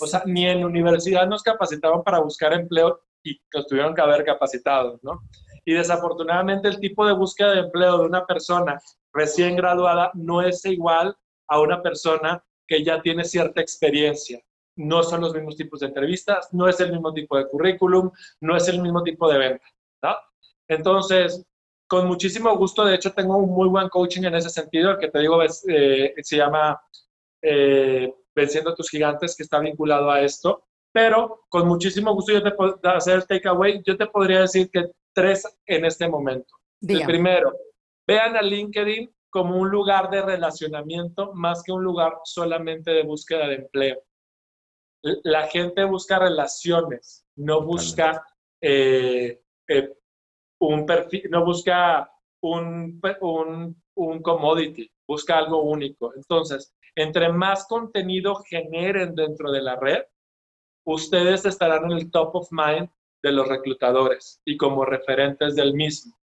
O 0.00 0.06
sea, 0.06 0.22
ni 0.26 0.46
en 0.46 0.64
universidad 0.64 1.26
nos 1.26 1.42
capacitaban 1.42 2.02
para 2.02 2.20
buscar 2.20 2.52
empleo 2.52 3.00
y 3.22 3.40
nos 3.54 3.66
tuvieron 3.66 3.94
que 3.94 4.00
haber 4.00 4.24
capacitado, 4.24 4.98
¿no? 5.02 5.22
Y 5.64 5.74
desafortunadamente 5.74 6.68
el 6.68 6.80
tipo 6.80 7.06
de 7.06 7.12
búsqueda 7.12 7.52
de 7.52 7.60
empleo 7.60 7.98
de 7.98 8.06
una 8.06 8.26
persona 8.26 8.80
recién 9.12 9.56
graduada 9.56 10.10
no 10.14 10.42
es 10.42 10.64
igual 10.64 11.16
a 11.48 11.60
una 11.60 11.82
persona 11.82 12.42
que 12.66 12.82
ya 12.82 13.00
tiene 13.00 13.24
cierta 13.24 13.60
experiencia. 13.60 14.40
No 14.76 15.02
son 15.02 15.20
los 15.20 15.34
mismos 15.34 15.56
tipos 15.56 15.80
de 15.80 15.86
entrevistas, 15.86 16.48
no 16.52 16.66
es 16.66 16.80
el 16.80 16.92
mismo 16.92 17.12
tipo 17.12 17.36
de 17.36 17.46
currículum, 17.46 18.10
no 18.40 18.56
es 18.56 18.66
el 18.68 18.80
mismo 18.80 19.02
tipo 19.02 19.30
de 19.30 19.38
venta, 19.38 19.66
¿no? 20.02 20.16
Entonces, 20.66 21.44
con 21.86 22.06
muchísimo 22.06 22.56
gusto, 22.56 22.84
de 22.84 22.94
hecho, 22.94 23.12
tengo 23.12 23.36
un 23.36 23.50
muy 23.50 23.68
buen 23.68 23.88
coaching 23.90 24.22
en 24.22 24.34
ese 24.34 24.48
sentido, 24.48 24.92
el 24.92 24.98
que 24.98 25.10
te 25.10 25.18
digo 25.18 25.42
es, 25.42 25.62
eh, 25.68 26.14
se 26.22 26.38
llama 26.38 26.80
eh, 27.42 28.14
Venciendo 28.34 28.74
tus 28.74 28.88
gigantes, 28.90 29.36
que 29.36 29.42
está 29.42 29.58
vinculado 29.58 30.10
a 30.10 30.20
esto. 30.20 30.64
Pero 30.92 31.44
con 31.48 31.68
muchísimo 31.68 32.14
gusto 32.14 32.32
yo 32.32 32.42
te 32.42 32.52
puedo 32.52 32.78
hacer 32.84 33.16
el 33.16 33.26
takeaway. 33.26 33.82
Yo 33.84 33.96
te 33.96 34.06
podría 34.06 34.40
decir 34.40 34.70
que 34.70 34.90
tres 35.14 35.46
en 35.66 35.84
este 35.84 36.08
momento. 36.08 36.54
El 36.86 37.04
primero, 37.04 37.52
vean 38.06 38.36
a 38.36 38.42
LinkedIn 38.42 39.14
como 39.30 39.56
un 39.56 39.70
lugar 39.70 40.10
de 40.10 40.20
relacionamiento 40.20 41.32
más 41.34 41.62
que 41.62 41.72
un 41.72 41.82
lugar 41.82 42.18
solamente 42.24 42.90
de 42.90 43.02
búsqueda 43.02 43.48
de 43.48 43.54
empleo. 43.56 44.02
La 45.24 45.46
gente 45.48 45.84
busca 45.84 46.18
relaciones, 46.18 47.24
no 47.36 47.62
busca 47.62 48.24
eh, 48.60 49.40
eh, 49.68 49.96
un 50.60 50.86
perfil, 50.86 51.28
no 51.30 51.44
busca 51.44 52.12
un, 52.42 53.00
un, 53.20 53.82
un 53.94 54.22
commodity, 54.22 54.90
busca 55.08 55.38
algo 55.38 55.62
único. 55.62 56.12
Entonces, 56.14 56.74
entre 56.96 57.32
más 57.32 57.66
contenido 57.66 58.36
generen 58.36 59.14
dentro 59.14 59.50
de 59.50 59.62
la 59.62 59.76
red, 59.76 60.02
ustedes 60.84 61.44
estarán 61.46 61.90
en 61.90 61.98
el 61.98 62.10
top 62.10 62.34
of 62.34 62.48
mind 62.50 62.88
de 63.22 63.32
los 63.32 63.48
reclutadores 63.48 64.40
y 64.44 64.56
como 64.56 64.84
referentes 64.84 65.54
del 65.54 65.74
mismo. 65.74 66.18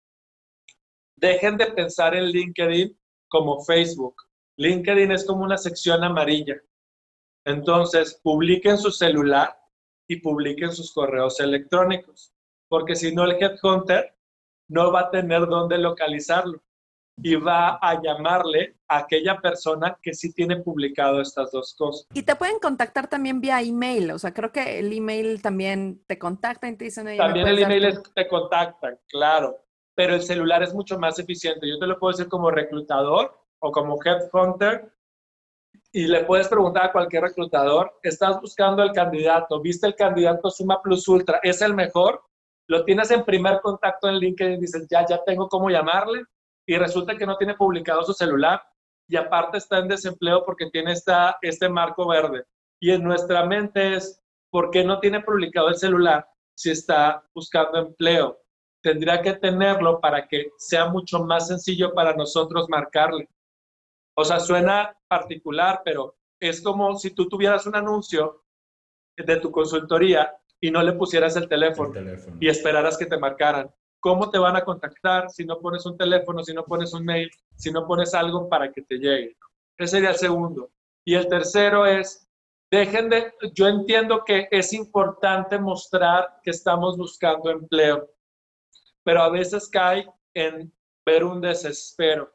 Dejen 1.16 1.56
de 1.56 1.66
pensar 1.66 2.14
en 2.14 2.26
LinkedIn 2.26 2.98
como 3.28 3.62
Facebook. 3.64 4.16
LinkedIn 4.56 5.12
es 5.12 5.26
como 5.26 5.44
una 5.44 5.56
sección 5.56 6.04
amarilla. 6.04 6.60
Entonces, 7.44 8.20
publiquen 8.22 8.78
su 8.78 8.90
celular 8.90 9.58
y 10.08 10.20
publiquen 10.20 10.72
sus 10.72 10.92
correos 10.92 11.40
electrónicos, 11.40 12.32
porque 12.68 12.94
si 12.94 13.14
no 13.14 13.24
el 13.24 13.42
headhunter 13.42 14.16
no 14.68 14.92
va 14.92 15.00
a 15.00 15.10
tener 15.10 15.46
dónde 15.46 15.78
localizarlo 15.78 16.62
y 17.22 17.36
va 17.36 17.78
a 17.80 18.00
llamarle 18.02 18.76
a 18.88 18.98
aquella 18.98 19.40
persona 19.40 19.96
que 20.02 20.14
sí 20.14 20.32
tiene 20.32 20.56
publicado 20.56 21.20
estas 21.20 21.50
dos 21.52 21.74
cosas. 21.78 22.06
Y 22.12 22.22
te 22.22 22.34
pueden 22.36 22.58
contactar 22.58 23.08
también 23.08 23.40
vía 23.40 23.60
email, 23.60 24.10
o 24.10 24.18
sea, 24.18 24.34
creo 24.34 24.50
que 24.50 24.78
el 24.78 24.92
email 24.92 25.40
también 25.40 26.02
te 26.06 26.18
contacta 26.18 26.68
y 26.68 26.76
te 26.76 26.86
dicen... 26.86 27.16
También 27.16 27.46
el 27.46 27.60
email 27.60 28.00
te 28.14 28.28
contactan, 28.28 28.98
claro, 29.08 29.56
pero 29.94 30.14
el 30.14 30.22
celular 30.22 30.62
es 30.62 30.74
mucho 30.74 30.98
más 30.98 31.18
eficiente. 31.18 31.68
Yo 31.68 31.78
te 31.78 31.86
lo 31.86 31.98
puedo 31.98 32.12
decir 32.12 32.28
como 32.28 32.50
reclutador 32.50 33.38
o 33.60 33.70
como 33.70 33.96
headhunter 34.04 34.92
y 35.92 36.08
le 36.08 36.24
puedes 36.24 36.48
preguntar 36.48 36.86
a 36.86 36.92
cualquier 36.92 37.22
reclutador, 37.22 37.92
estás 38.02 38.40
buscando 38.40 38.82
el 38.82 38.90
candidato, 38.90 39.60
viste 39.60 39.86
el 39.86 39.94
candidato 39.94 40.50
Suma 40.50 40.82
Plus 40.82 41.06
Ultra, 41.06 41.38
¿es 41.42 41.62
el 41.62 41.74
mejor? 41.74 42.20
Lo 42.66 42.84
tienes 42.84 43.12
en 43.12 43.24
primer 43.24 43.60
contacto 43.60 44.08
en 44.08 44.16
LinkedIn 44.16 44.54
y 44.54 44.60
dices, 44.60 44.88
ya, 44.90 45.06
ya 45.06 45.22
tengo 45.22 45.48
cómo 45.48 45.70
llamarle 45.70 46.24
y 46.66 46.76
resulta 46.76 47.16
que 47.16 47.26
no 47.26 47.36
tiene 47.36 47.54
publicado 47.54 48.02
su 48.04 48.12
celular 48.12 48.62
y 49.08 49.16
aparte 49.16 49.58
está 49.58 49.78
en 49.78 49.88
desempleo 49.88 50.44
porque 50.44 50.70
tiene 50.70 50.92
esta, 50.92 51.36
este 51.42 51.68
marco 51.68 52.08
verde. 52.08 52.44
Y 52.80 52.90
en 52.90 53.02
nuestra 53.02 53.44
mente 53.44 53.94
es, 53.94 54.22
¿por 54.50 54.70
qué 54.70 54.84
no 54.84 54.98
tiene 55.00 55.20
publicado 55.20 55.68
el 55.68 55.76
celular 55.76 56.26
si 56.54 56.70
está 56.70 57.22
buscando 57.34 57.78
empleo? 57.78 58.40
Tendría 58.82 59.20
que 59.22 59.34
tenerlo 59.34 60.00
para 60.00 60.26
que 60.26 60.50
sea 60.58 60.86
mucho 60.86 61.24
más 61.24 61.48
sencillo 61.48 61.92
para 61.94 62.14
nosotros 62.14 62.68
marcarle. 62.68 63.28
O 64.16 64.24
sea, 64.24 64.40
suena 64.40 64.96
particular, 65.08 65.82
pero 65.84 66.16
es 66.40 66.62
como 66.62 66.96
si 66.96 67.10
tú 67.10 67.28
tuvieras 67.28 67.66
un 67.66 67.76
anuncio 67.76 68.44
de 69.16 69.36
tu 69.36 69.50
consultoría 69.50 70.36
y 70.60 70.70
no 70.70 70.82
le 70.82 70.92
pusieras 70.92 71.36
el 71.36 71.48
teléfono, 71.48 71.88
el 71.88 72.04
teléfono. 72.04 72.36
y 72.40 72.48
esperaras 72.48 72.96
que 72.96 73.06
te 73.06 73.18
marcaran. 73.18 73.70
¿Cómo 74.04 74.28
te 74.28 74.38
van 74.38 74.54
a 74.54 74.62
contactar 74.62 75.30
si 75.30 75.46
no 75.46 75.58
pones 75.58 75.86
un 75.86 75.96
teléfono, 75.96 76.44
si 76.44 76.52
no 76.52 76.62
pones 76.66 76.92
un 76.92 77.06
mail, 77.06 77.30
si 77.56 77.72
no 77.72 77.86
pones 77.86 78.12
algo 78.12 78.50
para 78.50 78.70
que 78.70 78.82
te 78.82 78.98
llegue? 78.98 79.34
Ese 79.78 79.92
sería 79.92 80.10
el 80.10 80.16
segundo. 80.16 80.70
Y 81.06 81.14
el 81.14 81.26
tercero 81.26 81.86
es, 81.86 82.28
dejen 82.70 83.08
de, 83.08 83.32
yo 83.54 83.66
entiendo 83.66 84.22
que 84.22 84.46
es 84.50 84.74
importante 84.74 85.58
mostrar 85.58 86.38
que 86.42 86.50
estamos 86.50 86.98
buscando 86.98 87.50
empleo, 87.50 88.10
pero 89.04 89.22
a 89.22 89.30
veces 89.30 89.70
cae 89.70 90.06
en 90.34 90.70
ver 91.06 91.24
un 91.24 91.40
desespero. 91.40 92.30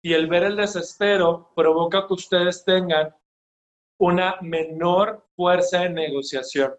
Y 0.00 0.12
el 0.12 0.28
ver 0.28 0.44
el 0.44 0.54
desespero 0.54 1.50
provoca 1.56 2.06
que 2.06 2.14
ustedes 2.14 2.64
tengan 2.64 3.12
una 3.98 4.36
menor 4.40 5.26
fuerza 5.34 5.80
de 5.80 5.90
negociación 5.90 6.76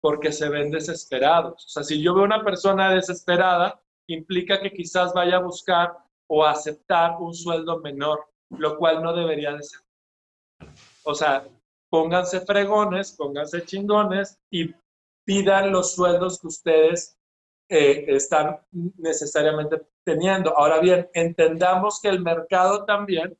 porque 0.00 0.32
se 0.32 0.48
ven 0.48 0.70
desesperados. 0.70 1.64
O 1.64 1.68
sea, 1.68 1.82
si 1.82 2.02
yo 2.02 2.14
veo 2.14 2.24
una 2.24 2.44
persona 2.44 2.90
desesperada, 2.90 3.80
implica 4.06 4.60
que 4.60 4.72
quizás 4.72 5.12
vaya 5.12 5.36
a 5.36 5.42
buscar 5.42 5.96
o 6.28 6.44
aceptar 6.44 7.16
un 7.20 7.34
sueldo 7.34 7.80
menor, 7.80 8.26
lo 8.50 8.76
cual 8.76 9.02
no 9.02 9.14
debería 9.14 9.52
de 9.52 9.62
ser. 9.62 9.80
O 11.04 11.14
sea, 11.14 11.46
pónganse 11.90 12.40
fregones, 12.40 13.12
pónganse 13.12 13.64
chingones 13.64 14.38
y 14.50 14.74
pidan 15.24 15.72
los 15.72 15.94
sueldos 15.94 16.40
que 16.40 16.46
ustedes 16.46 17.18
eh, 17.68 18.04
están 18.08 18.60
necesariamente 18.96 19.82
teniendo. 20.04 20.56
Ahora 20.56 20.80
bien, 20.80 21.08
entendamos 21.12 22.00
que 22.00 22.08
el 22.08 22.20
mercado 22.20 22.84
también 22.84 23.36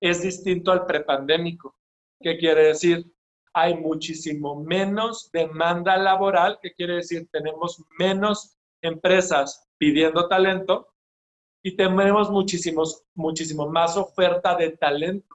es 0.00 0.22
distinto 0.22 0.72
al 0.72 0.86
prepandémico. 0.86 1.74
¿Qué 2.20 2.38
quiere 2.38 2.68
decir? 2.68 3.12
Hay 3.56 3.74
muchísimo 3.74 4.62
menos 4.62 5.30
demanda 5.32 5.96
laboral, 5.96 6.58
que 6.60 6.74
quiere 6.74 6.96
decir 6.96 7.26
tenemos 7.32 7.82
menos 7.98 8.58
empresas 8.82 9.66
pidiendo 9.78 10.28
talento 10.28 10.88
y 11.62 11.74
tenemos 11.74 12.30
muchísimos, 12.30 13.02
muchísimo 13.14 13.66
más 13.66 13.96
oferta 13.96 14.54
de 14.56 14.76
talento. 14.76 15.34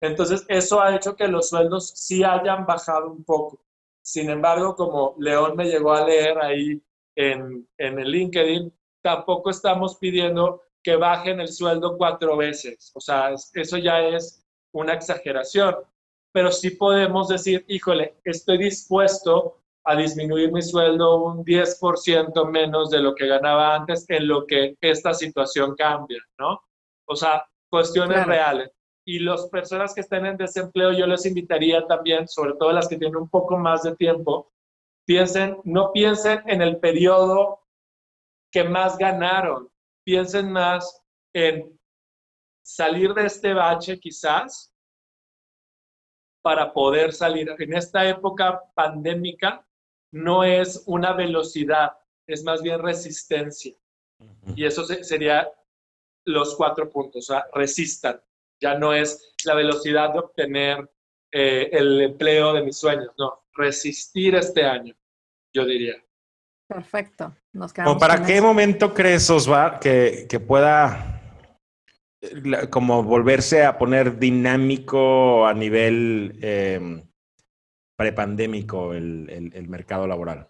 Entonces, 0.00 0.46
eso 0.48 0.80
ha 0.80 0.94
hecho 0.94 1.16
que 1.16 1.26
los 1.26 1.48
sueldos 1.48 1.90
sí 1.96 2.22
hayan 2.22 2.64
bajado 2.64 3.10
un 3.10 3.24
poco. 3.24 3.58
Sin 4.00 4.30
embargo, 4.30 4.76
como 4.76 5.16
León 5.18 5.56
me 5.56 5.64
llegó 5.64 5.94
a 5.94 6.06
leer 6.06 6.38
ahí 6.38 6.80
en, 7.16 7.68
en 7.76 7.98
el 7.98 8.08
LinkedIn, 8.08 8.72
tampoco 9.02 9.50
estamos 9.50 9.96
pidiendo 9.96 10.62
que 10.80 10.94
bajen 10.94 11.40
el 11.40 11.48
sueldo 11.48 11.96
cuatro 11.98 12.36
veces. 12.36 12.92
O 12.94 13.00
sea, 13.00 13.34
eso 13.52 13.78
ya 13.78 13.98
es 14.00 14.46
una 14.72 14.92
exageración 14.92 15.74
pero 16.34 16.50
sí 16.50 16.70
podemos 16.70 17.28
decir, 17.28 17.64
híjole, 17.68 18.16
estoy 18.24 18.58
dispuesto 18.58 19.60
a 19.84 19.94
disminuir 19.94 20.50
mi 20.50 20.62
sueldo 20.62 21.22
un 21.22 21.44
10% 21.44 22.50
menos 22.50 22.90
de 22.90 22.98
lo 22.98 23.14
que 23.14 23.28
ganaba 23.28 23.76
antes 23.76 24.04
en 24.08 24.26
lo 24.26 24.44
que 24.44 24.76
esta 24.80 25.14
situación 25.14 25.76
cambia, 25.76 26.18
¿no? 26.36 26.60
O 27.06 27.14
sea, 27.14 27.46
cuestiones 27.70 28.26
reales. 28.26 28.72
Y 29.06 29.20
las 29.20 29.46
personas 29.46 29.94
que 29.94 30.00
estén 30.00 30.26
en 30.26 30.36
desempleo, 30.36 30.90
yo 30.90 31.06
les 31.06 31.24
invitaría 31.24 31.86
también, 31.86 32.26
sobre 32.26 32.54
todo 32.54 32.72
las 32.72 32.88
que 32.88 32.96
tienen 32.96 33.16
un 33.16 33.28
poco 33.28 33.56
más 33.56 33.84
de 33.84 33.94
tiempo, 33.94 34.50
piensen, 35.06 35.58
no 35.62 35.92
piensen 35.92 36.42
en 36.46 36.62
el 36.62 36.78
periodo 36.80 37.60
que 38.50 38.64
más 38.64 38.98
ganaron, 38.98 39.70
piensen 40.04 40.50
más 40.50 41.00
en 41.32 41.78
salir 42.64 43.14
de 43.14 43.26
este 43.26 43.54
bache 43.54 44.00
quizás 44.00 44.73
para 46.44 46.74
poder 46.74 47.14
salir. 47.14 47.48
En 47.58 47.72
esta 47.72 48.06
época 48.06 48.60
pandémica 48.74 49.66
no 50.12 50.44
es 50.44 50.82
una 50.84 51.14
velocidad, 51.14 51.92
es 52.26 52.44
más 52.44 52.60
bien 52.60 52.80
resistencia. 52.80 53.74
Y 54.54 54.66
eso 54.66 54.84
sería 54.84 55.50
los 56.26 56.54
cuatro 56.54 56.90
puntos, 56.90 57.30
o 57.30 57.32
sea, 57.32 57.46
resistan. 57.54 58.20
Ya 58.60 58.78
no 58.78 58.92
es 58.92 59.34
la 59.46 59.54
velocidad 59.54 60.12
de 60.12 60.18
obtener 60.18 60.90
eh, 61.32 61.70
el 61.72 62.02
empleo 62.02 62.52
de 62.52 62.62
mis 62.62 62.76
sueños, 62.76 63.08
no, 63.16 63.46
resistir 63.54 64.34
este 64.34 64.66
año, 64.66 64.94
yo 65.50 65.64
diría. 65.64 65.94
Perfecto. 66.68 67.34
Nos 67.54 67.72
¿Para 67.72 68.22
qué 68.22 68.42
momento 68.42 68.92
crees, 68.92 69.30
Osvar, 69.30 69.80
que, 69.80 70.26
que 70.28 70.40
pueda 70.40 71.13
como 72.70 73.02
volverse 73.02 73.64
a 73.64 73.78
poner 73.78 74.18
dinámico 74.18 75.46
a 75.46 75.54
nivel 75.54 76.38
eh, 76.42 77.04
prepandémico 77.96 78.94
el, 78.94 79.52
el, 79.54 79.68
mercado 79.68 80.06
laboral? 80.06 80.48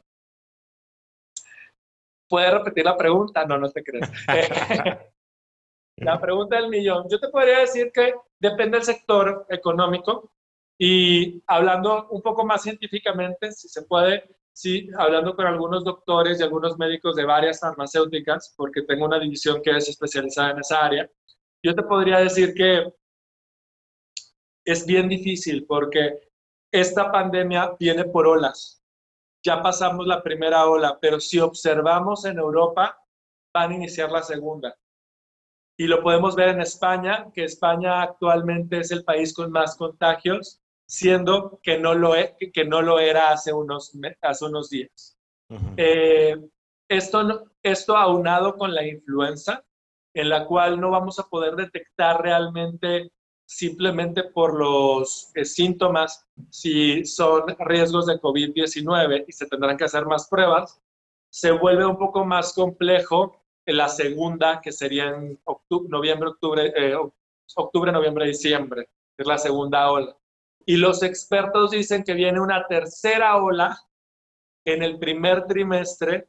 ¿Puedes 2.28 2.52
repetir 2.52 2.84
la 2.84 2.96
pregunta? 2.96 3.44
No, 3.46 3.58
no 3.58 3.70
te 3.70 3.82
crees. 3.82 4.10
la 5.98 6.20
pregunta 6.20 6.56
del 6.56 6.68
millón. 6.68 7.06
Yo 7.10 7.20
te 7.20 7.28
podría 7.28 7.60
decir 7.60 7.90
que 7.92 8.14
depende 8.40 8.78
del 8.78 8.84
sector 8.84 9.46
económico 9.48 10.32
y 10.78 11.42
hablando 11.46 12.08
un 12.08 12.20
poco 12.22 12.44
más 12.44 12.62
científicamente, 12.62 13.52
si 13.52 13.68
se 13.68 13.82
puede, 13.82 14.24
sí, 14.52 14.88
hablando 14.98 15.36
con 15.36 15.46
algunos 15.46 15.84
doctores 15.84 16.40
y 16.40 16.42
algunos 16.42 16.76
médicos 16.78 17.14
de 17.14 17.24
varias 17.24 17.60
farmacéuticas, 17.60 18.54
porque 18.56 18.82
tengo 18.82 19.06
una 19.06 19.20
división 19.20 19.62
que 19.62 19.70
es 19.70 19.88
especializada 19.88 20.50
en 20.50 20.58
esa 20.58 20.84
área, 20.84 21.10
yo 21.64 21.74
te 21.74 21.82
podría 21.82 22.18
decir 22.18 22.52
que 22.54 22.92
es 24.66 24.86
bien 24.86 25.08
difícil 25.08 25.64
porque 25.66 26.20
esta 26.70 27.10
pandemia 27.10 27.74
viene 27.80 28.04
por 28.04 28.26
olas. 28.26 28.82
Ya 29.42 29.62
pasamos 29.62 30.06
la 30.06 30.22
primera 30.22 30.66
ola, 30.66 30.98
pero 31.00 31.18
si 31.20 31.38
observamos 31.38 32.24
en 32.26 32.38
Europa, 32.38 32.98
van 33.54 33.72
a 33.72 33.74
iniciar 33.76 34.10
la 34.10 34.22
segunda. 34.22 34.76
Y 35.78 35.86
lo 35.86 36.02
podemos 36.02 36.36
ver 36.36 36.50
en 36.50 36.60
España, 36.60 37.30
que 37.32 37.44
España 37.44 38.02
actualmente 38.02 38.80
es 38.80 38.90
el 38.90 39.02
país 39.02 39.34
con 39.34 39.50
más 39.50 39.76
contagios, 39.76 40.60
siendo 40.86 41.60
que 41.62 41.78
no 41.78 41.94
lo, 41.94 42.14
e, 42.14 42.36
que 42.52 42.64
no 42.64 42.82
lo 42.82 42.98
era 42.98 43.30
hace 43.30 43.52
unos, 43.52 43.92
hace 44.20 44.44
unos 44.44 44.68
días. 44.68 45.16
Eh, 45.76 46.36
esto, 46.88 47.50
esto 47.62 47.96
aunado 47.96 48.56
con 48.56 48.74
la 48.74 48.86
influenza, 48.86 49.64
en 50.14 50.28
la 50.28 50.46
cual 50.46 50.80
no 50.80 50.90
vamos 50.90 51.18
a 51.18 51.28
poder 51.28 51.56
detectar 51.56 52.22
realmente 52.22 53.12
simplemente 53.46 54.24
por 54.24 54.58
los 54.58 55.30
eh, 55.34 55.44
síntomas 55.44 56.26
si 56.50 57.04
son 57.04 57.42
riesgos 57.58 58.06
de 58.06 58.20
COVID-19 58.20 59.24
y 59.28 59.32
se 59.32 59.46
tendrán 59.46 59.76
que 59.76 59.84
hacer 59.84 60.06
más 60.06 60.28
pruebas, 60.28 60.80
se 61.30 61.50
vuelve 61.50 61.84
un 61.84 61.98
poco 61.98 62.24
más 62.24 62.52
complejo 62.54 63.36
en 63.66 63.76
la 63.76 63.88
segunda, 63.88 64.60
que 64.60 64.72
sería 64.72 65.08
en 65.08 65.40
octubre, 65.44 65.88
noviembre, 65.90 66.28
octubre, 66.30 66.72
eh, 66.76 66.96
octubre, 67.56 67.92
noviembre, 67.92 68.26
diciembre, 68.26 68.88
es 69.16 69.26
la 69.26 69.38
segunda 69.38 69.90
ola. 69.90 70.16
Y 70.66 70.76
los 70.76 71.02
expertos 71.02 71.72
dicen 71.72 72.04
que 72.04 72.14
viene 72.14 72.40
una 72.40 72.66
tercera 72.66 73.36
ola 73.36 73.78
en 74.64 74.82
el 74.82 74.98
primer 74.98 75.46
trimestre 75.46 76.28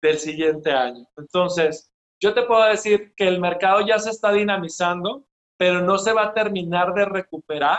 del 0.00 0.18
siguiente 0.18 0.70
año. 0.70 1.06
Entonces, 1.16 1.90
yo 2.20 2.34
te 2.34 2.42
puedo 2.42 2.64
decir 2.64 3.14
que 3.14 3.28
el 3.28 3.40
mercado 3.40 3.86
ya 3.86 3.98
se 3.98 4.10
está 4.10 4.32
dinamizando, 4.32 5.24
pero 5.56 5.80
no 5.80 5.98
se 5.98 6.12
va 6.12 6.24
a 6.24 6.34
terminar 6.34 6.94
de 6.94 7.04
recuperar 7.04 7.78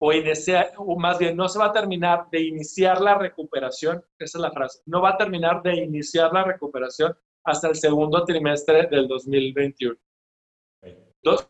o, 0.00 0.12
iniciar, 0.12 0.72
o 0.76 0.98
más 0.98 1.18
bien 1.18 1.36
no 1.36 1.48
se 1.48 1.58
va 1.58 1.66
a 1.66 1.72
terminar 1.72 2.28
de 2.30 2.42
iniciar 2.42 3.00
la 3.00 3.14
recuperación, 3.16 4.04
esa 4.18 4.38
es 4.38 4.42
la 4.42 4.50
frase, 4.50 4.80
no 4.86 5.00
va 5.00 5.10
a 5.10 5.16
terminar 5.16 5.62
de 5.62 5.76
iniciar 5.76 6.32
la 6.32 6.42
recuperación 6.42 7.16
hasta 7.44 7.68
el 7.68 7.76
segundo 7.76 8.24
trimestre 8.24 8.86
del 8.88 9.06
2021. 9.06 9.96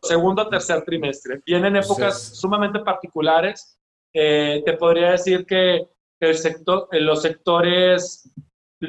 segundo 0.03 0.43
o 0.43 0.49
tercer 0.49 0.83
trimestre. 0.83 1.41
Vienen 1.45 1.75
épocas 1.75 2.35
sumamente 2.35 2.79
particulares. 2.79 3.79
Eh, 4.13 4.61
te 4.63 4.73
podría 4.73 5.11
decir 5.11 5.45
que 5.45 5.87
el 6.19 6.35
sector, 6.35 6.87
los 6.91 7.21
sectores 7.23 8.31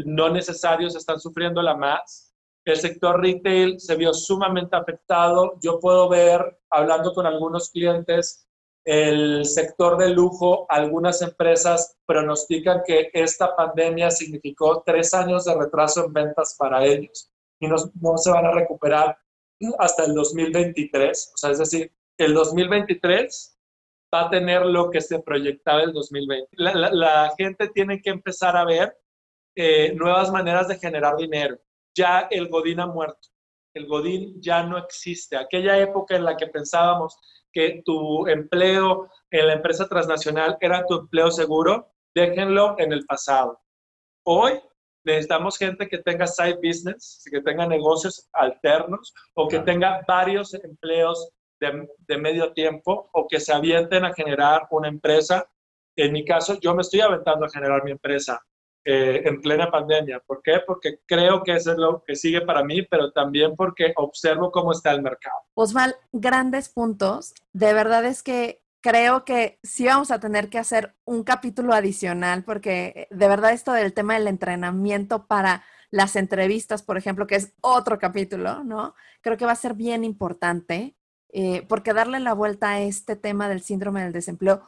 no 0.05 0.29
necesarios 0.29 0.95
están 0.97 1.19
sufriendo 1.21 1.63
la 1.63 1.75
más. 1.75 2.24
El 2.65 2.77
sector 2.77 3.21
retail 3.21 3.79
se 3.79 3.95
vio 3.95 4.15
sumamente 4.15 4.75
afectado. 4.75 5.59
Yo 5.61 5.79
puedo 5.79 6.09
ver, 6.09 6.59
hablando 6.71 7.13
con 7.13 7.27
algunos 7.27 7.71
clientes, 7.71 8.49
el 8.85 9.45
sector 9.45 9.99
de 9.99 10.11
lujo, 10.11 10.67
algunas 10.69 11.21
empresas 11.23 11.97
pronostican 12.07 12.83
que 12.87 13.11
esta 13.13 13.55
pandemia 13.55 14.11
significó 14.11 14.83
tres 14.85 15.13
años 15.15 15.45
de 15.45 15.55
retraso 15.55 16.07
en 16.07 16.13
ventas 16.13 16.57
para 16.59 16.85
ellos 16.85 17.31
y 17.61 17.67
no, 17.67 17.77
no 18.01 18.19
se 18.19 18.31
van 18.31 18.47
a 18.47 18.53
recuperar 18.53 19.17
hasta 19.79 20.05
el 20.05 20.15
2023. 20.15 21.33
O 21.35 21.37
sea, 21.37 21.51
es 21.51 21.59
decir, 21.59 21.93
el 22.19 22.35
2023 22.35 23.59
va 24.15 24.27
a 24.27 24.31
tener 24.31 24.65
lo 24.65 24.91
que 24.91 25.01
se 25.01 25.19
proyectaba 25.21 25.83
el 25.83 25.93
2020. 25.93 26.49
La, 26.53 26.91
la, 26.91 27.35
gente 27.37 27.69
tiene 27.69 28.01
que 28.01 28.11
empezar 28.11 28.57
a 28.57 28.65
ver 28.65 28.97
eh, 29.55 29.95
nuevas 29.95 30.31
maneras 30.31 30.69
de 30.69 30.79
generar 30.79 31.17
dinero 31.17 31.59
ya 31.95 32.27
el 32.31 32.49
Godín 32.49 32.81
ha 32.81 32.87
muerto. 32.87 33.29
El 33.75 33.87
Godín 33.87 34.41
ya 34.41 34.63
no 34.63 34.79
existe. 34.79 35.37
Aquella 35.37 35.79
época 35.79 36.17
en 36.17 36.25
la 36.25 36.37
que 36.37 36.47
pensábamos 36.47 37.17
que 37.53 37.83
tu 37.85 38.27
empleo 38.27 39.09
en 39.31 39.47
la 39.47 39.55
empresa 39.55 39.89
transnacional 39.89 40.57
era 40.61 40.85
tu 40.87 41.01
empleo 41.01 41.31
seguro, 41.31 41.93
déjenlo 42.15 42.75
en 42.79 42.93
el 42.93 43.05
pasado. 43.07 43.61
Hoy 44.27 44.61
necesitamos 45.05 45.57
gente 45.57 45.89
que 45.89 45.99
tenga 45.99 46.27
side 46.27 46.59
business, 46.63 47.23
que 47.31 47.41
tenga 47.43 47.67
negocios 47.67 48.29
alternos 48.33 49.13
o 49.35 49.49
que 49.49 49.61
tenga 49.61 50.03
varios 50.07 50.55
empleos 50.55 51.31
de, 51.61 51.89
de, 52.09 52.19
medio 52.19 52.53
tiempo 52.53 53.09
o 53.13 53.27
que 53.29 53.39
se 53.39 53.53
avienten 53.53 54.05
a 54.05 54.15
generar 54.15 54.67
una 54.71 54.89
empresa. 54.89 55.49
En 55.97 56.13
mi 56.13 56.25
caso, 56.25 56.59
yo 56.61 56.75
me 56.75 56.83
estoy 56.83 57.01
aventando 57.01 57.47
a 57.47 57.51
generar 57.51 57.85
mi 57.85 57.93
empresa 57.93 58.43
eh, 58.85 59.23
en 59.25 59.41
plena 59.41 59.71
pandemia. 59.71 60.21
¿Por 60.21 60.43
qué? 60.43 60.61
Porque 60.67 61.01
creo 61.07 61.43
que 61.43 61.53
eso 61.53 61.73
es 61.73 61.79
lo 61.79 62.05
que 62.05 62.17
sigue 62.17 62.43
para 62.43 62.63
mí, 62.63 62.83
pero 62.83 63.13
también 63.13 63.57
porque 63.57 63.93
observo 63.97 64.51
cómo 64.51 64.73
está 64.73 64.93
el 64.93 65.01
mercado. 65.01 65.37
Osval, 65.55 65.97
grandes 66.13 66.69
puntos. 66.69 67.35
De 67.53 67.73
verdad 67.73 68.05
es 68.05 68.23
que 68.23 68.63
creo 68.83 69.25
que 69.25 69.59
sí 69.63 69.87
vamos 69.87 70.11
a 70.11 70.21
tener 70.21 70.51
que 70.51 70.59
hacer 70.59 70.95
un 71.07 71.25
capítulo 71.25 71.73
adicional, 71.73 72.45
porque 72.45 73.09
de 73.11 73.29
verdad 73.29 73.53
esto 73.53 73.73
del 73.73 73.95
tema 73.95 74.13
del 74.15 74.29
entrenamiento 74.29 75.27
para 75.27 75.65
las 75.91 76.17
entrevistas, 76.17 76.83
por 76.83 76.99
ejemplo, 76.99 77.27
que 77.27 77.37
es 77.37 77.55
otro 77.63 77.99
capítulo, 77.99 78.65
¿no? 78.65 78.95
Creo 79.23 79.39
que 79.39 79.47
va 79.47 79.53
a 79.53 79.57
ser 79.57 79.73
bien 79.73 80.05
importante, 80.05 80.95
eh, 81.33 81.65
porque 81.69 81.95
darle 81.95 82.21
la 82.21 82.35
vuelta 82.35 82.73
a 82.73 82.81
este 82.81 83.17
tema 83.17 83.49
del 83.49 83.63
síndrome 83.63 84.03
del 84.03 84.13
desempleo 84.13 84.61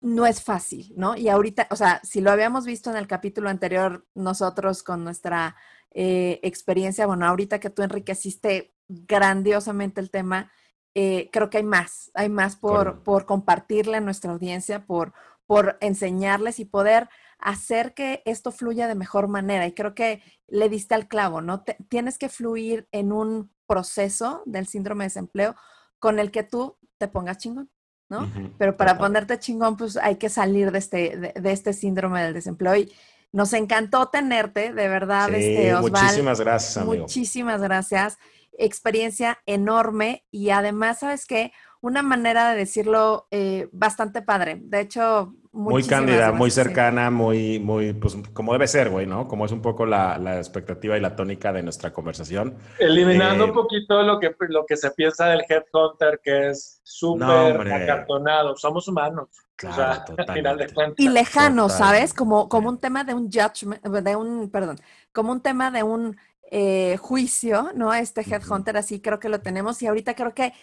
no 0.00 0.26
es 0.26 0.42
fácil, 0.42 0.92
¿no? 0.96 1.16
Y 1.16 1.28
ahorita, 1.28 1.68
o 1.70 1.76
sea, 1.76 2.00
si 2.02 2.20
lo 2.20 2.30
habíamos 2.30 2.64
visto 2.64 2.90
en 2.90 2.96
el 2.96 3.06
capítulo 3.06 3.50
anterior, 3.50 4.06
nosotros 4.14 4.82
con 4.82 5.04
nuestra 5.04 5.56
eh, 5.92 6.40
experiencia, 6.42 7.06
bueno, 7.06 7.26
ahorita 7.26 7.60
que 7.60 7.70
tú 7.70 7.82
enriqueciste 7.82 8.74
grandiosamente 8.88 10.00
el 10.00 10.10
tema, 10.10 10.50
eh, 10.94 11.28
creo 11.32 11.50
que 11.50 11.58
hay 11.58 11.64
más, 11.64 12.10
hay 12.14 12.28
más 12.28 12.56
por, 12.56 13.02
por 13.02 13.26
compartirle 13.26 13.98
a 13.98 14.00
nuestra 14.00 14.32
audiencia, 14.32 14.86
por, 14.86 15.12
por 15.46 15.76
enseñarles 15.80 16.60
y 16.60 16.64
poder 16.64 17.08
hacer 17.38 17.94
que 17.94 18.22
esto 18.24 18.52
fluya 18.52 18.88
de 18.88 18.94
mejor 18.94 19.28
manera. 19.28 19.66
Y 19.66 19.74
creo 19.74 19.94
que 19.94 20.22
le 20.48 20.68
diste 20.68 20.94
al 20.94 21.08
clavo, 21.08 21.40
¿no? 21.40 21.62
tienes 21.88 22.18
que 22.18 22.28
fluir 22.28 22.88
en 22.92 23.12
un 23.12 23.52
proceso 23.66 24.42
del 24.46 24.66
síndrome 24.66 25.04
de 25.04 25.08
desempleo 25.08 25.54
con 25.98 26.18
el 26.18 26.30
que 26.30 26.42
tú 26.42 26.78
te 26.98 27.08
pongas 27.08 27.38
chingón. 27.38 27.70
¿No? 28.10 28.28
Pero 28.58 28.76
para 28.76 28.98
ponerte 28.98 29.38
chingón, 29.38 29.76
pues 29.76 29.96
hay 29.96 30.16
que 30.16 30.28
salir 30.28 30.72
de 30.72 30.78
este, 30.78 31.16
de, 31.16 31.52
este 31.52 31.72
síndrome 31.72 32.22
del 32.22 32.34
desempleo. 32.34 32.76
Y 32.76 32.92
nos 33.32 33.52
encantó 33.52 34.08
tenerte, 34.08 34.72
de 34.72 34.88
verdad, 34.88 35.32
este 35.32 35.74
Muchísimas 35.80 36.40
gracias, 36.40 36.76
amigo. 36.76 37.04
Muchísimas 37.04 37.62
gracias. 37.62 38.18
Experiencia 38.58 39.38
enorme 39.46 40.26
y 40.30 40.50
además, 40.50 40.98
¿sabes 40.98 41.24
qué? 41.24 41.52
Una 41.80 42.02
manera 42.02 42.50
de 42.50 42.58
decirlo 42.58 43.28
eh, 43.30 43.68
bastante 43.72 44.20
padre. 44.20 44.58
De 44.60 44.80
hecho, 44.80 45.34
muy 45.52 45.82
cándida, 45.82 46.30
muy 46.32 46.50
cercana, 46.50 47.10
muy, 47.10 47.58
muy, 47.58 47.92
pues 47.92 48.16
como 48.32 48.52
debe 48.52 48.68
ser, 48.68 48.88
güey, 48.88 49.06
¿no? 49.06 49.26
Como 49.26 49.44
es 49.44 49.52
un 49.52 49.60
poco 49.60 49.84
la, 49.84 50.16
la 50.18 50.38
expectativa 50.38 50.96
y 50.96 51.00
la 51.00 51.16
tónica 51.16 51.52
de 51.52 51.62
nuestra 51.62 51.92
conversación. 51.92 52.56
Eliminando 52.78 53.44
un 53.44 53.50
eh, 53.50 53.54
poquito 53.54 54.02
lo 54.02 54.20
que, 54.20 54.34
lo 54.48 54.64
que 54.64 54.76
se 54.76 54.92
piensa 54.92 55.26
del 55.26 55.42
headhunter, 55.48 56.20
que 56.22 56.50
es 56.50 56.80
súper 56.84 57.72
acartonado. 57.72 58.56
Somos 58.56 58.86
humanos. 58.86 59.28
Claro, 59.56 60.14
o 60.16 60.94
y 60.96 61.08
lejano, 61.08 61.68
¿sabes? 61.68 62.14
Como, 62.14 62.48
como 62.48 62.70
un 62.70 62.78
tema 62.78 63.04
de 63.04 63.12
un 63.12 63.30
judgment, 63.30 63.84
de 63.84 64.16
un, 64.16 64.50
perdón, 64.50 64.78
como 65.12 65.32
un 65.32 65.42
tema 65.42 65.70
de 65.70 65.82
un 65.82 66.16
eh, 66.50 66.96
juicio, 66.96 67.70
¿no? 67.74 67.92
Este 67.92 68.22
headhunter, 68.22 68.76
así 68.76 69.00
creo 69.00 69.18
que 69.18 69.28
lo 69.28 69.40
tenemos. 69.40 69.82
Y 69.82 69.86
ahorita 69.86 70.14
creo 70.14 70.32
que 70.32 70.54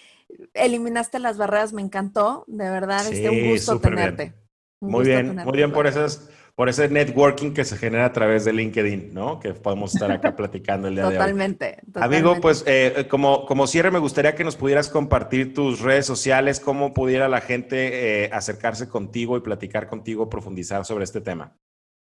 eliminaste 0.53 1.19
las 1.19 1.37
barreras, 1.37 1.73
me 1.73 1.81
encantó, 1.81 2.43
de 2.47 2.69
verdad, 2.69 3.01
es 3.01 3.13
este, 3.13 3.29
un 3.29 3.51
gusto 3.51 3.79
tenerte. 3.79 4.46
Muy 4.81 5.05
bien, 5.05 5.35
muy 5.35 5.57
bien 5.57 5.71
por 5.71 5.87
esas, 5.87 6.29
por 6.55 6.69
ese 6.69 6.87
networking 6.87 7.53
que 7.53 7.65
se 7.65 7.77
genera 7.77 8.05
a 8.05 8.13
través 8.13 8.45
de 8.45 8.53
LinkedIn, 8.53 9.13
¿no? 9.13 9.39
Que 9.39 9.53
podemos 9.53 9.93
estar 9.93 10.11
acá 10.11 10.35
platicando 10.35 10.87
el 10.87 10.95
día 10.95 11.03
totalmente, 11.03 11.65
de 11.65 11.71
hoy. 11.71 11.85
Totalmente. 11.93 12.27
Amigo, 12.29 12.41
pues 12.41 12.63
eh, 12.67 13.07
como, 13.09 13.45
como 13.45 13.65
cierre 13.67 13.91
me 13.91 13.99
gustaría 13.99 14.35
que 14.35 14.43
nos 14.43 14.55
pudieras 14.55 14.89
compartir 14.89 15.53
tus 15.53 15.81
redes 15.81 16.05
sociales, 16.05 16.59
cómo 16.59 16.93
pudiera 16.93 17.27
la 17.27 17.41
gente 17.41 18.25
eh, 18.25 18.29
acercarse 18.31 18.87
contigo 18.87 19.35
y 19.37 19.41
platicar 19.41 19.87
contigo, 19.87 20.29
profundizar 20.29 20.85
sobre 20.85 21.03
este 21.03 21.21
tema. 21.21 21.55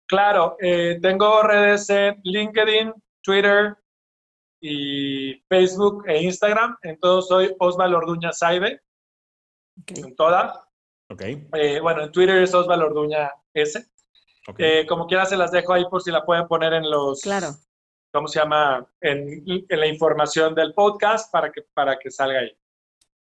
Claro, 0.07 0.57
eh, 0.59 0.99
tengo 1.01 1.41
redes 1.41 1.89
en 1.89 2.19
LinkedIn, 2.23 2.93
Twitter 3.23 3.75
y 4.61 5.41
Facebook 5.47 6.03
e 6.07 6.21
Instagram. 6.21 6.77
En 6.83 6.99
todo 6.99 7.21
soy 7.21 7.55
Osvaldo 7.59 7.97
Orduña 7.97 8.31
Saibe. 8.33 8.81
En 9.87 10.15
todas. 10.15 10.59
Eh, 11.19 11.79
bueno, 11.81 12.03
en 12.03 12.11
Twitter 12.11 12.37
es 12.37 12.53
Osvaldo 12.53 12.87
Orduña 12.87 13.31
S. 13.53 13.85
Eh, 14.57 14.85
como 14.87 15.07
quiera 15.07 15.25
se 15.25 15.37
las 15.37 15.51
dejo 15.51 15.73
ahí 15.73 15.85
por 15.89 16.01
si 16.01 16.11
la 16.11 16.25
pueden 16.25 16.47
poner 16.47 16.73
en 16.73 16.89
los... 16.89 17.21
Claro. 17.21 17.55
¿Cómo 18.13 18.27
se 18.27 18.39
llama? 18.39 18.85
En, 18.99 19.43
la 19.69 19.87
información 19.87 20.53
del 20.53 20.73
podcast 20.73 21.31
para 21.31 21.51
que, 21.51 21.61
para 21.73 21.97
que 21.97 22.11
salga 22.11 22.39
ahí. 22.39 22.51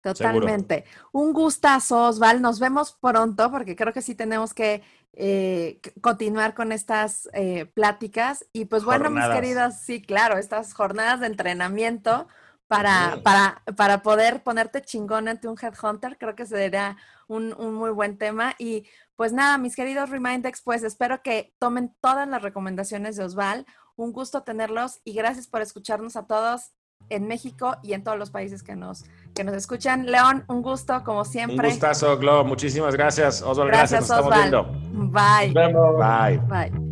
Totalmente. 0.02 0.84
Un 1.12 1.32
gustazo, 1.32 2.08
Osval. 2.08 2.42
Nos 2.42 2.58
vemos 2.58 2.92
pronto 3.00 3.50
porque 3.50 3.76
creo 3.76 3.92
que 3.92 4.02
sí 4.02 4.14
tenemos 4.14 4.52
que 4.52 4.82
eh, 5.12 5.80
continuar 6.00 6.54
con 6.54 6.72
estas 6.72 7.28
pláticas. 7.74 8.46
Y 8.52 8.64
pues 8.64 8.82
bueno, 8.82 9.10
mis 9.10 9.26
queridas, 9.26 9.82
sí, 9.82 10.02
claro, 10.02 10.38
estas 10.38 10.74
jornadas 10.74 11.20
de 11.20 11.26
entrenamiento 11.26 12.26
para, 12.66 13.20
para, 13.24 13.62
para 13.76 14.00
poder 14.00 14.42
ponerte 14.42 14.80
chingón 14.80 15.26
ante 15.26 15.48
un 15.48 15.56
headhunter, 15.60 16.16
creo 16.18 16.36
que 16.36 16.46
sería 16.46 16.96
un, 17.30 17.54
un, 17.58 17.74
muy 17.74 17.90
buen 17.90 18.18
tema. 18.18 18.54
Y 18.58 18.86
pues 19.16 19.32
nada, 19.32 19.56
mis 19.56 19.76
queridos 19.76 20.10
Remindex, 20.10 20.62
pues 20.62 20.82
espero 20.82 21.22
que 21.22 21.54
tomen 21.58 21.94
todas 22.00 22.28
las 22.28 22.42
recomendaciones 22.42 23.16
de 23.16 23.24
Osval. 23.24 23.66
Un 23.96 24.12
gusto 24.12 24.42
tenerlos 24.42 25.00
y 25.04 25.14
gracias 25.14 25.46
por 25.46 25.62
escucharnos 25.62 26.16
a 26.16 26.26
todos 26.26 26.72
en 27.08 27.26
México 27.26 27.76
y 27.82 27.94
en 27.94 28.04
todos 28.04 28.18
los 28.18 28.30
países 28.30 28.62
que 28.62 28.76
nos, 28.76 29.04
que 29.34 29.44
nos 29.44 29.54
escuchan. 29.54 30.06
León, 30.06 30.44
un 30.48 30.62
gusto 30.62 31.02
como 31.04 31.24
siempre. 31.24 31.68
Un 31.68 31.72
gustazo, 31.72 32.18
Glo. 32.18 32.44
Muchísimas 32.44 32.94
gracias. 32.94 33.42
Osval, 33.42 33.68
gracias. 33.68 34.08
Nos 34.08 34.10
estamos 34.10 34.34
viendo. 34.34 34.64
Bye. 35.10 35.52
Bye. 35.52 36.38
Bye. 36.48 36.89